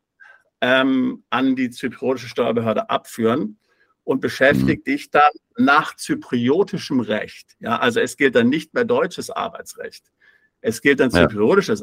ähm, 0.61 1.23
an 1.29 1.55
die 1.55 1.69
zypriotische 1.69 2.29
Steuerbehörde 2.29 2.89
abführen 2.89 3.59
und 4.03 4.21
beschäftigt 4.21 4.87
mhm. 4.87 4.91
dich 4.91 5.11
dann 5.11 5.31
nach 5.57 5.95
zypriotischem 5.95 7.01
Recht. 7.01 7.55
Ja, 7.59 7.77
also 7.77 7.99
es 7.99 8.17
gilt 8.17 8.35
dann 8.35 8.49
nicht 8.49 8.73
mehr 8.73 8.85
deutsches 8.85 9.29
Arbeitsrecht. 9.29 10.11
Es 10.65 10.81
gilt 10.81 10.99
dann 10.99 11.11
ja. 11.11 11.27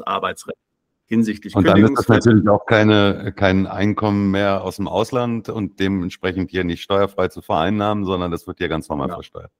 Arbeitsrecht 0.05 0.57
hinsichtlich 1.05 1.55
Und 1.55 1.67
dann 1.67 1.83
ist 1.83 1.97
das 1.97 2.07
natürlich 2.07 2.47
auch 2.47 2.65
keine, 2.65 3.33
kein 3.35 3.67
Einkommen 3.67 4.31
mehr 4.31 4.63
aus 4.63 4.77
dem 4.77 4.87
Ausland 4.87 5.49
und 5.49 5.79
dementsprechend 5.79 6.51
hier 6.51 6.63
nicht 6.63 6.81
steuerfrei 6.81 7.27
zu 7.27 7.41
vereinnahmen, 7.41 8.05
sondern 8.05 8.31
das 8.31 8.47
wird 8.47 8.57
hier 8.57 8.69
ganz 8.69 8.89
normal 8.89 9.09
ja. 9.09 9.15
versteuert. 9.15 9.51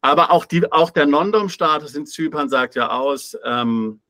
aber 0.00 0.30
auch, 0.30 0.44
die, 0.44 0.70
auch 0.72 0.90
der 0.90 1.06
Non-Dom-Status 1.06 1.94
in 1.94 2.06
Zypern 2.06 2.48
sagt 2.48 2.74
ja 2.74 2.90
aus, 2.90 3.36
ähm, 3.44 4.00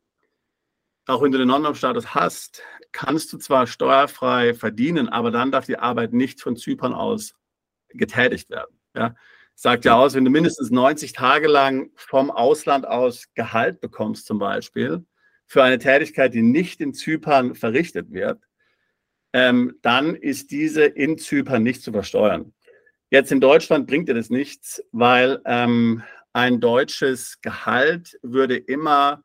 auch 1.06 1.22
wenn 1.22 1.32
du 1.32 1.38
den 1.38 1.48
Non-Dom-Status 1.48 2.14
hast, 2.14 2.62
kannst 2.92 3.32
du 3.32 3.38
zwar 3.38 3.66
steuerfrei 3.66 4.54
verdienen, 4.54 5.08
aber 5.08 5.30
dann 5.30 5.50
darf 5.50 5.66
die 5.66 5.78
Arbeit 5.78 6.12
nicht 6.12 6.40
von 6.40 6.56
Zypern 6.56 6.94
aus 6.94 7.34
getätigt 7.88 8.50
werden. 8.50 8.78
Ja? 8.94 9.14
Sagt 9.60 9.84
ja 9.86 9.96
aus, 9.96 10.14
wenn 10.14 10.24
du 10.24 10.30
mindestens 10.30 10.70
90 10.70 11.14
Tage 11.14 11.48
lang 11.48 11.90
vom 11.96 12.30
Ausland 12.30 12.86
aus 12.86 13.24
Gehalt 13.34 13.80
bekommst, 13.80 14.24
zum 14.26 14.38
Beispiel, 14.38 15.04
für 15.46 15.64
eine 15.64 15.80
Tätigkeit, 15.80 16.32
die 16.32 16.42
nicht 16.42 16.80
in 16.80 16.94
Zypern 16.94 17.56
verrichtet 17.56 18.12
wird, 18.12 18.40
ähm, 19.32 19.74
dann 19.82 20.14
ist 20.14 20.52
diese 20.52 20.84
in 20.84 21.18
Zypern 21.18 21.64
nicht 21.64 21.82
zu 21.82 21.90
versteuern. 21.90 22.54
Jetzt 23.10 23.32
in 23.32 23.40
Deutschland 23.40 23.88
bringt 23.88 24.08
dir 24.08 24.14
das 24.14 24.30
nichts, 24.30 24.80
weil 24.92 25.40
ähm, 25.44 26.04
ein 26.32 26.60
deutsches 26.60 27.40
Gehalt 27.40 28.16
würde 28.22 28.56
immer 28.56 29.24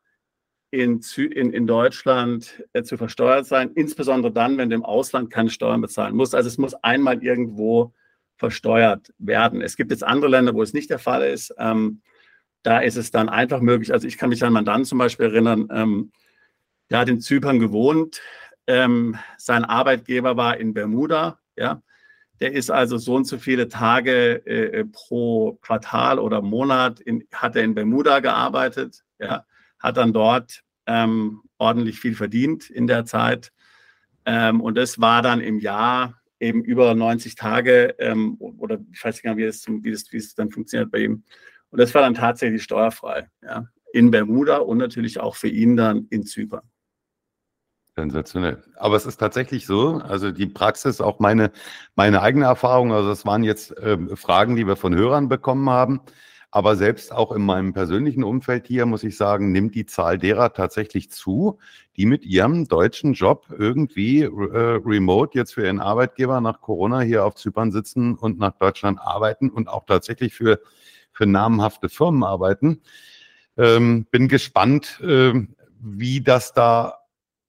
in, 0.72 1.02
in, 1.16 1.54
in 1.54 1.68
Deutschland 1.68 2.64
äh, 2.74 2.82
zu 2.82 2.98
versteuert 2.98 3.46
sein, 3.46 3.70
insbesondere 3.76 4.34
dann, 4.34 4.58
wenn 4.58 4.72
du 4.72 4.78
im 4.78 4.84
Ausland 4.84 5.30
keine 5.30 5.52
Steuern 5.52 5.82
bezahlen 5.82 6.16
musst. 6.16 6.34
Also 6.34 6.48
es 6.48 6.58
muss 6.58 6.74
einmal 6.74 7.24
irgendwo 7.24 7.94
versteuert 8.38 9.14
werden. 9.18 9.62
Es 9.62 9.76
gibt 9.76 9.92
jetzt 9.92 10.04
andere 10.04 10.30
Länder, 10.30 10.54
wo 10.54 10.62
es 10.62 10.74
nicht 10.74 10.90
der 10.90 11.00
Fall 11.00 11.24
ist. 11.24 11.54
Ähm, 11.58 12.02
da 12.64 12.80
ist 12.80 12.96
es 12.96 13.12
dann 13.12 13.30
einfach 13.30 13.60
möglich. 13.60 13.92
Also 13.94 14.08
ich 14.08 14.18
kann 14.18 14.30
mich 14.30 14.44
an 14.44 14.54
Mandanten 14.54 14.86
zum 14.86 14.98
Beispiel 14.98 15.28
erinnern, 15.28 15.68
ähm, 15.72 16.12
der 16.90 17.00
hat 17.00 17.10
in 17.10 17.22
Zypern 17.22 17.60
gewohnt. 17.60 18.22
Ähm, 18.68 19.18
sein 19.38 19.66
Arbeitgeber 19.66 20.38
war 20.38 20.58
in 20.58 20.74
Bermuda. 20.74 21.40
Ja, 21.56 21.82
der 22.40 22.54
ist 22.54 22.72
also 22.72 22.98
so 22.98 23.16
und 23.16 23.26
so 23.26 23.38
viele 23.38 23.68
Tage 23.68 24.46
äh, 24.46 24.80
äh, 24.80 24.86
pro 24.86 25.54
Quartal 25.62 26.20
oder 26.20 26.42
Monat 26.42 27.00
in, 27.00 27.26
hat 27.32 27.56
er 27.56 27.64
in 27.64 27.76
Bermuda 27.76 28.20
gearbeitet. 28.20 29.04
Ja, 29.20 29.46
hat 29.80 29.98
dann 29.98 30.14
dort 30.14 30.64
ähm, 30.86 31.42
ordentlich 31.58 32.00
viel 32.00 32.16
verdient 32.16 32.70
in 32.70 32.88
der 32.88 33.06
Zeit. 33.06 33.52
Ähm, 34.26 34.62
und 34.62 34.76
das 34.76 35.00
war 35.00 35.22
dann 35.22 35.42
im 35.42 35.60
Jahr 35.60 36.22
eben 36.40 36.64
über 36.64 36.94
90 36.94 37.36
Tage 37.36 37.96
ähm, 38.00 38.36
oder 38.40 38.80
ich 38.92 39.04
weiß 39.04 39.16
nicht 39.16 39.24
genau, 39.24 39.38
wie 39.38 39.44
es, 39.44 39.66
wie, 39.68 39.92
das, 39.92 40.12
wie 40.12 40.18
es 40.18 40.36
dann 40.36 40.52
funktioniert 40.52 40.92
bei 40.92 41.00
ihm. 41.00 41.24
Und 41.70 41.80
das 41.80 41.94
war 41.94 42.02
dann 42.02 42.14
tatsächlich 42.14 42.64
steuerfrei. 42.64 43.30
Ja, 43.42 43.68
in 43.94 44.12
Bermuda 44.12 44.58
und 44.58 44.80
natürlich 44.80 45.20
auch 45.20 45.36
für 45.36 45.48
ihn 45.48 45.78
dann 45.78 46.08
in 46.10 46.24
Zypern. 46.26 46.64
Sensationell. 47.96 48.64
Aber 48.76 48.96
es 48.96 49.06
ist 49.06 49.18
tatsächlich 49.18 49.68
so, 49.68 49.98
also 49.98 50.32
die 50.32 50.48
Praxis, 50.48 51.00
auch 51.00 51.20
meine, 51.20 51.52
meine 51.96 52.24
eigene 52.24 52.46
Erfahrung, 52.46 52.92
also 52.92 53.12
es 53.12 53.24
waren 53.24 53.44
jetzt 53.44 53.78
äh, 53.78 54.16
Fragen, 54.16 54.56
die 54.56 54.66
wir 54.66 54.76
von 54.76 54.96
Hörern 54.96 55.30
bekommen 55.30 55.70
haben. 55.70 56.02
Aber 56.56 56.76
selbst 56.76 57.12
auch 57.12 57.32
in 57.32 57.42
meinem 57.42 57.74
persönlichen 57.74 58.24
Umfeld 58.24 58.68
hier, 58.68 58.86
muss 58.86 59.04
ich 59.04 59.18
sagen, 59.18 59.52
nimmt 59.52 59.74
die 59.74 59.88
Zahl 59.88 60.20
derer 60.20 60.54
tatsächlich 60.54 61.10
zu, 61.10 61.58
die 61.98 62.06
mit 62.06 62.26
ihrem 62.26 62.68
deutschen 62.68 63.14
Job 63.14 63.48
irgendwie 63.58 64.22
äh, 64.22 64.80
remote 64.86 65.36
jetzt 65.36 65.56
für 65.56 65.66
ihren 65.66 65.80
Arbeitgeber 65.80 66.42
nach 66.42 66.62
Corona 66.62 67.00
hier 67.00 67.26
auf 67.26 67.34
Zypern 67.34 67.72
sitzen 67.72 68.14
und 68.14 68.38
nach 68.38 68.56
Deutschland 68.60 69.00
arbeiten 69.02 69.50
und 69.50 69.68
auch 69.68 69.88
tatsächlich 69.88 70.36
für, 70.36 70.60
für 71.12 71.26
namhafte 71.26 71.90
Firmen 71.90 72.24
arbeiten. 72.24 72.82
Ähm, 73.58 74.06
bin 74.12 74.28
gespannt, 74.28 75.02
äh, 75.02 75.34
wie 75.80 76.22
das 76.22 76.54
da 76.54 77.00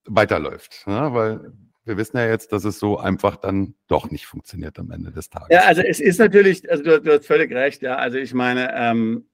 weiterläuft. 0.07 0.83
Ja, 0.87 1.13
weil 1.13 1.53
wir 1.85 1.97
wissen 1.97 2.17
ja 2.17 2.27
jetzt, 2.27 2.53
dass 2.53 2.65
es 2.65 2.79
so 2.79 2.99
einfach 2.99 3.37
dann 3.37 3.75
doch 3.89 4.11
nicht 4.11 4.27
funktioniert 4.27 4.79
am 4.79 4.91
Ende 4.91 5.13
des 5.13 5.29
Tages. 5.29 5.49
Ja, 5.51 5.63
also 5.63 5.83
es 5.83 6.01
ist 6.01 6.19
natürlich, 6.19 6.71
also 6.71 6.83
du, 6.83 7.01
du 7.01 7.13
hast 7.13 7.27
völlig 7.27 7.53
recht, 7.53 7.83
ja. 7.83 7.97
Also 7.97 8.19
ich 8.19 8.33
meine, 8.33 8.75
ähm, 8.75 9.29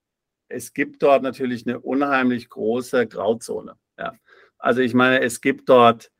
es 0.48 0.72
gibt 0.72 1.02
dort 1.02 1.22
natürlich 1.22 1.66
eine 1.66 1.80
unheimlich 1.80 2.48
große 2.48 3.06
Grauzone. 3.06 3.76
Ja. 3.98 4.14
Also 4.58 4.80
ich 4.80 4.94
meine, 4.94 5.20
es 5.20 5.40
gibt 5.40 5.68
dort, 5.68 6.10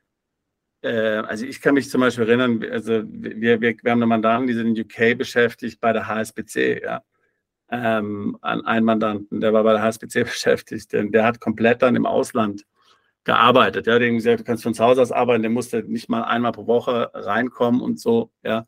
äh, 0.83 0.91
also 0.91 1.45
ich 1.45 1.61
kann 1.61 1.75
mich 1.75 1.91
zum 1.91 2.01
Beispiel 2.01 2.29
erinnern, 2.29 2.65
also 2.71 3.03
wir, 3.05 3.61
wir, 3.61 3.77
wir 3.83 3.91
haben 3.91 4.03
einen 4.03 4.09
Mandanten, 4.09 4.47
die 4.47 4.55
sind 4.55 4.79
in 4.79 4.85
UK 4.85 5.19
beschäftigt 5.19 5.81
bei 5.81 5.93
der 5.93 6.07
HSBC, 6.07 6.83
ja. 6.83 7.03
Ähm, 7.73 8.37
einen 8.43 8.85
Mandanten, 8.85 9.41
der 9.41 9.53
war 9.53 9.63
bei 9.63 9.73
der 9.73 9.83
HSBC 9.83 10.25
beschäftigt, 10.25 10.93
denn 10.93 11.13
der 11.13 11.25
hat 11.25 11.41
komplett 11.41 11.83
dann 11.83 11.97
im 11.97 12.07
Ausland 12.07 12.65
gearbeitet. 13.25 13.87
Ja, 13.87 13.99
dem 13.99 14.17
gesagt, 14.17 14.41
du 14.41 14.45
kannst 14.45 14.63
von 14.63 14.75
zu 14.75 14.85
Hause 14.85 15.03
aus 15.03 15.13
arbeiten, 15.13 15.43
der 15.43 15.51
musste 15.51 15.83
nicht 15.83 16.09
mal 16.09 16.23
einmal 16.23 16.53
pro 16.53 16.67
Woche 16.67 17.11
reinkommen 17.15 17.81
und 17.81 18.01
so. 18.01 18.31
Ja, 18.43 18.67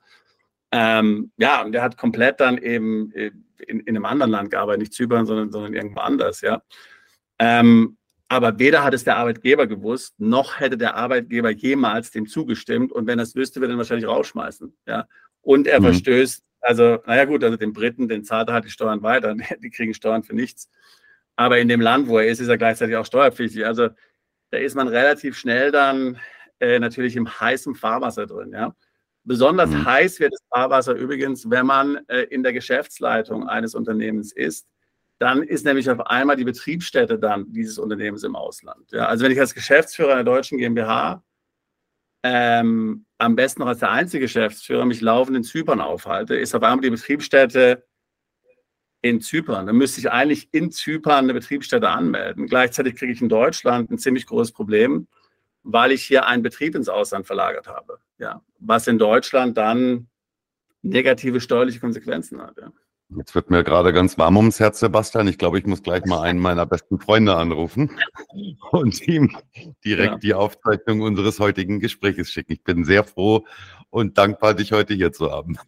ähm, 0.71 1.33
ja 1.37 1.63
und 1.63 1.73
der 1.73 1.83
hat 1.83 1.97
komplett 1.97 2.41
dann 2.41 2.59
eben 2.59 3.13
äh, 3.13 3.31
in, 3.67 3.81
in 3.81 3.97
einem 3.97 4.05
anderen 4.05 4.33
Land 4.33 4.51
gearbeitet, 4.51 4.81
nicht 4.81 4.93
Zypern, 4.93 5.27
sondern, 5.27 5.51
sondern 5.51 5.75
irgendwo 5.75 6.01
anders. 6.01 6.41
Ja, 6.41 6.63
ähm, 7.39 7.97
aber 8.33 8.59
weder 8.59 8.83
hat 8.83 8.95
es 8.95 9.05
der 9.05 9.19
Arbeitgeber 9.19 9.67
gewusst, 9.67 10.15
noch 10.19 10.59
hätte 10.59 10.79
der 10.79 10.97
Arbeitgeber 10.97 11.51
jemals 11.51 12.13
dem 12.13 12.27
zugestimmt. 12.27 12.91
Und 12.91 13.07
wenn 13.07 13.19
er 13.19 13.25
es 13.25 13.37
wüsste, 13.37 13.61
würde 13.61 13.73
er 13.73 13.77
ihn 13.77 13.79
wahrscheinlich 13.79 14.09
rausschmeißen. 14.09 14.75
Ja, 14.87 15.07
und 15.43 15.67
er 15.67 15.81
mhm. 15.81 15.85
verstößt. 15.85 16.43
Also, 16.63 16.99
naja, 17.07 17.27
gut, 17.27 17.45
also 17.45 17.59
den 17.59 17.75
Briten, 17.75 18.09
den 18.09 18.25
zahlt 18.25 18.49
er 18.49 18.55
halt 18.55 18.65
die 18.65 18.71
Steuern 18.71 19.03
weiter. 19.03 19.35
Die 19.63 19.69
kriegen 19.69 19.93
Steuern 19.93 20.23
für 20.23 20.35
nichts. 20.35 20.71
Aber 21.37 21.59
in 21.59 21.69
dem 21.69 21.83
Land, 21.83 22.09
wo 22.09 22.19
er 22.19 22.27
ist, 22.27 22.41
ist 22.41 22.49
er 22.49 22.57
gleichzeitig 22.57 22.97
auch 22.97 23.05
steuerpflichtig. 23.05 23.67
Also, 23.67 23.91
da 24.53 24.59
ist 24.59 24.77
man 24.77 24.87
relativ 24.87 25.37
schnell 25.37 25.73
dann 25.73 26.19
äh, 26.61 26.79
natürlich 26.79 27.17
im 27.17 27.29
heißen 27.41 27.75
Fahrwasser 27.75 28.27
drin. 28.27 28.53
Ja? 28.53 28.77
Besonders 29.25 29.71
mhm. 29.71 29.85
heiß 29.87 30.21
wird 30.21 30.35
das 30.35 30.43
Fahrwasser 30.51 30.95
übrigens, 30.95 31.49
wenn 31.51 31.67
man 31.67 32.07
äh, 32.09 32.25
in 32.25 32.43
der 32.43 32.53
Geschäftsleitung 32.53 33.49
eines 33.49 33.75
Unternehmens 33.75 34.31
ist. 34.33 34.69
Dann 35.19 35.43
ist 35.43 35.65
nämlich 35.65 35.89
auf 35.89 36.01
einmal 36.07 36.37
die 36.37 36.45
Betriebsstätte 36.45 37.19
dann 37.19 37.51
dieses 37.51 37.79
Unternehmens 37.79 38.25
im 38.25 38.37
Ausland. 38.37 38.93
Ja? 38.93 39.07
Also 39.07 39.25
wenn 39.25 39.33
ich 39.33 39.41
als 39.41 39.55
Geschäftsführer 39.55 40.13
einer 40.13 40.25
deutschen 40.25 40.59
GmbH 40.59 41.25
ähm, 42.23 43.07
am 43.17 43.35
besten 43.35 43.61
noch 43.61 43.69
als 43.69 43.79
der 43.79 43.91
einzige 43.91 44.27
Geschäftsführer 44.27 44.85
mich 44.85 45.01
laufend 45.01 45.37
in 45.37 45.45
Zypern 45.45 45.81
aufhalte, 45.81 46.37
ist 46.37 46.55
auf 46.55 46.63
einmal 46.63 46.83
die 46.83 46.91
Betriebsstätte 46.91 47.87
in 49.03 49.21
Zypern. 49.21 49.67
Dann 49.67 49.77
müsste 49.77 50.01
ich 50.01 50.11
eigentlich 50.11 50.49
in 50.53 50.71
Zypern 50.71 51.25
eine 51.25 51.35
Betriebsstätte 51.35 51.89
anmelden. 51.91 52.47
Gleichzeitig 52.47 52.95
kriege 52.95 53.13
ich 53.13 53.21
in 53.21 53.29
Deutschland 53.29 53.91
ein 53.91 53.99
ziemlich 53.99 54.27
großes 54.27 54.53
Problem, 54.53 55.09
weil 55.65 55.93
ich 55.93 56.05
hier 56.05 56.27
einen 56.27 56.43
Betrieb 56.43 56.75
ins 56.75 56.89
Ausland 56.89 57.27
verlagert 57.27 57.67
habe. 57.67 57.99
Ja, 58.19 58.43
was 58.61 58.87
in 58.87 58.99
Deutschland 58.99 59.59
dann 59.59 60.09
negative 60.83 61.41
steuerliche 61.41 61.81
Konsequenzen 61.81 62.41
hat. 62.41 62.57
Ja. 62.59 62.73
Jetzt 63.17 63.35
wird 63.35 63.51
mir 63.51 63.63
gerade 63.63 63.93
ganz 63.93 64.17
warm 64.17 64.37
ums 64.37 64.59
Herz, 64.59 64.81
Sebastian. 64.81 65.29
Ich 65.29 65.37
glaube, 65.37 65.59
ich 65.59 65.67
muss 65.67 65.83
gleich 65.83 66.05
mal 66.07 66.23
einen 66.23 66.39
meiner 66.39 66.65
besten 66.65 66.99
Freunde 66.99 67.37
anrufen 67.37 67.91
und 68.71 69.07
ihm 69.07 69.37
direkt 69.85 70.13
ja. 70.13 70.19
die 70.19 70.35
Aufzeichnung 70.35 71.03
unseres 71.03 71.39
heutigen 71.39 71.79
Gesprächs 71.79 72.31
schicken. 72.31 72.53
Ich 72.53 72.63
bin 72.63 72.85
sehr 72.85 73.05
froh 73.05 73.45
und 73.91 74.17
dankbar, 74.17 74.55
dich 74.55 74.73
heute 74.73 74.95
hier 74.95 75.13
zu 75.13 75.31
haben. 75.31 75.59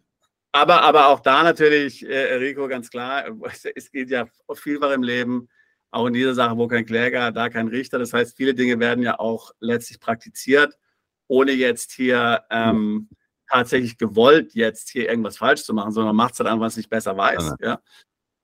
Aber, 0.55 0.82
aber 0.82 1.09
auch 1.09 1.18
da 1.18 1.42
natürlich, 1.42 2.09
äh, 2.09 2.34
Rico, 2.34 2.68
ganz 2.68 2.88
klar, 2.88 3.24
es 3.74 3.90
geht 3.90 4.09
ja 4.11 4.26
vielfach 4.55 4.92
im 4.92 5.02
Leben, 5.02 5.48
auch 5.90 6.07
in 6.07 6.12
dieser 6.12 6.34
Sache, 6.34 6.57
wo 6.57 6.68
kein 6.68 6.86
Kläger, 6.86 7.32
da 7.32 7.48
kein 7.48 7.66
Richter. 7.66 7.98
Das 7.98 8.12
heißt, 8.12 8.36
viele 8.36 8.55
Dinge 8.55 8.78
werden 8.78 9.02
ja 9.02 9.18
auch 9.18 9.50
letztlich 9.59 9.98
praktiziert, 9.98 10.78
ohne 11.26 11.50
jetzt 11.50 11.90
hier 11.90 12.44
ähm, 12.50 13.09
tatsächlich 13.50 13.98
gewollt, 13.98 14.55
jetzt 14.55 14.90
hier 14.90 15.09
irgendwas 15.09 15.38
falsch 15.38 15.64
zu 15.64 15.74
machen, 15.74 15.90
sondern 15.90 16.14
macht 16.14 16.34
es 16.34 16.38
halt 16.38 16.48
einfach, 16.48 16.66
was 16.66 16.76
nicht 16.76 16.90
besser 16.90 17.16
weiß. 17.16 17.57
Ja. 17.61 17.80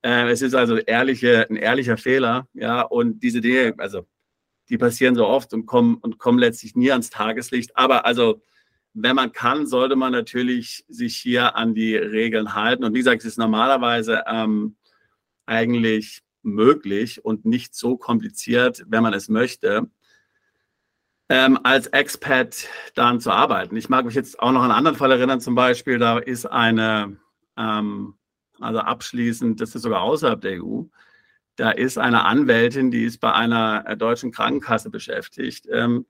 ja. 0.02 0.24
Äh, 0.24 0.30
es 0.30 0.42
ist 0.42 0.54
also 0.54 0.78
ehrliche, 0.78 1.46
ein 1.48 1.56
ehrlicher 1.56 1.96
Fehler, 1.96 2.48
ja, 2.54 2.82
und 2.82 3.20
diese 3.20 3.40
Dinge, 3.40 3.74
also 3.78 4.04
die 4.68 4.78
passieren 4.78 5.14
so 5.14 5.28
oft 5.28 5.52
und 5.54 5.66
kommen 5.66 5.94
und 5.98 6.18
kommen 6.18 6.40
letztlich 6.40 6.74
nie 6.74 6.90
ans 6.90 7.10
Tageslicht. 7.10 7.76
Aber 7.76 8.04
also 8.04 8.42
wenn 8.94 9.16
man 9.16 9.32
kann, 9.32 9.66
sollte 9.66 9.96
man 9.96 10.12
natürlich 10.12 10.84
sich 10.88 11.16
hier 11.16 11.56
an 11.56 11.74
die 11.74 11.96
Regeln 11.96 12.54
halten. 12.54 12.84
Und 12.84 12.94
wie 12.94 12.98
gesagt, 12.98 13.22
es 13.22 13.26
ist 13.26 13.38
normalerweise 13.38 14.24
ähm, 14.26 14.76
eigentlich 15.46 16.22
möglich 16.42 17.24
und 17.24 17.44
nicht 17.44 17.74
so 17.74 17.96
kompliziert, 17.96 18.84
wenn 18.88 19.02
man 19.02 19.14
es 19.14 19.28
möchte, 19.28 19.90
ähm, 21.28 21.58
als 21.62 21.86
Expat 21.88 22.66
dann 22.94 23.20
zu 23.20 23.30
arbeiten. 23.30 23.76
Ich 23.76 23.88
mag 23.88 24.04
mich 24.04 24.14
jetzt 24.14 24.40
auch 24.40 24.52
noch 24.52 24.62
an 24.62 24.70
einen 24.70 24.78
anderen 24.78 24.96
Fall 24.96 25.12
erinnern, 25.12 25.40
zum 25.40 25.54
Beispiel, 25.54 25.98
da 25.98 26.18
ist 26.18 26.46
eine, 26.46 27.16
ähm, 27.56 28.14
also 28.58 28.80
abschließend, 28.80 29.60
das 29.60 29.74
ist 29.74 29.82
sogar 29.82 30.02
außerhalb 30.02 30.40
der 30.40 30.62
EU, 30.62 30.82
da 31.56 31.70
ist 31.70 31.98
eine 31.98 32.24
Anwältin, 32.24 32.90
die 32.90 33.04
ist 33.04 33.18
bei 33.18 33.32
einer 33.32 33.84
äh, 33.86 33.96
deutschen 33.96 34.32
Krankenkasse 34.32 34.90
beschäftigt. 34.90 35.66
Ähm, 35.70 36.06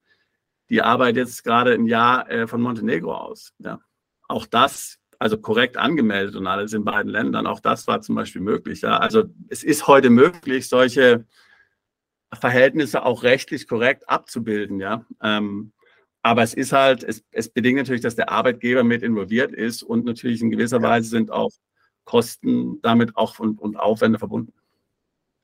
die 0.70 0.82
arbeitet 0.82 1.16
jetzt 1.16 1.44
gerade 1.44 1.72
ein 1.72 1.86
Jahr 1.86 2.30
äh, 2.30 2.46
von 2.46 2.62
Montenegro 2.62 3.12
aus. 3.12 3.52
Ja. 3.58 3.80
Auch 4.28 4.46
das, 4.46 4.98
also 5.18 5.36
korrekt 5.38 5.76
angemeldet 5.76 6.36
und 6.36 6.46
alles 6.46 6.72
in 6.72 6.84
beiden 6.84 7.10
Ländern, 7.10 7.46
auch 7.46 7.60
das 7.60 7.86
war 7.86 8.00
zum 8.00 8.14
Beispiel 8.14 8.40
möglich. 8.40 8.80
Ja. 8.82 8.98
Also 8.98 9.24
es 9.48 9.64
ist 9.64 9.86
heute 9.88 10.10
möglich, 10.10 10.68
solche 10.68 11.26
Verhältnisse 12.32 13.04
auch 13.04 13.24
rechtlich 13.24 13.66
korrekt 13.66 14.08
abzubilden. 14.08 14.80
Ja. 14.80 15.04
Ähm, 15.20 15.72
aber 16.22 16.42
es 16.42 16.54
ist 16.54 16.72
halt, 16.72 17.02
es, 17.02 17.24
es 17.32 17.48
bedingt 17.48 17.78
natürlich, 17.78 18.02
dass 18.02 18.14
der 18.14 18.30
Arbeitgeber 18.30 18.84
mit 18.84 19.02
involviert 19.02 19.52
ist 19.52 19.82
und 19.82 20.04
natürlich 20.04 20.40
in 20.40 20.50
gewisser 20.50 20.82
Weise 20.82 21.08
sind 21.08 21.30
auch 21.30 21.50
Kosten 22.04 22.80
damit 22.82 23.16
auch 23.16 23.38
und, 23.38 23.58
und 23.58 23.78
Aufwände 23.78 24.18
verbunden. 24.18 24.52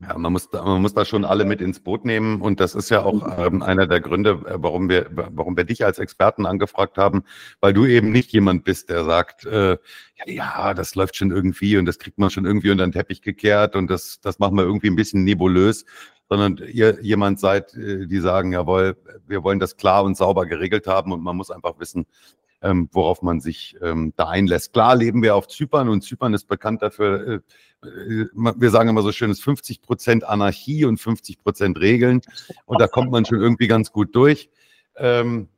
Ja, 0.01 0.19
man 0.19 0.31
muss, 0.31 0.51
da, 0.51 0.63
man 0.63 0.83
muss 0.83 0.93
da 0.93 1.07
schon 1.07 1.25
alle 1.25 1.47
mit 1.47 1.63
ins 1.63 1.81
Boot 1.81 2.05
nehmen. 2.05 2.43
Und 2.43 2.61
das 2.61 2.75
ist 2.75 2.91
ja 2.91 3.03
auch 3.03 3.39
ähm, 3.39 3.63
einer 3.63 3.87
der 3.87 4.01
Gründe, 4.01 4.43
äh, 4.47 4.57
warum 4.59 4.91
wir, 4.91 5.07
warum 5.11 5.57
wir 5.57 5.65
dich 5.65 5.87
als 5.87 5.99
Experten 5.99 6.45
angefragt 6.45 6.99
haben, 6.99 7.25
weil 7.61 7.73
du 7.73 7.87
eben 7.87 8.11
nicht 8.11 8.31
jemand 8.31 8.65
bist, 8.65 8.91
der 8.91 9.05
sagt, 9.05 9.47
äh, 9.47 9.79
ja, 10.17 10.27
ja, 10.27 10.75
das 10.75 10.95
läuft 10.97 11.17
schon 11.17 11.31
irgendwie 11.31 11.79
und 11.79 11.87
das 11.87 11.99
kriegt 11.99 12.19
man 12.19 12.29
schon 12.29 12.45
irgendwie 12.45 12.71
unter 12.71 12.87
den 12.87 12.93
Teppich 12.93 13.23
gekehrt 13.23 13.75
und 13.75 13.89
das, 13.89 14.21
das 14.21 14.39
machen 14.39 14.57
wir 14.57 14.65
irgendwie 14.65 14.89
ein 14.89 14.97
bisschen 14.97 15.25
nebulös, 15.25 15.87
sondern 16.29 16.59
ihr 16.59 17.03
jemand 17.03 17.41
seid, 17.41 17.73
äh, 17.75 18.07
die 18.07 18.21
sagen, 18.21 18.53
jawohl, 18.53 18.99
wir 19.27 19.43
wollen 19.45 19.61
das 19.61 19.79
klar 19.79 20.05
und 20.05 20.15
sauber 20.15 20.45
geregelt 20.45 20.87
haben 20.87 21.11
und 21.13 21.23
man 21.23 21.37
muss 21.37 21.51
einfach 21.51 21.79
wissen, 21.79 22.07
ähm, 22.67 22.89
worauf 22.93 23.23
man 23.23 23.41
sich 23.41 23.77
ähm, 23.81 24.13
da 24.17 24.29
einlässt. 24.29 24.73
Klar 24.73 24.97
leben 24.97 25.23
wir 25.23 25.37
auf 25.37 25.49
Zypern 25.49 25.89
und 25.89 26.03
Zypern 26.03 26.35
ist 26.35 26.49
bekannt 26.49 26.83
dafür, 26.83 27.43
äh, 27.85 27.89
äh 27.89 28.29
wir 28.35 28.71
sagen 28.71 28.89
immer 28.89 29.03
so 29.03 29.13
schön, 29.13 29.31
es 29.31 29.39
ist 29.39 29.45
50 29.45 29.83
Prozent 29.83 30.25
Anarchie 30.25 30.85
und 30.85 30.99
50 30.99 31.39
Prozent 31.39 31.81
Regeln 31.81 32.21
und 32.65 32.81
da 32.81 32.89
kommt 32.89 33.11
man 33.11 33.25
schon 33.25 33.41
irgendwie 33.41 33.69
ganz 33.69 33.93
gut 33.93 34.15
durch. 34.15 34.51
Ähm, 34.97 35.49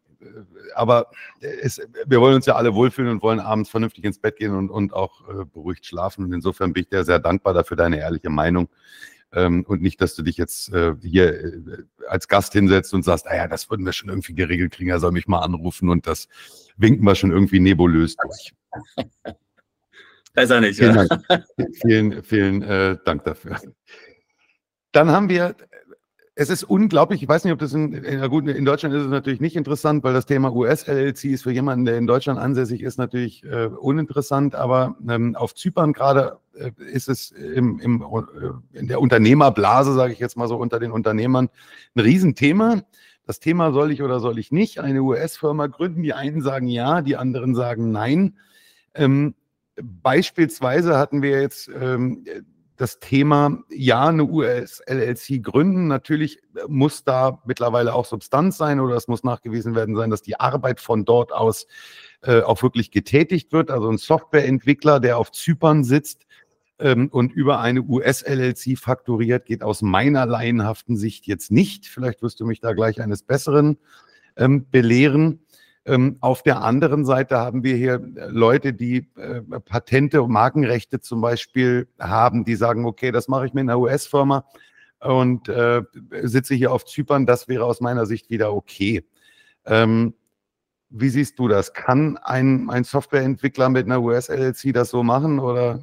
aber 0.75 1.11
es, 1.41 1.81
wir 2.07 2.21
wollen 2.21 2.35
uns 2.35 2.47
ja 2.47 2.57
alle 2.57 2.75
wohlfühlen 2.75 3.11
und 3.11 3.23
wollen 3.23 3.41
abends 3.41 3.71
vernünftig 3.71 4.05
ins 4.05 4.19
Bett 4.19 4.37
gehen 4.37 4.55
und, 4.55 4.69
und 4.69 4.93
auch 4.93 5.29
äh, 5.29 5.45
beruhigt 5.45 5.87
schlafen. 5.87 6.25
Und 6.25 6.33
insofern 6.33 6.73
bin 6.73 6.83
ich 6.83 6.89
dir 6.89 7.05
sehr 7.05 7.21
dankbar 7.21 7.55
dafür, 7.55 7.77
deine 7.77 7.99
ehrliche 7.99 8.31
Meinung. 8.31 8.69
Ähm, 9.33 9.65
und 9.67 9.83
nicht, 9.83 10.01
dass 10.01 10.15
du 10.15 10.23
dich 10.23 10.37
jetzt 10.39 10.73
äh, 10.73 10.95
hier 11.03 11.45
äh, 11.45 11.85
als 12.09 12.29
Gast 12.29 12.55
hinsetzt 12.55 12.95
und 12.95 13.05
sagst, 13.05 13.27
naja, 13.27 13.45
ah 13.45 13.49
das 13.49 13.69
würden 13.69 13.85
wir 13.85 13.93
schon 13.93 14.09
irgendwie 14.09 14.35
geregelt 14.35 14.73
kriegen, 14.73 14.91
er 14.91 15.01
soll 15.01 15.13
mich 15.13 15.27
mal 15.27 15.41
anrufen 15.41 15.91
und 15.91 16.07
das 16.07 16.29
winken 16.77 17.05
wir 17.05 17.15
schon 17.15 17.31
irgendwie 17.31 17.61
nebulös 17.61 18.17
durch. 18.17 18.55
Besser 20.33 20.61
nicht, 20.61 20.79
vielen 20.79 20.95
ja. 20.95 21.05
Dank. 21.07 21.45
Vielen, 21.83 22.23
vielen 22.23 22.63
äh, 22.63 22.97
Dank 23.05 23.25
dafür. 23.25 23.61
Dann 24.93 25.11
haben 25.11 25.29
wir 25.29 25.55
es 26.41 26.51
ist 26.51 26.63
unglaublich, 26.63 27.21
ich 27.21 27.29
weiß 27.29 27.43
nicht, 27.43 27.53
ob 27.53 27.59
das 27.59 27.73
in, 27.73 27.93
in, 27.93 28.31
gut, 28.31 28.47
in 28.47 28.65
Deutschland 28.65 28.95
ist 28.95 29.03
es 29.03 29.11
natürlich 29.11 29.41
nicht 29.41 29.57
interessant, 29.57 30.05
weil 30.05 30.15
das 30.15 30.25
Thema 30.25 30.55
US-LLC 30.55 31.25
ist 31.25 31.43
für 31.43 31.51
jemanden, 31.51 31.85
der 31.85 31.99
in 31.99 32.07
Deutschland 32.07 32.39
ansässig 32.39 32.81
ist, 32.81 32.97
natürlich 32.97 33.43
äh, 33.43 33.67
uninteressant, 33.67 34.55
aber 34.55 34.95
ähm, 35.09 35.35
auf 35.35 35.57
Zypern 35.57 35.93
gerade 35.93 36.39
äh, 36.55 36.71
ist 36.93 37.09
es 37.09 37.33
im, 37.33 37.81
im, 37.81 38.03
äh, 38.03 38.79
in 38.79 38.87
der 38.87 39.01
Unternehmerblase, 39.01 39.95
sage 39.95 40.13
ich 40.13 40.21
jetzt 40.21 40.37
mal 40.37 40.47
so 40.47 40.57
unter 40.57 40.79
den 40.79 40.93
Unternehmern, 40.93 41.49
ein 41.97 42.01
Riesenthema. 42.01 42.83
Das 43.27 43.41
Thema 43.41 43.73
soll 43.73 43.91
ich 43.91 44.01
oder 44.01 44.21
soll 44.21 44.39
ich 44.39 44.53
nicht 44.53 44.79
eine 44.79 45.03
US-Firma 45.03 45.67
gründen? 45.67 46.05
Die 46.05 46.13
einen 46.13 46.41
sagen 46.41 46.69
ja, 46.69 47.03
die 47.03 47.17
anderen 47.17 47.57
sagen 47.57 47.91
nein. 47.91 48.37
Ähm, 48.95 49.35
beispielsweise 49.83 50.99
hatten 50.99 51.21
wir 51.21 51.43
jetzt 51.43 51.69
ähm, 51.69 52.25
das 52.79 53.01
Thema, 53.01 53.59
ja, 53.71 54.07
eine 54.09 54.25
US-LLC 54.25 55.43
gründen. 55.43 55.89
Natürlich 55.89 56.41
muss 56.69 57.03
da 57.03 57.43
mittlerweile 57.45 57.93
auch 57.93 58.05
Substanz 58.05 58.57
sein 58.57 58.79
oder 58.79 58.95
es 58.95 59.09
muss 59.09 59.25
nachgewiesen 59.25 59.75
werden 59.75 59.97
sein, 59.97 60.11
dass 60.11 60.23
die 60.23 60.39
Arbeit 60.39 60.81
von 60.81 61.05
dort 61.05 61.33
aus 61.33 61.67
äh, 62.23 62.41
auch 62.41 62.63
wirklich 62.63 62.93
getätigt 62.93 63.53
wird. 63.53 63.71
Also 63.71 63.91
ein 63.91 63.99
Softwareentwickler, 63.99 65.01
der 65.01 65.19
auf 65.19 65.33
Zypern 65.33 65.83
sitzt 65.83 66.27
ähm, 66.79 67.09
und 67.09 67.33
über 67.33 67.59
eine 67.59 67.83
US-LLC 67.83 68.79
fakturiert, 68.79 69.47
geht 69.47 69.63
aus 69.63 69.83
meiner 69.83 70.25
laienhaften 70.25 70.97
Sicht 70.97 71.27
jetzt 71.27 71.51
nicht. 71.51 71.87
Vielleicht 71.87 72.23
wirst 72.23 72.39
du 72.39 72.47
mich 72.47 72.61
da 72.61 72.75
gleich 72.75 73.01
eines 73.01 73.25
Besseren 73.25 73.79
ähm, 74.37 74.67
belehren. 74.71 75.41
Ähm, 75.85 76.17
auf 76.21 76.43
der 76.43 76.63
anderen 76.63 77.05
Seite 77.05 77.39
haben 77.39 77.63
wir 77.63 77.77
hier 77.77 77.95
äh, 77.95 78.27
Leute, 78.27 78.73
die 78.73 79.09
äh, 79.17 79.41
Patente 79.61 80.23
und 80.23 80.31
Markenrechte 80.31 81.01
zum 81.01 81.21
Beispiel 81.21 81.89
haben, 81.99 82.45
die 82.45 82.57
sagen, 82.57 82.85
okay, 82.85 83.11
das 83.11 83.29
mache 83.29 83.47
ich 83.47 83.55
mit 83.55 83.63
einer 83.63 83.79
US-Firma 83.79 84.45
und 85.01 85.49
äh, 85.49 85.83
sitze 86.23 86.55
hier 86.55 86.73
auf 86.73 86.85
Zypern. 86.85 87.27
Das 87.27 87.49
wäre 87.49 87.65
aus 87.65 87.81
meiner 87.81 88.07
Sicht 88.07 88.31
wieder 88.31 88.53
okay. 88.53 89.05
Ähm, 89.65 90.15
wie 90.91 91.09
siehst 91.09 91.39
du 91.39 91.49
das? 91.49 91.73
Kann 91.73 92.17
ein, 92.19 92.71
ein 92.71 92.85
Softwareentwickler 92.85 93.69
mit 93.69 93.87
einer 93.87 94.03
US-LLC 94.03 94.73
das 94.73 94.91
so 94.91 95.03
machen 95.03 95.39
oder? 95.39 95.81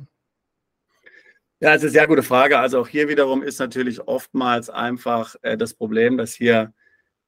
Ja, 1.59 1.71
das 1.71 1.77
ist 1.77 1.83
eine 1.83 1.91
sehr 1.91 2.07
gute 2.07 2.23
Frage. 2.23 2.59
Also 2.59 2.79
auch 2.81 2.87
hier 2.87 3.07
wiederum 3.07 3.41
ist 3.41 3.59
natürlich 3.59 4.07
oftmals 4.07 4.69
einfach 4.69 5.35
äh, 5.41 5.57
das 5.57 5.73
Problem, 5.73 6.17
dass 6.17 6.33
hier 6.33 6.73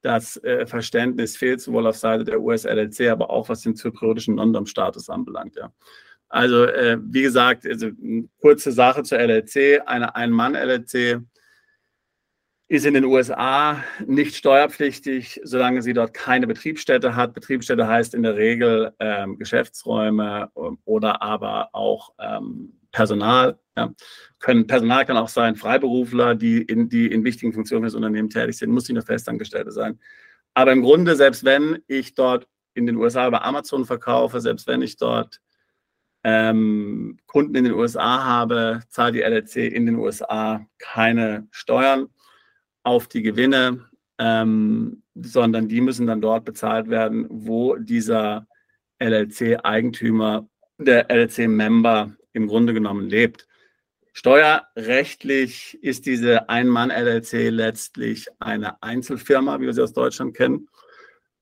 das 0.02 0.38
äh, 0.44 0.66
Verständnis 0.66 1.38
fehlt, 1.38 1.62
sowohl 1.62 1.88
auf 1.88 1.98
Seite 1.98 2.24
der 2.24 2.42
US-LLC, 2.42 3.10
aber 3.10 3.30
auch 3.30 3.50
was 3.50 3.62
den 3.62 3.76
zypriotischen 3.76 4.36
Non-Dom-Status 4.36 5.10
anbelangt. 5.10 5.56
Ja. 5.56 5.72
Also, 6.30 6.66
äh, 6.66 6.98
wie 7.02 7.22
gesagt, 7.22 7.66
also, 7.66 7.88
eine 7.88 8.28
kurze 8.40 8.72
Sache 8.72 9.04
zur 9.04 9.20
LLC. 9.20 9.82
Eine 9.86 10.16
Ein-Mann-LLC 10.16 11.22
ist 12.70 12.86
in 12.86 12.96
den 12.96 13.06
USA 13.06 13.82
nicht 14.06 14.36
steuerpflichtig, 14.36 15.40
solange 15.44 15.82
sie 15.82 15.94
dort 15.94 16.14
keine 16.14 16.48
Betriebsstätte 16.48 17.16
hat. 17.16 17.34
Betriebsstätte 17.34 17.88
heißt 17.88 18.14
in 18.14 18.24
der 18.24 18.36
Regel 18.36 18.94
ähm, 19.00 19.38
Geschäftsräume 19.38 20.52
ähm, 20.56 20.78
oder 20.84 21.22
aber 21.22 21.70
auch 21.74 22.14
ähm, 22.20 22.74
Personal. 22.92 23.58
Ja. 23.78 23.94
Können, 24.40 24.66
Personal 24.66 25.06
kann 25.06 25.18
auch 25.18 25.30
sein 25.30 25.56
Freiberufler, 25.56 26.36
die 26.36 26.62
in, 26.64 26.90
die 26.90 27.08
in 27.08 27.24
wichtigen 27.24 27.54
Funktionen 27.54 27.84
des 27.84 27.94
Unternehmens 27.94 28.34
tätig 28.34 28.58
sind, 28.58 28.72
muss 28.72 28.90
nicht 28.90 28.98
eine 28.98 29.06
Festangestellte 29.06 29.72
sein. 29.72 30.00
Aber 30.56 30.72
im 30.72 30.82
Grunde, 30.82 31.16
selbst 31.16 31.46
wenn 31.46 31.84
ich 31.88 32.16
dort 32.16 32.48
in 32.74 32.88
den 32.88 32.96
USA 32.96 33.28
über 33.28 33.46
Amazon 33.46 33.86
verkaufe, 33.86 34.42
selbst 34.42 34.66
wenn 34.68 34.82
ich 34.82 34.98
dort 34.98 35.40
ähm, 36.24 37.18
Kunden 37.28 37.56
in 37.56 37.66
den 37.66 37.74
USA 37.74 38.24
habe, 38.24 38.82
zahlt 38.90 39.14
die 39.14 39.22
LLC 39.22 39.58
in 39.72 39.86
den 39.86 39.96
USA 39.96 40.66
keine 40.80 41.48
Steuern 41.52 42.08
auf 42.84 43.08
die 43.08 43.22
Gewinne, 43.22 43.86
ähm, 44.18 45.04
sondern 45.16 45.68
die 45.68 45.82
müssen 45.82 46.08
dann 46.08 46.22
dort 46.22 46.46
bezahlt 46.46 46.90
werden, 46.90 47.28
wo 47.30 47.76
dieser 47.76 48.48
LLC-Eigentümer, 49.00 50.48
der 50.80 51.10
LLC-Member 51.10 52.16
im 52.34 52.48
Grunde 52.48 52.74
genommen 52.74 53.10
lebt. 53.10 53.47
Steuerrechtlich 54.18 55.78
ist 55.84 56.08
diese 56.08 56.50
Ein-Mann-LLC 56.50 57.52
letztlich 57.52 58.26
eine 58.40 58.82
Einzelfirma, 58.82 59.60
wie 59.60 59.68
wir 59.68 59.74
sie 59.74 59.84
aus 59.84 59.94
Deutschland 59.94 60.36
kennen. 60.36 60.70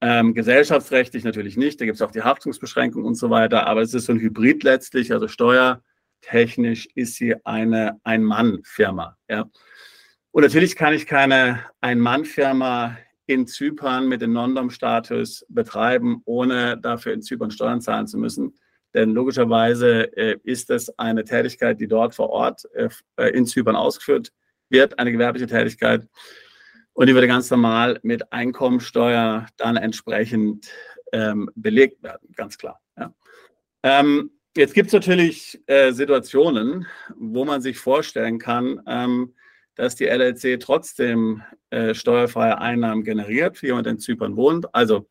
Ähm, 0.02 0.34
gesellschaftsrechtlich 0.34 1.24
natürlich 1.24 1.56
nicht, 1.56 1.80
da 1.80 1.86
gibt 1.86 1.96
es 1.96 2.02
auch 2.02 2.12
die 2.12 2.24
Haftungsbeschränkung 2.24 3.06
und 3.06 3.16
so 3.16 3.30
weiter, 3.30 3.66
aber 3.66 3.82
es 3.82 3.94
ist 3.94 4.08
so 4.08 4.12
ein 4.12 4.20
Hybrid 4.20 4.64
letztlich, 4.64 5.14
also 5.14 5.30
steuertechnisch 5.30 6.90
ist 6.96 7.16
sie 7.16 7.36
eine 7.46 8.02
Ein-Mann-Firma. 8.04 9.16
Ja. 9.30 9.46
Und 10.32 10.44
natürlich 10.44 10.76
kann 10.76 10.94
ich 10.94 11.08
keine 11.08 11.62
Ein-Mann-Firma 11.80 12.98
in 13.26 13.48
Zypern 13.48 14.10
mit 14.10 14.22
dem 14.22 14.34
Non-Dom-Status 14.34 15.46
betreiben, 15.48 16.24
ohne 16.26 16.78
dafür 16.78 17.14
in 17.14 17.22
Zypern 17.22 17.52
Steuern 17.52 17.80
zahlen 17.80 18.08
zu 18.08 18.18
müssen. 18.18 18.54
Denn 18.96 19.12
logischerweise 19.12 20.16
äh, 20.16 20.38
ist 20.44 20.70
es 20.70 20.98
eine 20.98 21.26
Tätigkeit, 21.26 21.82
die 21.82 21.88
dort 21.88 22.16
vor 22.16 22.30
Ort 22.30 22.64
äh, 22.74 22.88
äh, 23.18 23.30
in 23.32 23.46
Zypern 23.46 23.76
ausgeführt 23.76 24.32
wird, 24.70 24.98
eine 24.98 25.12
gewerbliche 25.12 25.48
Tätigkeit. 25.48 26.08
Und 26.94 27.08
die 27.08 27.14
würde 27.14 27.28
ganz 27.28 27.52
normal 27.52 28.00
mit 28.04 28.32
Einkommensteuer 28.32 29.48
dann 29.58 29.76
entsprechend 29.76 30.70
ähm, 31.12 31.52
belegt 31.56 32.04
werden, 32.04 32.30
ganz 32.38 32.58
klar. 32.58 32.80
Ja. 32.98 33.14
Ähm, 33.84 34.32
jetzt 34.56 34.74
gibt 34.74 34.88
es 34.88 34.94
natürlich 34.94 35.62
äh, 35.68 35.92
Situationen, 35.92 36.88
wo 37.18 37.44
man 37.44 37.62
sich 37.62 37.78
vorstellen 37.78 38.40
kann, 38.40 38.82
ähm, 38.88 39.36
dass 39.76 39.96
die 39.96 40.06
LLC 40.06 40.58
trotzdem 40.62 41.44
äh, 41.70 41.94
steuerfreie 41.94 42.60
Einnahmen 42.60 43.04
generiert 43.04 43.58
für 43.58 43.66
jemanden, 43.68 43.90
in 43.90 44.00
Zypern 44.00 44.38
wohnt. 44.38 44.74
Also 44.74 45.10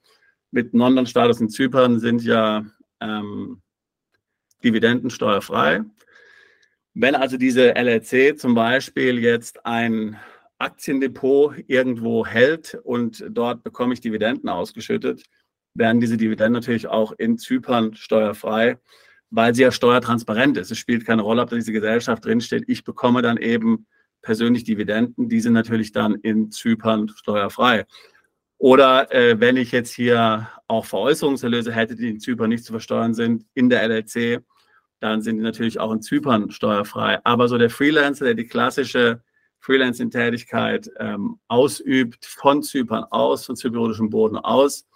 mit 0.53 0.73
Non-Status 0.73 1.43
in 1.43 1.51
Zypern 1.51 2.01
sind 2.01 2.23
ja 2.23 2.65
ähm, 3.03 3.61
Dividenden 4.65 5.11
steuerfrei. 5.11 5.83
Wenn 6.95 7.15
also 7.15 7.37
diese 7.37 7.75
LLC 7.75 8.39
zum 8.39 8.55
Beispiel 8.55 9.19
jetzt 9.19 9.67
ein 9.67 10.17
Aktiendepot 10.59 11.57
irgendwo 11.67 12.25
hält 12.25 12.79
und 12.85 13.25
dort 13.29 13.63
bekomme 13.63 13.95
ich 13.95 14.01
Dividenden 14.01 14.49
ausgeschüttet, 14.49 15.25
werden 15.75 16.01
diese 16.01 16.17
Dividenden 16.17 16.53
natürlich 16.53 16.87
auch 16.87 17.13
in 17.19 17.37
Zypern 17.37 17.95
steuerfrei, 17.95 18.79
weil 19.31 19.55
sie 19.55 19.63
ja 19.63 19.73
steuertransparent 19.73 20.57
ist. 20.57 20.71
Es 20.71 20.79
spielt 20.79 21.05
keine 21.05 21.23
Rolle, 21.23 21.43
ob 21.43 21.51
da 21.51 21.57
diese 21.57 21.73
Gesellschaft 21.73 22.25
drinsteht. 22.25 22.65
Ich 22.69 22.85
bekomme 22.85 23.23
dann 23.23 23.37
eben 23.37 23.87
persönlich 24.23 24.65
Dividenden. 24.65 25.29
Die 25.29 25.41
sind 25.41 25.53
natürlich 25.53 25.93
dann 25.93 26.15
in 26.15 26.51
Zypern 26.53 27.09
steuerfrei. 27.09 27.87
Oder 28.59 29.13
äh, 29.13 29.39
wenn 29.41 29.57
ich 29.57 29.73
jetzt 29.73 29.93
hier 29.93 30.49
auch 30.69 30.87
Veräußerungserlöse 30.87 31.73
hätte, 31.73 31.97
die 31.97 32.09
in 32.09 32.21
Zypern 32.21 32.49
nicht 32.49 32.65
zu 32.65 32.73
versteuern 32.73 33.13
sind, 33.13 33.45
in 33.55 33.69
der 33.69 33.83
LLC, 33.83 34.41
dann 35.05 35.21
sind 35.21 35.37
die 35.37 35.43
natürlich 35.43 35.79
auch 35.79 35.93
in 35.93 36.01
Zypern 36.01 36.51
steuerfrei. 36.51 37.21
Aber 37.25 37.47
so 37.47 37.59
der 37.59 37.69
Freelancer, 37.69 38.25
der 38.25 38.33
die 38.33 38.47
klassische 38.47 39.23
Freelancing-Tätigkeit 39.61 40.91
ähm, 40.99 41.39
ausübt, 41.47 42.25
von 42.25 42.63
Zypern 42.63 43.05
aus, 43.11 43.45
von 43.45 43.55
zypriotischem 43.55 44.09
Boden 44.09 44.39
aus, 44.39 44.87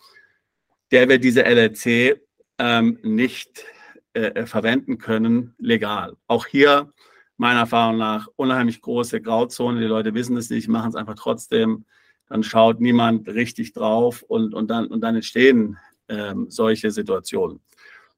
der 0.93 1.11
wird 1.11 1.25
diese 1.25 1.45
LLC 1.45 2.23
ähm, 2.57 2.99
nicht 3.03 3.67
äh, 4.15 4.29
äh, 4.29 4.47
verwenden 4.47 4.97
können, 4.97 5.55
legal. 5.59 6.17
Auch 6.27 6.47
hier 6.47 6.91
meiner 7.37 7.61
Erfahrung 7.61 7.99
nach 7.99 8.29
unheimlich 8.37 8.81
große 8.81 9.21
Grauzone. 9.21 9.79
Die 9.79 9.87
Leute 9.87 10.15
wissen 10.15 10.39
es 10.39 10.49
nicht, 10.49 10.69
machen 10.69 10.89
es 10.89 10.97
einfach 10.97 11.17
trotzdem. 11.17 11.85
Dann 12.31 12.43
schaut 12.43 12.81
niemand 12.81 13.29
richtig 13.29 13.75
drauf 13.75 14.23
und, 14.23 14.55
und, 14.55 14.69
dann, 14.71 14.87
und 14.87 15.03
dann 15.03 15.17
entstehen 15.17 15.77
ähm, 16.09 16.47
solche 16.49 16.91
Situationen. 16.91 17.61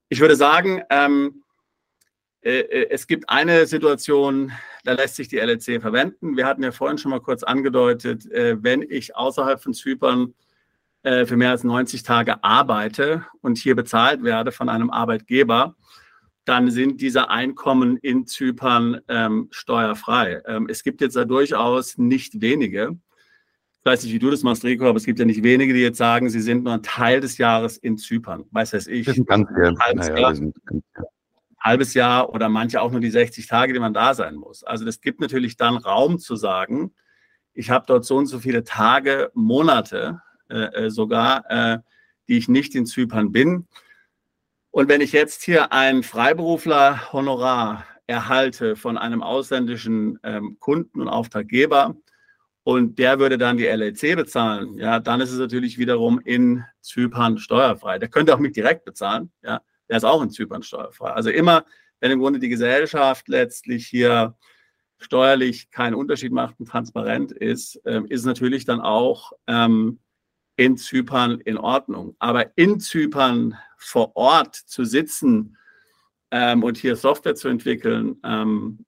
Ich 0.08 0.20
würde 0.20 0.36
sagen, 0.36 0.82
ähm, 0.88 1.30
äh, 1.30 1.34
äh 1.34 1.49
es 2.42 3.06
gibt 3.06 3.28
eine 3.28 3.66
Situation, 3.66 4.52
da 4.84 4.92
lässt 4.92 5.16
sich 5.16 5.28
die 5.28 5.36
LEC 5.36 5.80
verwenden. 5.80 6.36
Wir 6.36 6.46
hatten 6.46 6.62
ja 6.62 6.72
vorhin 6.72 6.98
schon 6.98 7.10
mal 7.10 7.20
kurz 7.20 7.42
angedeutet, 7.42 8.30
äh, 8.30 8.62
wenn 8.62 8.82
ich 8.82 9.14
außerhalb 9.14 9.62
von 9.62 9.74
Zypern 9.74 10.34
äh, 11.02 11.26
für 11.26 11.36
mehr 11.36 11.50
als 11.50 11.64
90 11.64 12.02
Tage 12.02 12.42
arbeite 12.42 13.26
und 13.42 13.58
hier 13.58 13.76
bezahlt 13.76 14.22
werde 14.22 14.52
von 14.52 14.68
einem 14.68 14.90
Arbeitgeber, 14.90 15.76
dann 16.44 16.70
sind 16.70 17.00
diese 17.00 17.28
Einkommen 17.28 17.96
in 17.98 18.26
Zypern 18.26 19.00
ähm, 19.08 19.48
steuerfrei. 19.50 20.42
Ähm, 20.46 20.66
es 20.70 20.82
gibt 20.82 21.00
jetzt 21.00 21.16
da 21.16 21.24
durchaus 21.24 21.98
nicht 21.98 22.40
wenige. 22.40 22.96
Ich 23.78 23.84
weiß 23.84 24.02
nicht, 24.04 24.12
wie 24.12 24.18
du 24.18 24.30
das 24.30 24.42
machst, 24.42 24.64
Rico, 24.64 24.86
aber 24.86 24.96
es 24.96 25.04
gibt 25.04 25.18
ja 25.18 25.24
nicht 25.24 25.42
wenige, 25.42 25.72
die 25.72 25.80
jetzt 25.80 25.98
sagen, 25.98 26.28
sie 26.28 26.40
sind 26.40 26.64
nur 26.64 26.74
ein 26.74 26.82
Teil 26.82 27.20
des 27.20 27.38
Jahres 27.38 27.78
in 27.78 27.96
Zypern. 27.96 28.44
Weiß 28.50 28.72
das 28.72 28.86
ich. 28.86 29.06
Das 29.06 29.14
sind 29.14 29.28
ganz 29.28 29.48
ein 29.48 29.78
halbes, 29.78 30.08
naja, 30.08 30.20
Jahr, 30.20 30.34
sind 30.34 30.54
ganz, 30.66 30.84
halbes 31.60 31.94
Jahr 31.94 32.30
oder 32.32 32.48
manche 32.48 32.80
auch 32.80 32.90
nur 32.90 33.00
die 33.00 33.10
60 33.10 33.46
Tage, 33.46 33.72
die 33.72 33.80
man 33.80 33.94
da 33.94 34.14
sein 34.14 34.36
muss. 34.36 34.64
Also 34.64 34.84
das 34.84 35.00
gibt 35.00 35.20
natürlich 35.20 35.56
dann 35.56 35.76
Raum 35.76 36.18
zu 36.18 36.36
sagen, 36.36 36.92
ich 37.52 37.70
habe 37.70 37.84
dort 37.86 38.04
so 38.04 38.16
und 38.16 38.26
so 38.26 38.38
viele 38.38 38.64
Tage, 38.64 39.30
Monate 39.34 40.22
äh, 40.48 40.86
äh 40.86 40.90
sogar, 40.90 41.44
äh, 41.50 41.78
die 42.28 42.38
ich 42.38 42.48
nicht 42.48 42.74
in 42.74 42.86
Zypern 42.86 43.32
bin. 43.32 43.66
Und 44.70 44.88
wenn 44.88 45.00
ich 45.00 45.12
jetzt 45.12 45.42
hier 45.42 45.72
ein 45.72 46.02
Freiberufler-Honorar 46.02 47.84
erhalte 48.06 48.76
von 48.76 48.96
einem 48.96 49.22
ausländischen 49.22 50.18
ähm, 50.22 50.56
Kunden 50.60 51.00
und 51.00 51.08
Auftraggeber 51.08 51.96
und 52.62 52.98
der 52.98 53.18
würde 53.18 53.36
dann 53.36 53.56
die 53.56 53.66
LLC 53.66 54.16
bezahlen, 54.16 54.78
ja, 54.78 55.00
dann 55.00 55.20
ist 55.20 55.32
es 55.32 55.38
natürlich 55.38 55.78
wiederum 55.78 56.20
in 56.20 56.64
Zypern 56.80 57.38
steuerfrei. 57.38 57.98
Der 57.98 58.08
könnte 58.08 58.34
auch 58.34 58.38
mich 58.38 58.52
direkt 58.52 58.84
bezahlen, 58.84 59.32
ja, 59.42 59.60
der 59.90 59.96
ist 59.96 60.04
auch 60.04 60.22
in 60.22 60.30
Zypern 60.30 60.62
steuerfrei. 60.62 61.10
Also 61.10 61.30
immer, 61.30 61.66
wenn 61.98 62.12
im 62.12 62.20
Grunde 62.20 62.38
die 62.38 62.48
Gesellschaft 62.48 63.28
letztlich 63.28 63.86
hier 63.86 64.36
steuerlich 64.98 65.70
keinen 65.70 65.94
Unterschied 65.94 66.32
macht 66.32 66.60
und 66.60 66.66
transparent 66.66 67.32
ist, 67.32 67.80
ähm, 67.84 68.06
ist 68.06 68.24
natürlich 68.24 68.64
dann 68.64 68.80
auch 68.80 69.32
ähm, 69.48 69.98
in 70.56 70.76
Zypern 70.76 71.40
in 71.40 71.58
Ordnung. 71.58 72.14
Aber 72.18 72.56
in 72.56 72.78
Zypern 72.78 73.56
vor 73.76 74.14
Ort 74.14 74.54
zu 74.54 74.84
sitzen 74.84 75.56
ähm, 76.30 76.62
und 76.62 76.78
hier 76.78 76.94
Software 76.94 77.34
zu 77.34 77.48
entwickeln, 77.48 78.16
ähm, 78.24 78.84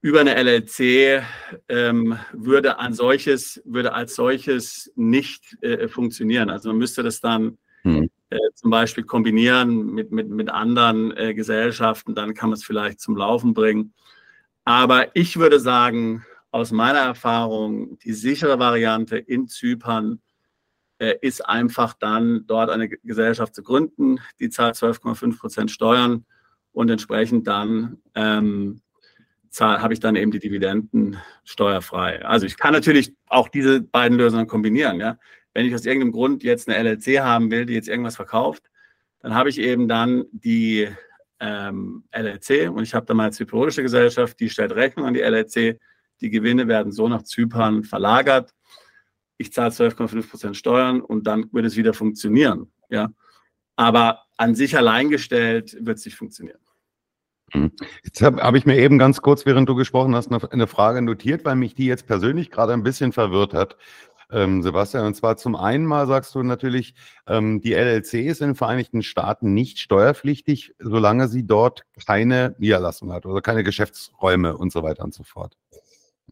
über 0.00 0.20
eine 0.20 0.36
LLC 0.36 1.24
ähm, 1.68 2.16
würde, 2.32 2.78
ein 2.78 2.92
solches, 2.92 3.60
würde 3.64 3.94
als 3.94 4.14
solches 4.14 4.92
nicht 4.94 5.60
äh, 5.62 5.88
funktionieren. 5.88 6.50
Also 6.50 6.68
man 6.68 6.78
müsste 6.78 7.02
das 7.02 7.20
dann 7.20 7.58
hm. 7.82 8.08
Äh, 8.30 8.36
zum 8.54 8.70
Beispiel 8.70 9.04
kombinieren 9.04 9.94
mit, 9.94 10.12
mit, 10.12 10.28
mit 10.28 10.50
anderen 10.50 11.16
äh, 11.16 11.34
Gesellschaften, 11.34 12.14
dann 12.14 12.34
kann 12.34 12.50
man 12.50 12.58
es 12.58 12.64
vielleicht 12.64 13.00
zum 13.00 13.16
Laufen 13.16 13.54
bringen. 13.54 13.94
Aber 14.64 15.16
ich 15.16 15.38
würde 15.38 15.60
sagen, 15.60 16.24
aus 16.50 16.72
meiner 16.72 16.98
Erfahrung 16.98 17.98
die 18.00 18.12
sichere 18.12 18.58
Variante 18.58 19.16
in 19.16 19.48
Zypern 19.48 20.20
äh, 20.98 21.14
ist 21.20 21.46
einfach 21.46 21.94
dann 21.94 22.44
dort 22.46 22.70
eine 22.70 22.88
Gesellschaft 22.88 23.54
zu 23.54 23.62
gründen, 23.62 24.20
die 24.40 24.50
zahlt 24.50 24.74
12,5 24.74 25.38
Prozent 25.38 25.70
Steuern 25.70 26.26
und 26.72 26.90
entsprechend 26.90 27.46
dann 27.46 27.98
ähm, 28.14 28.82
habe 29.60 29.94
ich 29.94 30.00
dann 30.00 30.16
eben 30.16 30.30
die 30.30 30.38
Dividenden 30.38 31.16
steuerfrei. 31.44 32.24
Also 32.24 32.46
ich 32.46 32.56
kann 32.56 32.72
natürlich 32.72 33.14
auch 33.26 33.48
diese 33.48 33.80
beiden 33.80 34.18
Lösungen 34.18 34.46
kombinieren. 34.46 35.00
Ja? 35.00 35.18
Wenn 35.58 35.66
ich 35.66 35.74
aus 35.74 35.86
irgendeinem 35.86 36.12
Grund 36.12 36.44
jetzt 36.44 36.68
eine 36.68 36.78
LLC 36.78 37.18
haben 37.18 37.50
will, 37.50 37.66
die 37.66 37.72
jetzt 37.72 37.88
irgendwas 37.88 38.14
verkauft, 38.14 38.70
dann 39.18 39.34
habe 39.34 39.48
ich 39.48 39.58
eben 39.58 39.88
dann 39.88 40.26
die 40.30 40.88
ähm, 41.40 42.04
LLC 42.12 42.70
und 42.70 42.84
ich 42.84 42.94
habe 42.94 43.06
dann 43.06 43.16
meine 43.16 43.32
zypriotische 43.32 43.82
Gesellschaft, 43.82 44.38
die 44.38 44.50
stellt 44.50 44.70
Rechnung 44.70 45.06
an 45.06 45.14
die 45.14 45.20
LLC. 45.20 45.80
Die 46.20 46.30
Gewinne 46.30 46.68
werden 46.68 46.92
so 46.92 47.08
nach 47.08 47.24
Zypern 47.24 47.82
verlagert. 47.82 48.54
Ich 49.36 49.52
zahle 49.52 49.70
12,5 49.70 50.30
Prozent 50.30 50.56
Steuern 50.56 51.00
und 51.00 51.26
dann 51.26 51.52
wird 51.52 51.66
es 51.66 51.74
wieder 51.74 51.92
funktionieren. 51.92 52.70
Ja? 52.88 53.08
Aber 53.74 54.26
an 54.36 54.54
sich 54.54 54.76
allein 54.76 55.08
gestellt 55.08 55.76
wird 55.80 55.98
es 55.98 56.04
nicht 56.04 56.14
funktionieren. 56.14 56.60
Hm. 57.50 57.72
Jetzt 58.04 58.22
habe 58.22 58.42
hab 58.42 58.54
ich 58.54 58.66
mir 58.66 58.76
eben 58.76 58.98
ganz 58.98 59.22
kurz, 59.22 59.46
während 59.46 59.68
du 59.68 59.74
gesprochen 59.74 60.14
hast, 60.14 60.30
eine, 60.30 60.52
eine, 60.52 60.66
Frage 60.66 61.00
notiert, 61.00 61.44
weil 61.44 61.56
mich 61.56 61.74
die 61.74 61.86
jetzt 61.86 62.06
persönlich 62.06 62.50
gerade 62.50 62.74
ein 62.74 62.82
bisschen 62.82 63.12
verwirrt 63.12 63.54
hat. 63.54 63.76
Ähm, 64.30 64.62
Sebastian, 64.62 65.06
und 65.06 65.14
zwar 65.14 65.36
zum 65.36 65.56
einen 65.56 65.86
mal 65.86 66.06
sagst 66.06 66.34
du 66.34 66.42
natürlich, 66.42 66.94
ähm, 67.26 67.60
die 67.60 67.72
LLC 67.72 68.26
ist 68.26 68.40
in 68.40 68.48
den 68.48 68.54
Vereinigten 68.54 69.02
Staaten 69.02 69.54
nicht 69.54 69.78
steuerpflichtig, 69.78 70.74
solange 70.78 71.28
sie 71.28 71.46
dort 71.46 71.84
keine 72.06 72.54
Niederlassung 72.58 73.12
hat 73.12 73.24
oder 73.24 73.40
keine 73.40 73.64
Geschäftsräume 73.64 74.56
und 74.56 74.70
so 74.72 74.82
weiter 74.82 75.04
und 75.04 75.14
so 75.14 75.22
fort. 75.22 75.56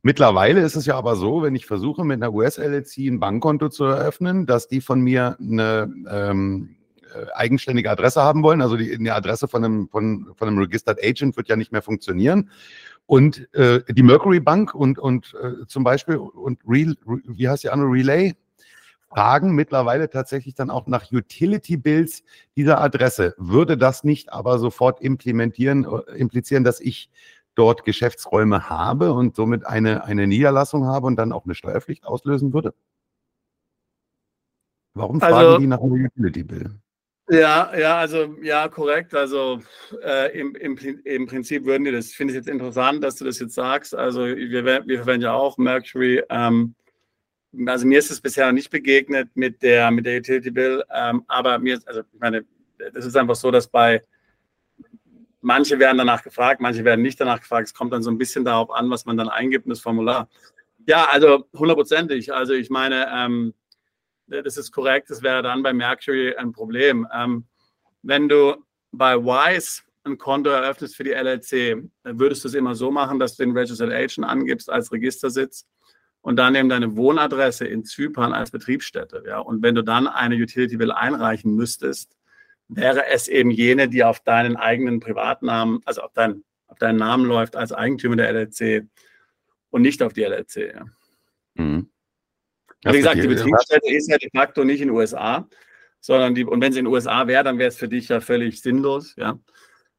Mittlerweile 0.02 0.60
ist 0.60 0.76
es 0.76 0.86
ja 0.86 0.96
aber 0.96 1.16
so, 1.16 1.42
wenn 1.42 1.54
ich 1.54 1.66
versuche, 1.66 2.04
mit 2.04 2.22
einer 2.22 2.32
US-LLC 2.32 2.98
ein 3.08 3.18
Bankkonto 3.18 3.70
zu 3.70 3.84
eröffnen, 3.84 4.46
dass 4.46 4.68
die 4.68 4.80
von 4.80 5.00
mir 5.00 5.36
eine 5.40 5.92
ähm, 6.08 6.76
äh, 7.14 7.32
eigenständige 7.34 7.90
Adresse 7.90 8.22
haben 8.22 8.42
wollen. 8.42 8.60
Also 8.60 8.76
die, 8.76 8.94
eine 8.94 9.14
Adresse 9.14 9.48
von 9.48 9.64
einem, 9.64 9.88
von, 9.88 10.32
von 10.36 10.48
einem 10.48 10.58
Registered 10.58 11.02
Agent 11.02 11.36
wird 11.36 11.48
ja 11.48 11.56
nicht 11.56 11.72
mehr 11.72 11.82
funktionieren. 11.82 12.50
Und 13.06 13.52
äh, 13.54 13.82
die 13.88 14.02
Mercury 14.02 14.40
Bank 14.40 14.74
und, 14.74 14.98
und 14.98 15.34
äh, 15.40 15.66
zum 15.66 15.84
Beispiel 15.84 16.16
und 16.16 16.60
Re, 16.66 16.94
wie 17.04 17.48
heißt 17.48 17.62
die 17.62 17.70
andere 17.70 17.90
Relay 17.90 18.34
fragen 19.08 19.54
mittlerweile 19.54 20.10
tatsächlich 20.10 20.54
dann 20.54 20.70
auch 20.70 20.86
nach 20.88 21.10
Utility 21.12 21.76
Bills 21.76 22.24
dieser 22.56 22.80
Adresse. 22.80 23.34
Würde 23.38 23.78
das 23.78 24.04
nicht 24.04 24.32
aber 24.32 24.58
sofort 24.58 25.00
implementieren, 25.00 25.84
äh, 25.84 26.12
implizieren, 26.16 26.64
dass 26.64 26.80
ich 26.80 27.10
dort 27.54 27.84
Geschäftsräume 27.84 28.68
habe 28.68 29.12
und 29.12 29.36
somit 29.36 29.66
eine, 29.66 30.04
eine 30.04 30.26
Niederlassung 30.26 30.86
habe 30.86 31.06
und 31.06 31.16
dann 31.16 31.32
auch 31.32 31.44
eine 31.44 31.54
Steuerpflicht 31.54 32.04
auslösen 32.04 32.52
würde? 32.52 32.74
Warum 34.94 35.20
fragen 35.20 35.34
also, 35.34 35.58
die 35.58 35.66
nach 35.66 35.80
einem 35.80 36.04
Utility 36.06 36.42
Bill? 36.42 36.74
Ja, 37.28 37.76
ja, 37.76 37.98
also 37.98 38.36
ja, 38.40 38.68
korrekt. 38.68 39.12
Also 39.14 39.60
äh, 40.02 40.38
im, 40.38 40.54
im, 40.54 40.76
im 41.04 41.26
Prinzip 41.26 41.64
würden 41.64 41.84
die 41.84 41.90
das, 41.90 42.12
finde 42.12 42.32
ich 42.32 42.36
jetzt 42.36 42.48
interessant, 42.48 43.02
dass 43.02 43.16
du 43.16 43.24
das 43.24 43.40
jetzt 43.40 43.54
sagst. 43.54 43.94
Also 43.96 44.24
wir, 44.26 44.64
wir 44.86 44.98
verwenden 44.98 45.22
ja 45.22 45.32
auch 45.32 45.58
Mercury. 45.58 46.22
Ähm, 46.30 46.74
also 47.66 47.86
mir 47.86 47.98
ist 47.98 48.10
es 48.10 48.20
bisher 48.20 48.52
nicht 48.52 48.70
begegnet 48.70 49.30
mit 49.34 49.62
der, 49.62 49.90
mit 49.90 50.06
der 50.06 50.18
Utility 50.18 50.50
Bill, 50.50 50.84
ähm, 50.94 51.24
aber 51.26 51.58
mir, 51.58 51.80
also 51.86 52.00
ich 52.00 52.20
meine, 52.20 52.44
das 52.92 53.06
ist 53.06 53.16
einfach 53.16 53.36
so, 53.36 53.50
dass 53.50 53.66
bei 53.68 54.02
manche 55.40 55.78
werden 55.78 55.98
danach 55.98 56.22
gefragt, 56.22 56.60
manche 56.60 56.84
werden 56.84 57.02
nicht 57.02 57.20
danach 57.20 57.40
gefragt. 57.40 57.68
Es 57.68 57.74
kommt 57.74 57.92
dann 57.92 58.02
so 58.02 58.10
ein 58.10 58.18
bisschen 58.18 58.44
darauf 58.44 58.70
an, 58.70 58.90
was 58.90 59.04
man 59.06 59.16
dann 59.16 59.28
eingibt 59.28 59.66
in 59.66 59.70
das 59.70 59.80
Formular. 59.80 60.28
Ja, 60.86 61.06
also 61.10 61.46
hundertprozentig. 61.54 62.32
Also 62.34 62.52
ich 62.52 62.70
meine, 62.70 63.06
ähm, 63.12 63.54
das 64.26 64.56
ist 64.56 64.72
korrekt, 64.72 65.10
das 65.10 65.22
wäre 65.22 65.42
dann 65.42 65.62
bei 65.62 65.72
Mercury 65.72 66.34
ein 66.36 66.52
Problem. 66.52 67.06
Ähm, 67.14 67.44
wenn 68.02 68.28
du 68.28 68.56
bei 68.92 69.16
Wise 69.16 69.82
ein 70.04 70.18
Konto 70.18 70.50
eröffnest 70.50 70.96
für 70.96 71.04
die 71.04 71.10
LLC, 71.10 71.88
würdest 72.04 72.44
du 72.44 72.48
es 72.48 72.54
immer 72.54 72.74
so 72.74 72.90
machen, 72.90 73.18
dass 73.18 73.36
du 73.36 73.44
den 73.44 73.56
Registered 73.56 73.92
Agent 73.92 74.26
angibst 74.26 74.70
als 74.70 74.92
Registersitz 74.92 75.66
und 76.20 76.36
dann 76.36 76.54
eben 76.54 76.68
deine 76.68 76.96
Wohnadresse 76.96 77.66
in 77.66 77.84
Zypern 77.84 78.32
als 78.32 78.50
Betriebsstätte. 78.50 79.22
Ja? 79.26 79.38
Und 79.38 79.62
wenn 79.62 79.74
du 79.74 79.82
dann 79.82 80.06
eine 80.06 80.36
Utility 80.36 80.76
Bill 80.76 80.92
einreichen 80.92 81.54
müsstest, 81.54 82.16
wäre 82.68 83.06
es 83.06 83.28
eben 83.28 83.50
jene, 83.50 83.88
die 83.88 84.04
auf 84.04 84.20
deinen 84.20 84.56
eigenen 84.56 85.00
Privatnamen, 85.00 85.80
also 85.84 86.02
auf, 86.02 86.12
dein, 86.14 86.42
auf 86.66 86.78
deinen 86.78 86.96
Namen 86.96 87.26
läuft 87.26 87.56
als 87.56 87.72
Eigentümer 87.72 88.16
der 88.16 88.32
LLC 88.32 88.86
und 89.70 89.82
nicht 89.82 90.02
auf 90.02 90.12
die 90.12 90.22
LLC. 90.22 90.74
Ja. 90.74 90.84
Mhm. 91.54 91.90
Wie 92.84 92.98
gesagt, 92.98 93.22
die 93.22 93.26
Betriebsstätte 93.26 93.90
ist 93.90 94.08
ja 94.10 94.18
de 94.18 94.30
facto 94.30 94.64
nicht 94.64 94.80
in 94.80 94.88
den 94.88 94.96
USA, 94.96 95.48
sondern 96.00 96.34
die, 96.34 96.44
und 96.44 96.60
wenn 96.60 96.72
sie 96.72 96.78
in 96.78 96.84
den 96.84 96.92
USA 96.92 97.26
wäre, 97.26 97.44
dann 97.44 97.58
wäre 97.58 97.68
es 97.68 97.76
für 97.76 97.88
dich 97.88 98.08
ja 98.08 98.20
völlig 98.20 98.60
sinnlos, 98.60 99.14
ja. 99.16 99.38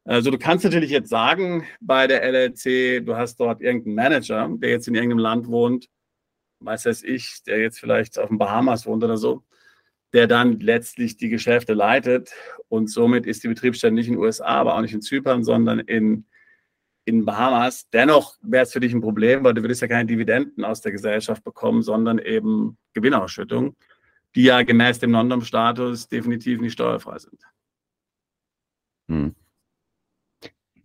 Also 0.04 0.30
du 0.30 0.38
kannst 0.38 0.64
natürlich 0.64 0.90
jetzt 0.90 1.10
sagen, 1.10 1.66
bei 1.82 2.06
der 2.06 2.22
LLC, 2.22 3.04
du 3.04 3.16
hast 3.16 3.38
dort 3.40 3.60
irgendeinen 3.60 3.94
Manager, 3.94 4.48
der 4.54 4.70
jetzt 4.70 4.88
in 4.88 4.94
irgendeinem 4.94 5.18
Land 5.18 5.48
wohnt, 5.48 5.90
weiß 6.60 6.84
das 6.84 7.02
ich, 7.02 7.42
der 7.46 7.58
jetzt 7.58 7.78
vielleicht 7.78 8.18
auf 8.18 8.28
den 8.28 8.38
Bahamas 8.38 8.86
wohnt 8.86 9.04
oder 9.04 9.18
so, 9.18 9.44
der 10.14 10.26
dann 10.26 10.60
letztlich 10.60 11.18
die 11.18 11.28
Geschäfte 11.28 11.74
leitet 11.74 12.32
und 12.68 12.88
somit 12.90 13.26
ist 13.26 13.44
die 13.44 13.48
Betriebsstätte 13.48 13.92
nicht 13.92 14.08
in 14.08 14.14
den 14.14 14.22
USA, 14.22 14.46
aber 14.46 14.76
auch 14.76 14.80
nicht 14.80 14.94
in 14.94 15.02
Zypern, 15.02 15.44
sondern 15.44 15.80
in 15.80 16.24
in 17.08 17.24
Bahamas. 17.24 17.88
Dennoch 17.90 18.36
wäre 18.42 18.64
es 18.64 18.72
für 18.72 18.80
dich 18.80 18.92
ein 18.92 19.00
Problem, 19.00 19.42
weil 19.42 19.54
du 19.54 19.62
würdest 19.62 19.80
ja 19.80 19.88
keine 19.88 20.06
Dividenden 20.06 20.64
aus 20.64 20.82
der 20.82 20.92
Gesellschaft 20.92 21.42
bekommen, 21.42 21.82
sondern 21.82 22.18
eben 22.18 22.76
Gewinnausschüttung, 22.92 23.74
die 24.34 24.44
ja 24.44 24.62
gemäß 24.62 24.98
dem 24.98 25.10
Non-Dom-Status 25.10 26.08
definitiv 26.08 26.60
nicht 26.60 26.74
steuerfrei 26.74 27.18
sind. 27.18 27.42
Hm. 29.08 29.34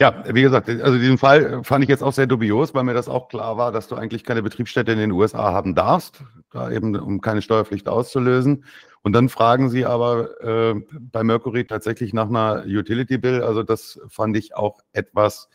Ja, 0.01 0.23
wie 0.33 0.41
gesagt, 0.41 0.69
also 0.69 0.97
diesen 0.97 1.17
Fall 1.17 1.63
fand 1.63 1.83
ich 1.83 1.89
jetzt 1.89 2.03
auch 2.03 2.13
sehr 2.13 2.25
dubios, 2.25 2.73
weil 2.73 2.83
mir 2.83 2.93
das 2.93 3.07
auch 3.07 3.29
klar 3.29 3.57
war, 3.57 3.71
dass 3.71 3.87
du 3.87 3.95
eigentlich 3.95 4.23
keine 4.23 4.41
Betriebsstätte 4.41 4.91
in 4.91 4.97
den 4.97 5.11
USA 5.11 5.53
haben 5.53 5.75
darfst, 5.75 6.23
da 6.51 6.71
eben 6.71 6.95
um 6.95 7.21
keine 7.21 7.41
Steuerpflicht 7.41 7.87
auszulösen. 7.87 8.65
Und 9.01 9.13
dann 9.13 9.29
fragen 9.29 9.69
sie 9.69 9.85
aber 9.85 10.41
äh, 10.41 10.81
bei 10.99 11.23
Mercury 11.23 11.65
tatsächlich 11.65 12.13
nach 12.13 12.29
einer 12.29 12.63
Utility 12.65 13.17
Bill. 13.17 13.43
Also 13.43 13.61
das 13.61 13.99
fand 14.07 14.35
ich 14.35 14.55
auch 14.55 14.79
etwas 14.93 15.49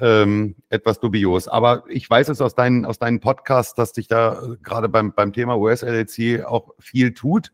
ähm, 0.00 0.56
etwas 0.68 1.00
dubios. 1.00 1.48
Aber 1.48 1.84
ich 1.88 2.08
weiß 2.08 2.28
es 2.28 2.40
aus 2.40 2.54
deinen, 2.54 2.84
aus 2.84 2.98
deinen 2.98 3.20
Podcasts, 3.20 3.74
dass 3.74 3.92
dich 3.92 4.08
da 4.08 4.42
äh, 4.42 4.56
gerade 4.62 4.88
beim, 4.88 5.12
beim 5.12 5.32
Thema 5.32 5.58
US-LLC 5.58 6.44
auch 6.44 6.74
viel 6.78 7.14
tut 7.14 7.52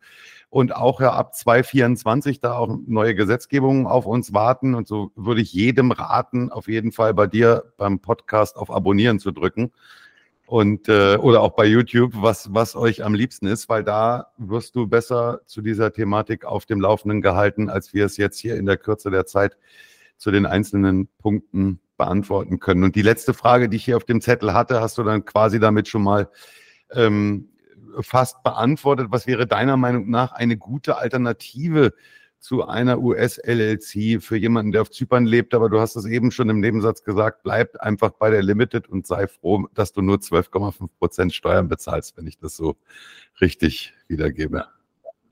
und 0.51 0.75
auch 0.75 1.01
ja 1.01 1.13
ab 1.13 1.35
2024 1.35 2.41
da 2.41 2.57
auch 2.57 2.79
neue 2.87 3.15
Gesetzgebungen 3.15 3.87
auf 3.87 4.07
uns 4.07 4.33
warten. 4.33 4.75
Und 4.75 4.87
so 4.87 5.11
würde 5.17 5.41
ich 5.41 5.53
jedem 5.53 5.91
raten, 5.91 6.53
auf 6.53 6.69
jeden 6.69 6.93
Fall 6.93 7.15
bei 7.15 7.27
dir 7.27 7.73
beim 7.77 8.01
Podcast 8.01 8.57
auf 8.57 8.71
Abonnieren 8.71 9.19
zu 9.19 9.33
drücken. 9.33 9.73
Und 10.47 10.91
äh, 10.91 11.17
oder 11.17 11.41
auch 11.41 11.53
bei 11.57 11.65
YouTube, 11.65 12.13
was, 12.15 12.53
was 12.53 12.77
euch 12.77 13.03
am 13.03 13.15
liebsten 13.15 13.47
ist, 13.47 13.71
weil 13.71 13.83
da 13.83 14.29
wirst 14.37 14.77
du 14.77 14.87
besser 14.87 15.41
zu 15.47 15.63
dieser 15.63 15.93
Thematik 15.93 16.45
auf 16.45 16.67
dem 16.67 16.81
Laufenden 16.81 17.23
gehalten, 17.23 17.71
als 17.71 17.95
wir 17.95 18.05
es 18.05 18.19
jetzt 18.19 18.39
hier 18.39 18.57
in 18.57 18.67
der 18.67 18.77
Kürze 18.77 19.11
der 19.11 19.25
Zeit 19.25 19.57
zu 20.19 20.31
den 20.31 20.45
einzelnen 20.45 21.09
Punkten 21.19 21.81
beantworten 22.05 22.61
können. 22.61 22.85
Und 22.85 22.97
die 22.97 23.03
letzte 23.03 23.33
Frage, 23.33 23.69
die 23.69 23.77
ich 23.77 23.85
hier 23.85 23.97
auf 23.97 24.05
dem 24.05 24.21
Zettel 24.21 24.53
hatte, 24.53 24.81
hast 24.81 24.99
du 24.99 25.03
dann 25.03 25.25
quasi 25.25 25.59
damit 25.59 25.89
schon 25.89 26.03
mal 26.03 26.29
ähm, 26.93 27.49
fast 28.01 28.43
beantwortet. 28.43 29.07
Was 29.11 29.27
wäre 29.27 29.47
deiner 29.47 29.77
Meinung 29.77 30.11
nach 30.11 30.33
eine 30.33 30.59
gute 30.59 30.99
Alternative 30.99 31.95
zu 32.41 32.67
einer 32.67 33.01
US-LLC 33.01 34.23
für 34.23 34.37
jemanden, 34.37 34.73
der 34.73 34.83
auf 34.83 34.91
Zypern 34.91 35.25
lebt? 35.25 35.55
Aber 35.55 35.71
du 35.71 35.81
hast 35.81 35.97
es 35.97 36.05
eben 36.05 36.31
schon 36.31 36.51
im 36.51 36.61
Nebensatz 36.61 37.05
gesagt, 37.05 37.43
bleib 37.43 37.77
einfach 37.77 38.11
bei 38.11 38.29
der 38.29 38.43
Limited 38.43 38.87
und 38.87 39.07
sei 39.07 39.27
froh, 39.27 39.67
dass 39.73 39.93
du 39.93 40.03
nur 40.03 40.19
12,5 40.19 40.89
Prozent 40.99 41.33
Steuern 41.33 41.69
bezahlst, 41.69 42.19
wenn 42.19 42.27
ich 42.27 42.37
das 42.37 42.55
so 42.55 42.77
richtig 43.41 43.95
wiedergebe. 44.09 44.67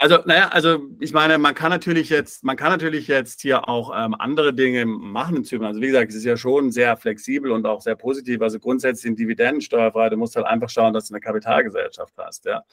Also, 0.02 0.18
naja, 0.24 0.48
also 0.48 0.88
ich 0.98 1.12
meine, 1.12 1.38
man 1.38 1.54
kann 1.54 1.70
natürlich 1.70 2.08
jetzt, 2.08 2.42
man 2.42 2.56
kann 2.56 2.72
natürlich 2.72 3.06
jetzt 3.06 3.40
hier 3.40 3.68
auch 3.68 3.92
ähm, 3.96 4.16
andere 4.18 4.52
Dinge 4.52 4.84
machen 4.84 5.36
in 5.36 5.44
Zypern. 5.44 5.68
Also 5.68 5.80
wie 5.80 5.86
gesagt, 5.86 6.10
es 6.10 6.16
ist 6.16 6.24
ja 6.24 6.36
schon 6.36 6.72
sehr 6.72 6.96
flexibel 6.96 7.52
und 7.52 7.64
auch 7.66 7.80
sehr 7.80 7.94
positiv. 7.94 8.42
Also 8.42 8.58
grundsätzlich 8.58 9.02
sind 9.02 9.16
Dividenden 9.20 9.60
steuerfrei. 9.60 10.08
Du 10.08 10.16
musst 10.16 10.34
halt 10.34 10.46
einfach 10.46 10.68
schauen, 10.70 10.92
dass 10.92 11.06
du 11.06 11.14
eine 11.14 11.20
Kapitalgesellschaft 11.20 12.14
hast. 12.18 12.46
Ja. 12.46 12.64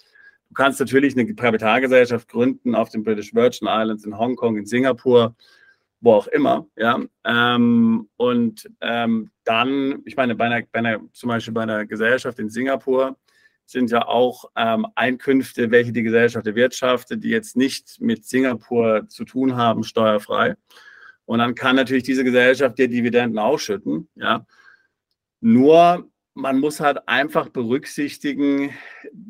Du 0.47 0.55
kannst 0.55 0.79
natürlich 0.79 1.15
eine 1.15 1.31
Kapitalgesellschaft 1.35 2.27
gründen 2.29 2.73
auf 2.73 2.89
den 2.89 3.03
British 3.03 3.35
Virgin 3.35 3.67
Islands, 3.69 4.05
in 4.05 4.17
Hongkong, 4.17 4.57
in 4.57 4.65
Singapur, 4.65 5.35
wo 6.01 6.13
auch 6.13 6.27
immer. 6.29 6.65
Ja. 6.77 6.99
Ähm, 7.25 8.09
und 8.17 8.67
ähm, 8.81 9.29
dann, 9.43 10.01
ich 10.05 10.15
meine, 10.15 10.33
bei 10.33 10.45
einer, 10.45 10.65
bei 10.71 10.79
einer, 10.79 10.99
zum 11.13 11.27
Beispiel 11.29 11.53
bei 11.53 11.61
einer 11.61 11.85
Gesellschaft 11.85 12.39
in 12.39 12.49
Singapur, 12.49 13.17
sind 13.71 13.91
ja 13.91 14.07
auch 14.07 14.45
ähm, 14.55 14.87
Einkünfte, 14.95 15.71
welche 15.71 15.91
die 15.91 16.03
Gesellschaft 16.03 16.47
erwirtschaftet, 16.47 17.23
die 17.23 17.29
jetzt 17.29 17.55
nicht 17.55 18.01
mit 18.01 18.25
Singapur 18.25 19.07
zu 19.07 19.25
tun 19.25 19.55
haben, 19.55 19.83
steuerfrei. 19.83 20.55
Und 21.25 21.39
dann 21.39 21.55
kann 21.55 21.75
natürlich 21.75 22.03
diese 22.03 22.23
Gesellschaft 22.23 22.77
dir 22.77 22.87
Dividenden 22.87 23.37
ausschütten. 23.37 24.09
Ja. 24.15 24.45
Nur 25.41 26.09
man 26.33 26.59
muss 26.59 26.79
halt 26.79 27.07
einfach 27.07 27.49
berücksichtigen, 27.49 28.71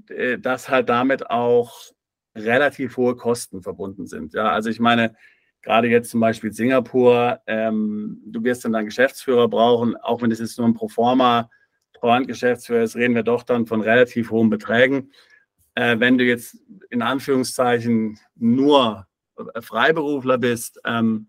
äh, 0.10 0.38
dass 0.38 0.70
halt 0.70 0.90
damit 0.90 1.30
auch 1.30 1.74
relativ 2.36 2.98
hohe 2.98 3.16
Kosten 3.16 3.62
verbunden 3.62 4.08
sind. 4.08 4.34
Ja, 4.34 4.52
also 4.52 4.70
ich 4.70 4.80
meine, 4.80 5.16
gerade 5.62 5.88
jetzt 5.88 6.12
zum 6.12 6.20
Beispiel 6.20 6.54
Singapur, 6.54 7.42
ähm, 7.48 8.22
du 8.26 8.44
wirst 8.44 8.64
dann 8.64 8.76
einen 8.76 8.86
Geschäftsführer 8.88 9.48
brauchen, 9.48 9.98
auch 9.98 10.22
wenn 10.22 10.32
es 10.32 10.40
jetzt 10.40 10.58
nur 10.58 10.68
ein 10.68 10.74
Proforma 10.74 11.50
Treuhandgeschäftsführer 12.00 12.84
ist, 12.84 12.96
reden 12.96 13.16
wir 13.16 13.24
doch 13.24 13.44
dann 13.44 13.66
von 13.66 13.82
relativ 13.82 14.32
hohen 14.32 14.50
Beträgen. 14.50 15.12
Äh, 15.76 16.00
wenn 16.00 16.18
du 16.18 16.24
jetzt 16.24 16.58
in 16.90 17.02
Anführungszeichen 17.02 18.20
nur 18.36 19.08
Freiberufler 19.62 20.38
bist 20.38 20.80
ähm, 20.86 21.28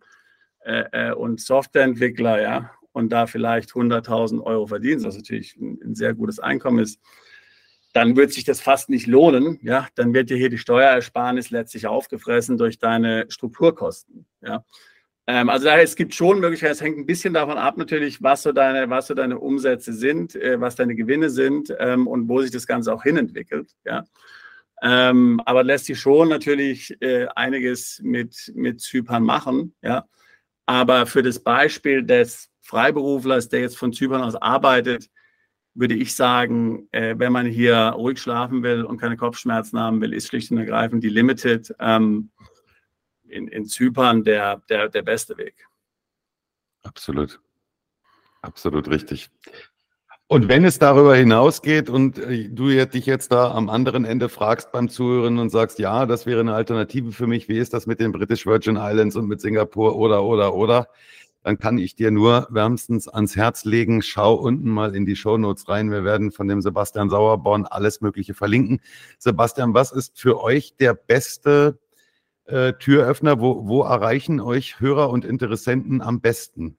äh, 0.65 1.11
äh 1.11 1.13
und 1.13 1.41
Softwareentwickler, 1.41 2.41
ja, 2.43 2.71
und 2.93 3.11
da 3.11 3.27
vielleicht 3.27 3.71
100.000 3.71 4.43
Euro 4.43 4.67
verdienst, 4.67 5.07
was 5.07 5.17
natürlich 5.17 5.57
ein, 5.57 5.79
ein, 5.85 5.95
sehr 5.95 6.15
gutes 6.15 6.41
Einkommen 6.41 6.81
ist, 6.81 7.01
dann 7.93 8.17
wird 8.17 8.33
sich 8.33 8.45
das 8.45 8.61
fast 8.61 8.89
nicht 8.89 9.07
lohnen. 9.07 9.59
Ja, 9.63 9.89
dann 9.95 10.15
wird 10.15 10.31
dir 10.31 10.37
hier 10.37 10.51
die 10.51 10.59
Steuerersparnis 10.59 11.51
letztlich 11.51 11.87
aufgefressen 11.87 12.57
durch 12.57 12.79
deine 12.79 13.27
Strukturkosten. 13.29 14.27
Ja, 14.43 14.65
ähm, 15.33 15.49
also 15.49 15.67
daher, 15.67 15.85
es 15.85 15.95
gibt 15.95 16.13
schon 16.13 16.41
Möglichkeiten, 16.41 16.73
es 16.73 16.81
hängt 16.81 16.99
ein 16.99 17.07
bisschen 17.07 17.33
davon 17.33 17.57
ab 17.57 17.77
natürlich, 17.77 18.21
was 18.21 18.43
so 18.43 18.51
deine, 18.51 18.91
was 18.91 19.07
so 19.07 19.15
deine 19.15 19.39
Umsätze 19.39 19.93
sind, 19.93 20.35
äh, 20.35 20.61
was 20.61 20.75
deine 20.75 20.97
Gewinne 20.97 21.31
sind 21.31 21.73
ähm, 21.79 22.09
und 22.09 22.29
wo 22.29 22.43
sich 22.43 22.51
das 22.51 22.67
Ganze 22.67 22.93
auch 22.93 23.05
hinentwickelt. 23.05 23.71
Ja. 23.85 24.05
Ähm, 24.83 25.41
aber 25.45 25.63
lässt 25.63 25.85
sich 25.85 26.01
schon 26.01 26.31
natürlich 26.31 27.01
äh, 27.01 27.29
einiges 27.37 28.01
mit, 28.03 28.51
mit 28.57 28.81
Zypern 28.81 29.23
machen. 29.23 29.73
Ja. 29.83 30.05
Aber 30.67 31.07
für 31.07 31.23
das 31.23 31.39
Beispiel 31.39 32.03
des 32.03 32.51
Freiberuflers, 32.63 33.49
der 33.49 33.61
jetzt 33.61 33.79
von 33.79 33.93
Zypern 33.93 34.23
aus 34.23 34.35
arbeitet, 34.35 35.11
würde 35.75 35.95
ich 35.95 36.13
sagen, 36.17 36.89
äh, 36.91 37.15
wenn 37.19 37.33
man 37.33 37.47
hier 37.47 37.77
ruhig 37.77 38.19
schlafen 38.19 38.65
will 38.65 38.83
und 38.83 38.99
keine 38.99 39.17
Kopfschmerzen 39.17 39.79
haben 39.79 40.01
will, 40.01 40.13
ist 40.13 40.27
schlicht 40.27 40.51
und 40.51 40.59
ergreifend 40.59 41.05
die 41.05 41.09
Limited. 41.09 41.73
Ähm, 41.79 42.33
in, 43.31 43.49
in 43.49 43.67
Zypern 43.67 44.25
der, 44.25 44.63
der, 44.69 44.89
der 44.89 45.03
beste 45.03 45.37
Weg. 45.39 45.67
Absolut. 46.83 47.41
Absolut 48.43 48.89
richtig. 48.89 49.31
Und 50.27 50.49
wenn 50.49 50.65
es 50.65 50.79
darüber 50.79 51.17
hinausgeht 51.17 51.91
und 51.91 52.19
äh, 52.19 52.49
du 52.49 52.69
dich 52.69 53.05
jetzt 53.05 53.33
da 53.33 53.51
am 53.51 53.69
anderen 53.69 54.05
Ende 54.05 54.29
fragst 54.29 54.71
beim 54.71 54.89
Zuhören 54.89 55.41
und 55.41 55.51
sagst, 55.51 55.81
ja, 55.81 56.07
das 56.07 56.25
wäre 56.25 56.39
eine 56.39 56.55
Alternative 56.55 57.11
für 57.11 57.27
mich, 57.27 57.49
wie 57.49 57.59
ist 57.59 57.75
das 57.75 57.87
mit 57.87 57.99
den 57.99 58.13
British 58.13 58.47
Virgin 58.47 58.77
Islands 58.77 59.17
und 59.17 59.27
mit 59.27 59.41
Singapur 59.41 59.97
oder, 59.97 60.23
oder, 60.23 60.55
oder, 60.55 60.87
dann 61.43 61.59
kann 61.59 61.79
ich 61.79 61.97
dir 61.97 62.13
nur 62.13 62.47
wärmstens 62.51 63.09
ans 63.09 63.35
Herz 63.35 63.65
legen, 63.65 64.03
schau 64.03 64.35
unten 64.35 64.71
mal 64.71 64.95
in 64.95 65.05
die 65.05 65.17
Show 65.17 65.37
Notes 65.37 65.69
rein. 65.69 65.91
Wir 65.91 66.05
werden 66.05 66.31
von 66.31 66.47
dem 66.47 66.61
Sebastian 66.61 67.11
Sauerborn 67.11 67.67
alles 67.67 68.01
Mögliche 68.01 68.35
verlinken. 68.35 68.81
Sebastian, 69.19 69.75
was 69.75 69.91
ist 69.91 70.21
für 70.21 70.41
euch 70.41 70.77
der 70.77 70.95
beste 70.95 71.79
äh, 72.51 72.73
Türöffner? 72.79 73.41
Wo, 73.41 73.67
wo 73.67 73.83
erreichen 73.83 74.41
euch 74.41 74.81
Hörer 74.81 75.11
und 75.11 75.25
Interessenten 75.25 76.03
am 76.03 76.21
besten? 76.21 76.77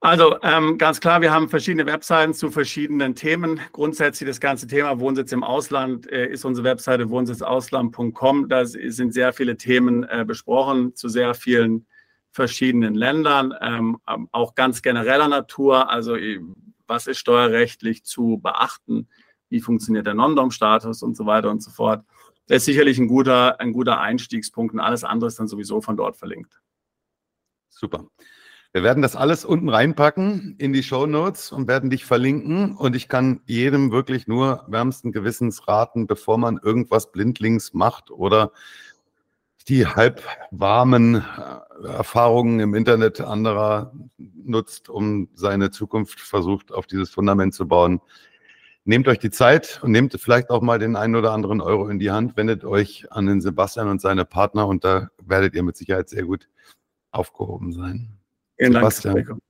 Also 0.00 0.36
ähm, 0.42 0.78
ganz 0.78 1.00
klar, 1.00 1.20
wir 1.20 1.32
haben 1.32 1.48
verschiedene 1.48 1.86
Webseiten 1.86 2.34
zu 2.34 2.50
verschiedenen 2.50 3.14
Themen. 3.14 3.60
Grundsätzlich 3.72 4.28
das 4.28 4.40
ganze 4.40 4.66
Thema 4.66 5.00
Wohnsitz 5.00 5.32
im 5.32 5.42
Ausland 5.42 6.10
äh, 6.12 6.26
ist 6.26 6.44
unsere 6.44 6.64
Webseite 6.64 7.10
wohnsitzausland.com. 7.10 8.48
Da 8.48 8.66
sind 8.66 9.14
sehr 9.14 9.32
viele 9.32 9.56
Themen 9.56 10.04
äh, 10.04 10.24
besprochen 10.26 10.94
zu 10.94 11.08
sehr 11.08 11.34
vielen 11.34 11.86
verschiedenen 12.30 12.94
Ländern, 12.94 13.54
ähm, 13.62 13.98
auch 14.30 14.54
ganz 14.54 14.82
genereller 14.82 15.26
Natur. 15.26 15.90
Also 15.90 16.16
was 16.86 17.06
ist 17.06 17.18
steuerrechtlich 17.18 18.04
zu 18.04 18.38
beachten? 18.42 19.08
Wie 19.48 19.60
funktioniert 19.60 20.06
der 20.06 20.14
Non-Dom-Status 20.14 21.02
und 21.02 21.16
so 21.16 21.24
weiter 21.26 21.50
und 21.50 21.62
so 21.62 21.70
fort. 21.70 22.04
Das 22.46 22.58
ist 22.58 22.66
sicherlich 22.66 22.98
ein 22.98 23.08
guter, 23.08 23.60
ein 23.60 23.72
guter 23.72 24.00
Einstiegspunkt 24.00 24.72
und 24.74 24.80
alles 24.80 25.04
andere 25.04 25.28
ist 25.28 25.38
dann 25.38 25.48
sowieso 25.48 25.80
von 25.80 25.96
dort 25.96 26.16
verlinkt. 26.16 26.60
Super. 27.68 28.06
Wir 28.72 28.82
werden 28.82 29.02
das 29.02 29.16
alles 29.16 29.44
unten 29.44 29.68
reinpacken 29.68 30.56
in 30.58 30.72
die 30.72 30.82
Show 30.82 31.06
Notes 31.06 31.50
und 31.50 31.66
werden 31.66 31.88
dich 31.88 32.04
verlinken. 32.04 32.76
Und 32.76 32.94
ich 32.94 33.08
kann 33.08 33.40
jedem 33.46 33.90
wirklich 33.90 34.26
nur 34.26 34.64
wärmsten 34.68 35.12
Gewissens 35.12 35.66
raten, 35.66 36.06
bevor 36.06 36.36
man 36.36 36.58
irgendwas 36.62 37.10
blindlings 37.10 37.72
macht 37.72 38.10
oder 38.10 38.52
die 39.68 39.86
halb 39.86 40.22
warmen 40.50 41.16
äh, 41.16 41.86
Erfahrungen 41.88 42.60
im 42.60 42.74
Internet 42.74 43.20
anderer 43.20 43.92
nutzt, 44.18 44.88
um 44.88 45.28
seine 45.34 45.70
Zukunft 45.70 46.20
versucht, 46.20 46.70
auf 46.70 46.86
dieses 46.86 47.10
Fundament 47.10 47.54
zu 47.54 47.66
bauen, 47.66 48.00
Nehmt 48.88 49.08
euch 49.08 49.18
die 49.18 49.32
Zeit 49.32 49.80
und 49.82 49.90
nehmt 49.90 50.16
vielleicht 50.20 50.48
auch 50.48 50.62
mal 50.62 50.78
den 50.78 50.94
einen 50.94 51.16
oder 51.16 51.32
anderen 51.32 51.60
Euro 51.60 51.88
in 51.88 51.98
die 51.98 52.12
Hand, 52.12 52.36
wendet 52.36 52.64
euch 52.64 53.10
an 53.10 53.26
den 53.26 53.40
Sebastian 53.40 53.88
und 53.88 54.00
seine 54.00 54.24
Partner 54.24 54.68
und 54.68 54.84
da 54.84 55.08
werdet 55.20 55.56
ihr 55.56 55.64
mit 55.64 55.76
Sicherheit 55.76 56.08
sehr 56.08 56.22
gut 56.22 56.48
aufgehoben 57.10 57.72
sein. 57.72 58.16
Vielen 58.56 58.74
Sebastian. 58.74 59.14
Dank. 59.16 59.40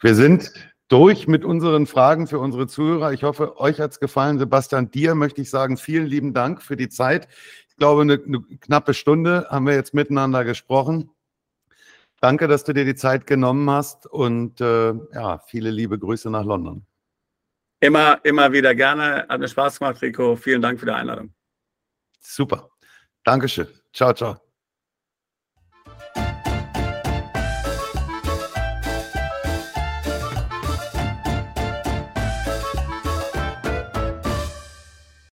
Wir 0.00 0.14
sind 0.14 0.50
durch 0.88 1.28
mit 1.28 1.44
unseren 1.44 1.86
Fragen 1.86 2.26
für 2.26 2.38
unsere 2.38 2.66
Zuhörer. 2.66 3.12
Ich 3.12 3.22
hoffe, 3.22 3.60
euch 3.60 3.80
hat 3.80 3.90
es 3.90 4.00
gefallen. 4.00 4.38
Sebastian, 4.38 4.90
dir 4.90 5.14
möchte 5.14 5.42
ich 5.42 5.50
sagen, 5.50 5.76
vielen 5.76 6.06
lieben 6.06 6.32
Dank 6.32 6.62
für 6.62 6.76
die 6.76 6.88
Zeit. 6.88 7.28
Ich 7.68 7.76
glaube, 7.76 8.00
eine, 8.00 8.14
eine 8.14 8.40
knappe 8.60 8.94
Stunde 8.94 9.46
haben 9.50 9.66
wir 9.66 9.74
jetzt 9.74 9.92
miteinander 9.92 10.42
gesprochen. 10.42 11.10
Danke, 12.22 12.48
dass 12.48 12.64
du 12.64 12.72
dir 12.72 12.86
die 12.86 12.94
Zeit 12.94 13.26
genommen 13.26 13.68
hast 13.68 14.06
und 14.06 14.62
äh, 14.62 14.94
ja, 15.12 15.40
viele 15.46 15.70
liebe 15.70 15.98
Grüße 15.98 16.30
nach 16.30 16.46
London. 16.46 16.86
Immer, 17.80 18.20
immer 18.24 18.52
wieder 18.52 18.74
gerne. 18.74 19.26
Hat 19.28 19.40
mir 19.40 19.48
Spaß 19.48 19.78
gemacht, 19.78 20.00
Rico. 20.02 20.36
Vielen 20.36 20.62
Dank 20.62 20.80
für 20.80 20.86
die 20.86 20.92
Einladung. 20.92 21.34
Super. 22.20 22.70
Dankeschön. 23.24 23.68
Ciao, 23.92 24.12
ciao. 24.12 24.43